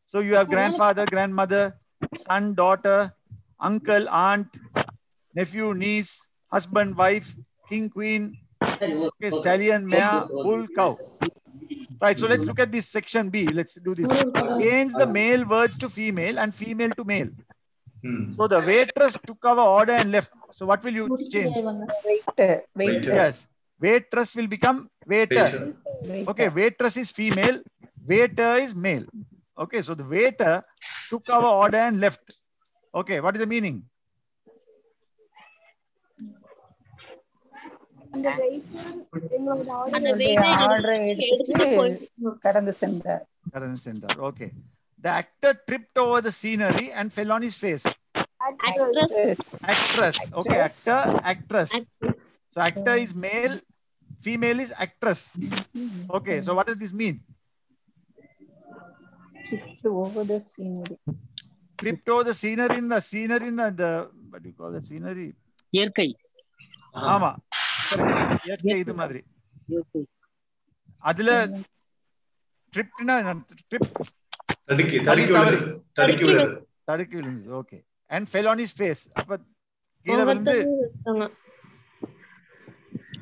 So 0.07 0.19
you 0.19 0.35
have 0.35 0.47
grandfather, 0.47 1.05
grandmother, 1.05 1.75
son, 2.15 2.53
daughter, 2.53 3.13
uncle, 3.59 4.07
aunt, 4.09 4.47
nephew, 5.33 5.73
niece, 5.73 6.21
husband, 6.51 6.95
wife, 6.95 7.35
king, 7.69 7.89
queen, 7.89 8.37
okay, 8.61 9.29
stallion, 9.29 9.87
mare, 9.87 10.25
bull, 10.29 10.67
cow. 10.75 10.97
Right. 12.01 12.19
So 12.19 12.27
let's 12.27 12.45
look 12.45 12.59
at 12.59 12.71
this 12.71 12.87
section 12.89 13.29
B. 13.29 13.47
Let's 13.47 13.75
do 13.75 13.95
this. 13.95 14.09
Change 14.59 14.93
the 14.93 15.07
male 15.07 15.45
words 15.45 15.77
to 15.77 15.89
female 15.89 16.37
and 16.37 16.53
female 16.53 16.91
to 16.91 17.05
male. 17.05 17.29
Hmm. 18.04 18.32
So 18.36 18.46
the 18.46 18.60
waitress 18.70 19.14
took 19.28 19.44
our 19.50 19.58
order 19.78 19.94
and 20.00 20.10
left. 20.16 20.32
So 20.56 20.66
what 20.70 20.80
will 20.84 20.96
you 21.00 21.06
change? 21.34 21.54
Wait 22.08 22.42
wait 22.80 23.08
Yes. 23.20 23.38
Waitress 23.80 24.30
will 24.36 24.48
become 24.54 24.78
waiter. 25.12 25.44
Waiter. 26.10 26.30
Okay, 26.30 26.48
waitress 26.58 26.96
is 27.02 27.10
female, 27.18 27.58
waiter 28.12 28.52
is 28.64 28.72
male. 28.86 29.04
Okay, 29.64 29.80
so 29.88 29.94
the 30.00 30.06
waiter 30.14 30.54
took 31.10 31.22
our 31.36 31.50
order 31.62 31.82
and 31.88 32.00
left. 32.00 32.24
Okay, 33.00 33.18
what 33.24 33.36
is 33.36 33.42
the 33.44 33.50
meaning? 33.54 33.76
அந்த 38.14 38.28
waiter 38.40 38.84
எங்களோட 39.36 39.62
order 39.78 39.94
அந்த 39.96 40.10
உங்களுடைய 40.10 40.18
வெயிட்டை 40.22 40.50
ஆர்டரை 40.66 40.96
எடுத்துட்டு 41.12 41.32
எடுத்துட்டு 41.34 41.66
போய் 41.78 41.94
கடந்து 42.46 42.74
சென்றார் 42.82 43.24
Current 43.54 43.78
center. 43.84 44.10
Okay. 44.28 44.48
The 45.02 45.08
actor 45.22 45.52
tripped 45.66 45.96
over 45.96 46.20
the 46.20 46.32
scenery 46.32 46.90
and 46.92 47.12
fell 47.12 47.30
on 47.32 47.42
his 47.42 47.56
face. 47.56 47.84
actress. 48.60 49.12
Yes. 49.16 49.40
Actress. 49.74 50.16
Okay, 50.40 50.58
Actress. 50.58 50.88
actor, 50.88 51.20
actress. 51.32 51.70
actress. 51.80 52.40
So 52.52 52.60
actor 52.60 52.94
is 52.94 53.14
male, 53.14 53.56
female 54.20 54.58
is 54.60 54.72
actress. 54.76 55.22
Okay, 56.18 56.40
so 56.40 56.54
what 56.54 56.66
does 56.66 56.80
this 56.80 56.92
mean? 56.92 57.16
Tripped 59.46 59.86
over 59.86 60.24
the 60.24 60.38
scenery. 60.40 60.96
Tripped 61.78 62.08
over 62.08 62.24
the 62.24 62.34
scenery 62.34 62.78
in 62.78 62.88
the 62.88 63.00
scenery 63.00 63.48
in 63.48 63.56
the, 63.56 63.70
the 63.70 63.90
what 64.30 64.42
do 64.42 64.48
you 64.50 64.54
call 64.60 64.72
that 64.76 64.86
scenery? 64.92 65.28
இயற்கை 65.76 66.08
ஆமா 67.14 67.30
correct. 67.88 68.44
இயற்கை 68.48 68.76
இது 68.84 68.92
மாதிரி 69.00 69.20
இயற்கை 69.72 70.02
அதுல 71.10 71.30
ட்ரிப்னா 72.72 73.16
trip 73.70 73.90
தடுக்கி 74.68 74.98
தடுக்கி 75.08 75.32
விழுது 75.34 75.58
தடுக்கி 75.98 76.24
விழுது 76.24 76.46
தடுக்கி 76.88 77.14
விழுந்தது 77.18 77.52
okay 77.60 77.78
and 78.10 78.28
fell 78.32 78.48
on 78.52 78.62
is 78.64 78.74
face 78.78 79.02
அப்ப 79.20 79.30
கீழே 80.06 80.14
அவங்க 80.16 80.28
விழுந்து 80.30 80.56
இருக்காங்க. 80.58 81.24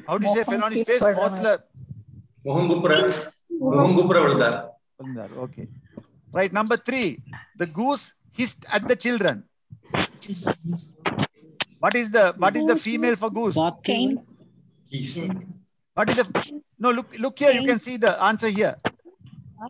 how 0.08 0.18
to 0.24 0.30
say 0.34 0.42
fell 0.48 0.64
on 0.66 0.74
is 0.76 0.86
face 0.88 1.06
முகம் 1.08 1.20
மோத்ல 1.22 1.50
முகம் 2.46 2.68
குப்புற 2.72 2.92
முகம் 3.64 3.96
குப்புற 3.98 4.18
விழுந்தார் 4.24 4.58
விழுந்தார் 4.98 5.32
okay 5.44 5.64
right 6.30 6.56
number 6.60 6.82
three 6.88 7.02
the 7.62 7.72
goose 7.80 8.06
hissed 8.38 8.64
at 8.76 8.82
the 8.88 8.96
children 9.04 9.36
what 11.82 11.94
is 11.94 12.08
the 12.10 12.24
what 12.36 12.54
is 12.56 12.64
the 12.66 12.76
female 12.80 13.16
for 13.16 13.30
goose 13.32 13.58
காக்கை 13.60 13.98
He's- 14.92 15.14
what 15.96 16.08
is 16.10 16.16
the 16.20 16.26
no 16.80 16.90
look 16.90 17.08
look 17.18 17.36
here 17.38 17.52
you 17.52 17.64
can 17.70 17.80
see 17.80 17.96
the 17.98 18.12
answer 18.28 18.50
here 18.50 18.74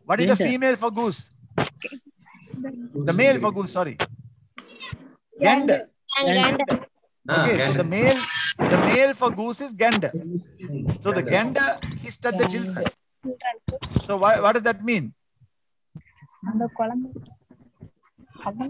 what 0.09 0.19
is 0.19 0.27
the 0.27 0.33
Gander. 0.33 0.47
female 0.47 0.77
for 0.77 0.91
goose 0.93 1.21
The 3.10 3.16
male 3.22 3.40
goose 3.58 3.74
sorry 3.80 3.96
gander 5.48 5.82
And 6.20 6.36
gander. 6.36 6.66
Ah, 7.26 7.46
Okay, 7.46 7.60
so 7.60 7.72
the 7.82 7.88
male, 7.88 8.22
the 8.58 8.78
male 8.88 9.14
for 9.14 9.30
goose 9.32 9.62
is 9.62 9.74
gander. 9.74 10.12
So 11.00 11.12
the 11.12 11.24
gander 11.24 11.80
hissed 12.04 12.26
at 12.26 12.38
the 12.38 12.48
children. 12.48 12.84
So 14.08 14.18
why, 14.18 14.40
what 14.40 14.54
does 14.54 14.64
that 14.64 14.84
mean? 14.84 15.14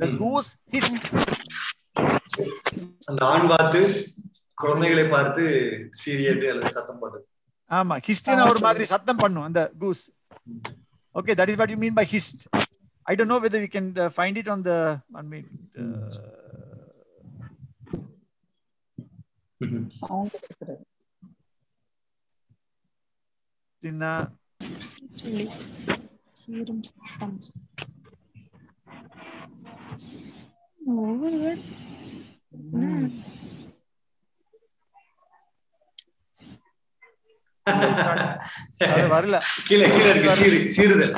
The 0.03 0.11
goose 0.21 0.57
hissed. 0.71 1.05
அந்த 3.09 3.21
ஆண் 3.31 3.47
பார்த்து 3.51 3.81
குழந்தைகளை 4.61 5.05
பார்த்து 5.15 5.43
சீரியது 6.01 6.45
அல்லது 6.51 6.71
சத்தம் 6.77 6.99
போட்டது 7.01 7.25
ஆமா 7.71 7.95
hissed 8.07 8.29
ஒரு 8.51 8.61
மாதிரி 8.67 8.85
சத்தம் 8.93 9.21
பண்ணும் 9.23 9.47
அந்த 9.49 9.63
goose. 9.83 10.03
Okay, 11.15 11.33
that 11.39 11.49
is 11.51 11.57
what 11.61 11.69
you 11.73 11.79
mean 11.85 11.95
by 12.01 12.05
hissed. 12.15 12.43
I 13.05 13.15
don't 13.15 13.27
know 13.27 13.39
whether 13.39 13.59
we 13.59 13.67
can 13.67 13.97
uh, 13.97 14.09
find 14.09 14.37
it 14.37 14.47
on 14.47 14.63
the. 14.63 15.01
I 15.13 15.21
mean, 15.23 15.45
uh, 15.75 16.19
ஒவ்வொரு 30.93 31.51
அது 38.85 39.07
வரல. 39.13 39.35
கீழே 39.67 39.85
கீழே 39.93 40.09
இருக்கு 40.11 40.31
சீரு 40.39 40.59
சீருதல் 40.75 41.13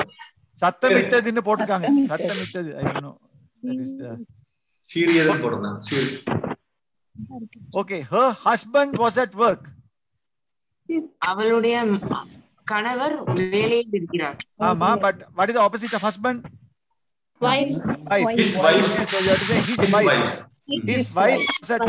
சத்தமிட்டதுன்னு 0.62 1.42
போட்டிருக்காங்க. 1.46 1.88
சத்தமிட்டது. 2.12 2.70
I 2.80 2.82
know 3.06 3.12
that 3.60 3.80
is 3.84 3.94
the 4.00 4.08
serial 4.88 5.42
போடுறாங்க 5.44 5.70
serial. 5.88 6.18
Okay 7.80 7.98
her 8.12 8.34
husband 8.48 8.94
was 9.04 9.18
at 9.24 9.36
work 9.44 9.66
அவளுடைய 11.30 11.76
கணவர் 12.72 13.14
வேலையில் 13.54 13.94
இருக்கிறார். 13.98 14.36
ஆமா 14.68 14.90
but 15.04 15.20
what 15.38 15.50
is 15.50 15.56
the 15.58 15.62
opposite 15.66 15.96
of 15.98 16.06
husband 16.08 16.42
wife 17.40 17.72
his 18.38 18.56
wife 18.66 18.90
so 19.12 19.18
you 19.20 19.36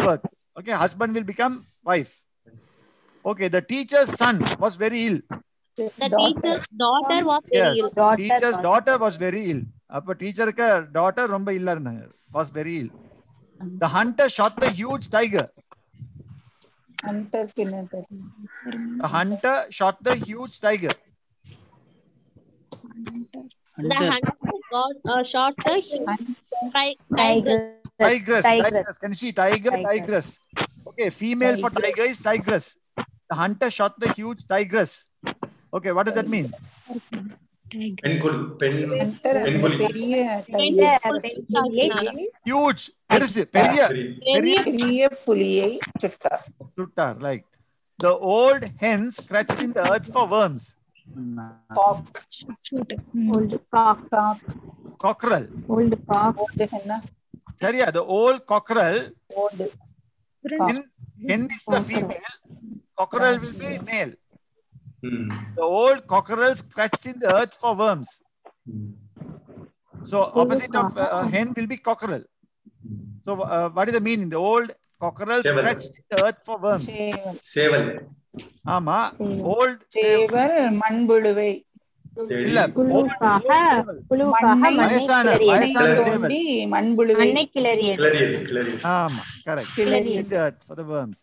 have 0.03 0.23
okay 0.59 0.73
husband 0.83 1.13
will 1.17 1.29
become 1.31 1.55
wife 1.89 2.13
okay 3.25 3.45
the 3.55 3.61
teacher's 3.73 4.13
son 4.23 4.39
was 4.63 4.77
very 4.85 5.01
ill 5.09 5.21
son 5.74 5.74
was 5.74 5.92
very 5.92 5.98
ill 5.98 6.00
The 6.00 6.10
teacher's 6.16 6.66
daughter 6.84 7.18
was 7.30 7.42
very 7.52 7.62
yes 7.62 7.78
ill. 7.80 7.90
teacher's 8.18 8.56
daughter 8.68 8.96
was 9.04 9.16
very 9.26 9.42
ill 9.52 9.62
அப்ப 9.96 10.14
டீச்சருக்கு 10.22 10.66
daughter 10.98 11.24
ரொம்ப 11.36 11.50
இல்ல 11.58 11.68
இருந்தாங்க 11.76 12.04
was 12.36 12.48
very 12.58 12.74
ill 12.82 12.90
the 13.82 13.88
hunter 13.96 14.28
shot 14.36 14.54
the 14.64 14.70
huge 14.80 15.06
tiger 15.16 15.46
ஹண்டருக்கு 17.06 17.62
என்ன 17.66 17.82
தெரியும் 17.94 18.26
the 19.02 19.08
hunter 19.16 19.56
shot 19.78 19.96
the 20.08 20.14
huge 20.28 20.56
tiger 20.66 20.94
The 23.82 23.96
hunter 24.10 24.58
got 24.74 24.96
uh, 25.12 25.22
shot 25.22 25.54
the 25.64 25.76
ti- 26.74 26.98
tigress. 27.20 27.62
tigress 28.02 28.46
tigress 28.62 28.98
can 29.02 29.10
you 29.14 29.18
see 29.22 29.32
tiger 29.32 29.74
tigress 29.88 30.28
okay 30.90 31.08
female 31.20 31.56
for 31.62 31.70
tiger 31.80 32.06
is 32.12 32.18
tigress 32.28 32.66
the 33.30 33.36
hunter 33.42 33.70
shot 33.78 33.94
the 34.04 34.10
huge 34.18 34.42
tigress 34.54 34.92
okay 35.74 35.92
what 35.96 36.04
does 36.08 36.16
that 36.20 36.30
mean 36.34 36.48
பெண் 37.72 38.16
கொல் 38.22 38.40
பெண் 38.60 38.78
Hunter 39.00 39.38
பெண் 39.42 39.50
அந்த 39.50 39.52
கொலி 39.54 39.76
பெரிய 39.84 40.14
huge 42.50 42.84
பெருசு 43.12 43.42
பெரிய 43.56 43.80
பெரிய 44.28 44.56
பெரிய 44.68 45.08
புலியை 45.26 45.70
சுட்டார் 46.02 46.44
சுட்டார் 46.78 47.18
like 47.28 47.44
the 47.98 48.12
old 48.34 48.62
hen 48.82 49.00
scratched 49.20 49.62
in 49.66 49.72
the 49.78 49.84
earth 49.92 50.08
for 50.16 50.24
worms 50.34 50.64
Kock 51.78 52.18
old 53.34 53.58
Kock 53.76 54.04
Kock 54.14 54.42
cockerel 55.04 55.46
old 55.76 55.98
Kock 56.10 56.40
old 56.46 56.66
henna 56.74 56.98
சரியா 57.64 57.86
the 57.98 58.04
old 58.18 58.40
cockerel 58.52 58.98
old 59.42 59.66
hen, 60.44 60.78
hen 61.30 61.42
is 61.56 61.64
the 61.74 61.82
female 61.90 62.28
cockerel 63.00 63.38
will 63.44 63.56
be 63.64 63.72
male 63.90 64.12
the 65.58 65.66
old 65.78 66.00
cockerel 66.06 66.54
scratched 66.56 67.06
in 67.06 67.16
the 67.18 67.30
earth 67.38 67.54
for 67.62 67.72
worms 67.76 68.10
so 70.04 70.18
opposite 70.42 70.74
of 70.74 70.90
uh, 70.96 71.24
hen 71.34 71.48
will 71.56 71.66
be 71.66 71.78
cockerel 71.88 72.22
so 73.26 73.30
uh, 73.54 73.68
what 73.70 73.88
is 73.88 73.94
the 73.94 74.04
meaning 74.08 74.28
the 74.28 74.42
old 74.50 74.68
cockerel 75.00 75.42
Seval. 75.42 75.60
scratched 75.62 75.92
in 76.00 76.04
the 76.12 76.18
earth 76.26 76.40
for 76.48 76.56
worms 76.66 76.86
சேவல் 76.90 77.38
சேவல் 77.54 77.88
ஆமா 78.76 78.98
old 79.54 79.78
சேவல் 79.98 80.56
மண்புழுவை 80.82 81.50
இல்ல 82.46 82.60
old 82.66 82.76
புழுக்காக 82.76 83.48
புழுக்காக 84.10 84.54
மண்ணை 84.64 84.72
வயசான 84.82 85.26
மண்ணை 85.30 85.48
வயசான 85.50 85.88
கிளறியது 85.88 86.04
சேவல் 86.04 86.22
தோண்டி 86.22 86.40
மண்புழுவை 86.74 87.20
மண்ணை 87.24 87.44
கிளறியது 87.56 87.98
கிளறியது 88.02 88.38
கிளறியது 88.50 88.84
ஆமா 88.98 89.24
correct 89.48 89.72
கிளறி 89.80 90.14
in 90.22 90.28
the 90.34 90.40
earth 90.46 90.60
for 90.68 90.76
the 90.82 90.86
worms 90.94 91.18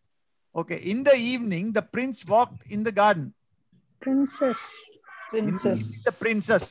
okay 0.55 0.79
in 0.91 0.99
the 1.09 1.17
evening 1.33 1.65
the 1.79 1.85
prince 1.95 2.19
walked 2.35 2.63
in 2.75 2.81
the 2.89 2.95
garden 3.01 3.27
Princess 4.02 4.64
in, 4.72 5.34
princess 5.34 5.84
the 6.06 6.14
princess 6.22 6.64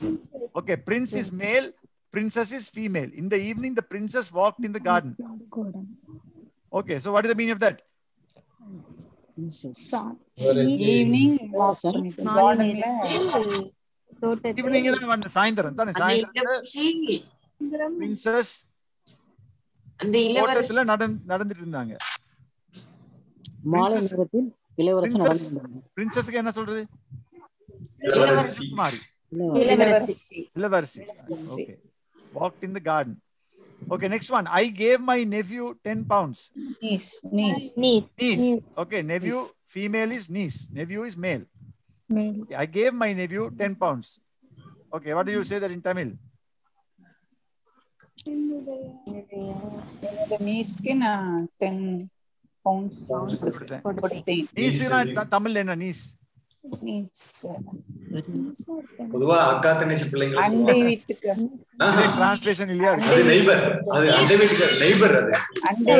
okay 0.54 0.76
prince 0.88 1.12
is 1.20 1.28
male 1.42 1.68
princess 2.14 2.50
is 2.52 2.64
female 2.70 3.10
in 3.20 3.26
the 3.28 3.40
evening 3.50 3.72
the 3.74 3.86
princess 3.92 4.26
walked 4.32 4.64
in 4.68 4.72
the 4.72 4.84
garden 4.90 5.12
okay 6.72 6.98
so 7.00 7.10
what 7.14 7.24
is 7.24 7.30
the 7.32 7.38
meaning 7.40 7.56
of 7.56 7.62
that 7.66 7.78
evening 10.84 11.36
evening 14.60 15.04
தான் 15.04 15.32
சாயந்தரம் 15.36 15.78
தானே 15.78 15.90
அந்த 15.90 16.00
சாயந்தரத்துல 16.02 16.40
இளவரசி 16.40 16.86
princess 18.00 18.48
அந்த 20.00 20.16
இளவரசி 20.28 20.58
தோட்டத்துல 20.60 20.84
நடந்து 20.92 21.30
நடந்துட்டு 21.32 21.62
இருந்தாங்க 21.64 21.94
மாலை 23.72 23.88
Princess- 23.94 24.12
நேரத்தில் 24.12 24.48
இளவரசன் 24.78 25.20
princess 25.20 25.42
நடந்து 25.56 25.80
princessக்கு 25.98 26.40
என்ன 26.42 26.52
சொல்றது 26.58 26.82
Ilavarsi. 30.56 31.06
Okay. 31.52 31.78
Walked 32.32 32.62
in 32.64 32.72
the 32.72 32.80
garden. 32.80 33.20
Okay, 33.90 34.08
next 34.08 34.30
one. 34.30 34.46
I 34.46 34.66
gave 34.66 35.00
my 35.00 35.24
nephew 35.24 35.74
10 35.84 36.04
pounds. 36.04 36.50
Niece. 36.80 37.20
Niece. 37.30 37.76
Niece. 37.76 38.04
niece. 38.18 38.62
Okay, 38.78 39.02
nephew, 39.02 39.44
female 39.66 40.10
is 40.10 40.30
niece. 40.30 40.68
Nephew 40.72 41.02
is 41.04 41.16
male. 41.16 41.42
Male. 42.08 42.42
Okay, 42.42 42.54
I 42.54 42.66
gave 42.66 42.94
my 42.94 43.12
nephew 43.12 43.50
10 43.50 43.74
pounds. 43.76 44.20
Okay, 44.92 45.14
what 45.14 45.26
do 45.26 45.32
you 45.32 45.42
say 45.42 45.58
that 45.58 45.70
in 45.70 45.82
Tamil? 45.82 46.12
niece 50.40 50.76
10 51.58 51.90
pounds. 52.64 53.10
Niece, 54.56 54.88
niece. 55.76 56.14
பொதுவா 59.12 59.36
அக்கா 59.52 59.70
தங்கச்சி 59.72 60.06
பிள்ளைங்க 60.10 60.36
அண்டை 60.42 60.76
வீட்டுக்கு. 60.82 61.30
இல்லையா 62.66 62.92
அது 63.08 63.22
neighbour 63.24 63.62
அது 63.92 64.06
அண்டை 64.12 64.36
வீட்டுக்கு 64.36 64.68
நெய்பர் 64.80 65.16
அது. 65.20 65.32
அண்டை 65.64 65.96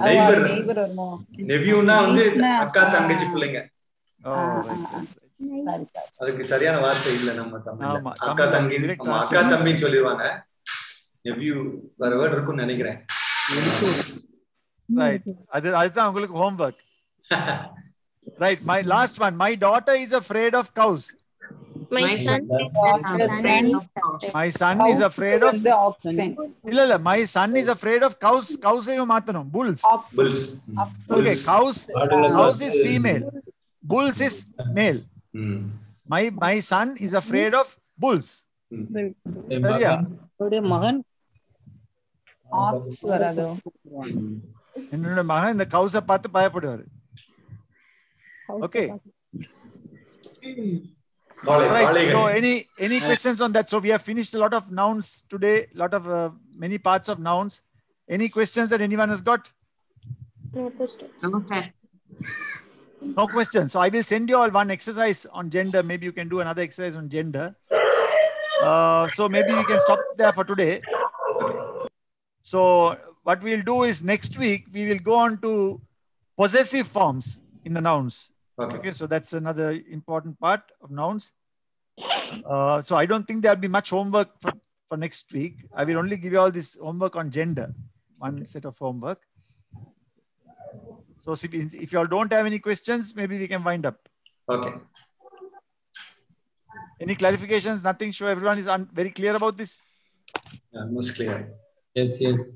நெய்பர் 0.00 0.42
நெய்பர் 0.46 0.80
வருமோ? 0.80 1.08
நெவியூனா 1.50 1.96
வந்து 2.04 2.24
அக்கா 2.56 2.82
தங்கச்சி 2.88 3.26
பிள்ளைங்க. 3.26 3.60
அதுக்கு 6.18 6.44
சரியான 6.44 6.76
வார்த்தை 6.80 7.14
இல்ல 7.14 7.32
நம்ம 7.32 7.58
தமிழ்ல. 7.58 7.94
ஆமா, 7.94 8.12
அக்கா 8.20 8.44
தங்கி 8.50 8.76
அக்கா. 9.16 9.42
தம்பின்னு 9.52 9.84
சொல்லிடுவாங்க. 9.84 10.26
நெவியூ 11.24 11.56
வேற 11.96 12.12
வேர்டு 12.16 12.36
இருக்கும்னு 12.36 12.64
நினைக்கிறேன். 12.66 12.98
Right. 14.88 15.24
அது 15.48 15.68
அதுதான் 15.76 16.08
உங்களுக்கு 16.08 16.36
homework. 16.36 16.78
right 18.37 18.61
my 18.65 18.79
last 18.87 19.15
one 19.19 19.35
my 19.37 19.53
daughter 19.57 19.95
is 20.05 20.13
afraid 20.15 20.53
of 20.55 20.67
cows 20.75 21.05
My 21.91 22.15
son. 22.17 22.41
Daughter, 22.73 23.27
son, 23.37 23.67
my 24.33 24.47
son 24.51 24.75
is 24.87 24.97
house 24.97 25.05
afraid 25.09 25.41
of 25.41 25.51
வந்து 25.53 25.71
oxen. 25.85 26.17
இல்ல 26.69 26.79
இல்ல 26.85 26.97
my 27.07 27.19
son 27.31 27.55
is 27.61 27.67
afraid 27.75 28.01
of 28.07 28.13
cows 28.25 28.47
cows 28.65 28.87
ஐயும் 28.93 29.09
மாத்தணும் 29.13 29.47
bulls 29.55 29.81
Oxen. 29.93 30.17
Bulls 30.19 30.43
okay 31.15 31.35
cows 31.47 31.77
ஆடுகளை 32.01 32.29
cows 32.35 32.59
is 32.59 32.67
பார்த்து- 32.67 32.85
female 32.87 33.23
bulls 33.83 34.19
is 34.27 34.35
male 34.77 34.99
my 36.07 36.21
my 36.45 36.55
son 36.71 36.87
is 37.07 37.15
afraid 37.23 37.55
of 37.61 37.67
bulls 37.99 38.29
என் 38.71 39.65
சரியா 39.65 39.93
மகன் 39.95 40.05
அவருடைய 40.33 40.61
மகன் 40.73 40.99
Ox 42.49 43.01
வராதோ 43.11 43.47
என்னோட 44.93 45.23
மகன் 45.33 45.53
இந்த 45.55 45.67
கவுஸ 45.75 45.97
பார்த்து 46.11 46.35
பயப்படுவாரு 46.37 46.85
Okay. 48.50 48.90
All 51.46 51.60
right. 51.60 52.08
So 52.10 52.26
any 52.26 52.66
any 52.78 53.00
questions 53.00 53.40
on 53.40 53.52
that? 53.52 53.70
So 53.70 53.78
we 53.78 53.88
have 53.90 54.02
finished 54.02 54.34
a 54.34 54.38
lot 54.38 54.54
of 54.54 54.70
nouns 54.70 55.24
today. 55.28 55.66
Lot 55.74 55.94
of 55.94 56.08
uh, 56.08 56.30
many 56.56 56.78
parts 56.78 57.08
of 57.08 57.18
nouns. 57.18 57.62
Any 58.08 58.28
questions 58.28 58.68
that 58.70 58.80
anyone 58.80 59.08
has 59.08 59.22
got? 59.22 59.50
No 60.52 60.70
questions. 60.70 61.10
No. 61.22 61.42
No 63.00 63.26
questions. 63.26 63.72
So 63.72 63.80
I 63.80 63.88
will 63.88 64.02
send 64.02 64.28
you 64.28 64.36
all 64.36 64.50
one 64.50 64.70
exercise 64.70 65.26
on 65.26 65.50
gender. 65.50 65.82
Maybe 65.82 66.06
you 66.06 66.12
can 66.12 66.28
do 66.28 66.40
another 66.40 66.62
exercise 66.62 66.96
on 66.96 67.08
gender. 67.08 67.54
Uh, 68.62 69.08
so 69.08 69.28
maybe 69.28 69.52
we 69.54 69.64
can 69.64 69.80
stop 69.80 69.98
there 70.16 70.32
for 70.32 70.44
today. 70.44 70.80
So 72.42 72.96
what 73.22 73.42
we'll 73.42 73.62
do 73.62 73.82
is 73.82 74.02
next 74.04 74.38
week 74.38 74.66
we 74.72 74.86
will 74.88 74.98
go 74.98 75.16
on 75.16 75.38
to 75.42 75.80
possessive 76.38 76.86
forms 76.86 77.42
in 77.64 77.74
the 77.74 77.80
nouns. 77.80 78.30
Okay. 78.58 78.76
okay 78.76 78.92
so 78.92 79.06
that's 79.06 79.32
another 79.32 79.70
important 79.90 80.38
part 80.38 80.62
of 80.80 80.90
nouns 80.90 81.32
uh, 82.46 82.80
so 82.80 82.96
i 82.96 83.04
don't 83.04 83.26
think 83.26 83.42
there'll 83.42 83.64
be 83.68 83.68
much 83.68 83.90
homework 83.90 84.30
for 84.40 84.52
for 84.88 84.96
next 84.96 85.32
week. 85.32 85.56
I 85.74 85.84
will 85.84 85.98
only 85.98 86.16
give 86.16 86.32
you 86.32 86.40
all 86.40 86.50
this 86.50 86.76
homework 86.80 87.16
on 87.16 87.30
gender, 87.30 87.74
one 88.18 88.44
set 88.46 88.64
of 88.64 88.78
homework. 88.78 89.20
So 91.18 91.32
if, 91.32 91.54
if 91.54 91.92
you 91.92 91.98
all 91.98 92.06
don't 92.06 92.32
have 92.32 92.46
any 92.46 92.58
questions, 92.58 93.14
maybe 93.16 93.38
we 93.38 93.48
can 93.48 93.64
wind 93.64 93.86
up. 93.86 94.08
Okay. 94.48 94.74
Any 97.00 97.14
clarifications? 97.16 97.82
Nothing. 97.82 98.12
Sure, 98.12 98.28
everyone 98.28 98.58
is 98.58 98.68
un- 98.68 98.88
very 98.92 99.10
clear 99.10 99.34
about 99.34 99.56
this. 99.56 99.80
Yeah, 100.72 100.84
most 100.90 101.16
clear. 101.16 101.52
Yes, 101.94 102.20
yes. 102.20 102.52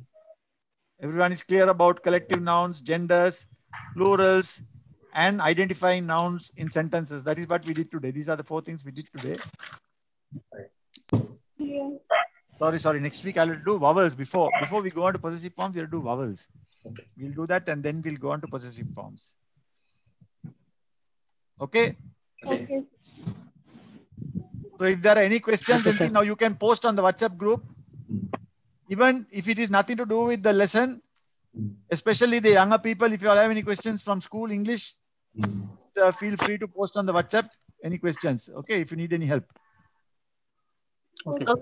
Everyone 1.00 1.32
is 1.32 1.42
clear 1.42 1.68
about 1.68 2.02
collective 2.02 2.42
nouns, 2.42 2.80
genders, 2.80 3.46
plurals, 3.94 4.62
and 5.18 5.40
identifying 5.40 6.06
nouns 6.06 6.52
in 6.56 6.70
sentences. 6.70 7.24
That 7.24 7.38
is 7.40 7.48
what 7.48 7.66
we 7.66 7.74
did 7.74 7.90
today. 7.90 8.12
These 8.12 8.28
are 8.28 8.36
the 8.36 8.44
four 8.44 8.60
things 8.62 8.84
we 8.84 8.92
did 8.92 9.08
today. 9.16 9.36
Sorry, 12.60 12.78
sorry. 12.78 13.00
Next 13.00 13.24
week 13.24 13.36
I'll 13.36 13.56
do 13.70 13.78
vowels 13.78 14.14
before 14.14 14.50
before 14.60 14.80
we 14.80 14.90
go 14.90 15.06
on 15.06 15.14
to 15.14 15.18
possessive 15.18 15.54
forms. 15.54 15.74
We'll 15.74 15.90
do 15.94 16.00
vowels. 16.02 16.46
We'll 17.16 17.32
do 17.40 17.46
that 17.48 17.68
and 17.68 17.82
then 17.82 18.00
we'll 18.04 18.20
go 18.26 18.30
on 18.30 18.40
to 18.42 18.46
possessive 18.46 18.86
forms. 18.94 19.32
Okay. 21.60 21.96
Okay. 22.46 22.84
So 24.78 24.84
if 24.84 25.02
there 25.02 25.16
are 25.18 25.22
any 25.22 25.40
questions, 25.40 25.80
Okay, 25.80 25.96
sir. 25.96 26.08
now 26.08 26.20
you 26.20 26.36
can 26.36 26.54
post 26.54 26.86
on 26.86 26.94
the 26.94 27.02
WhatsApp 27.02 27.36
group. 27.36 27.64
Hmm. 28.06 28.20
Even 28.88 29.26
if 29.32 29.48
it 29.48 29.58
is 29.58 29.70
nothing 29.78 29.96
to 29.96 30.06
do 30.06 30.26
with 30.26 30.44
the 30.44 30.52
lesson, 30.52 31.02
hmm. 31.56 31.66
especially 31.90 32.38
the 32.38 32.52
younger 32.52 32.78
people, 32.78 33.12
if 33.12 33.20
you 33.20 33.28
all 33.28 33.42
have 33.44 33.50
any 33.50 33.62
questions 33.62 34.04
from 34.04 34.20
school 34.20 34.52
English, 34.60 34.94
uh, 36.00 36.12
feel 36.12 36.36
free 36.36 36.58
to 36.58 36.68
post 36.68 36.96
on 36.96 37.06
the 37.06 37.12
WhatsApp. 37.12 37.48
Any 37.82 37.98
questions? 37.98 38.48
Okay, 38.48 38.80
if 38.80 38.90
you 38.90 38.96
need 38.96 39.12
any 39.12 39.26
help. 39.26 39.44
Okay, 41.26 41.44
sir. 41.44 41.54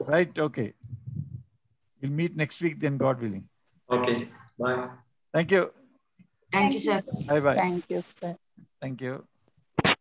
Right? 0.00 0.38
Okay. 0.38 0.72
We'll 2.00 2.10
meet 2.10 2.36
next 2.36 2.60
week 2.60 2.80
then, 2.80 2.96
God 2.96 3.20
willing. 3.20 3.48
Okay. 3.90 4.28
Bye. 4.58 4.88
Thank 5.32 5.50
you. 5.50 5.70
Thank 6.52 6.72
you, 6.74 6.78
sir. 6.78 7.02
Bye 7.26 7.40
bye. 7.40 7.54
Thank 7.54 7.84
you, 7.88 8.02
sir. 8.02 8.36
Thank 8.80 9.00
you. 9.00 9.24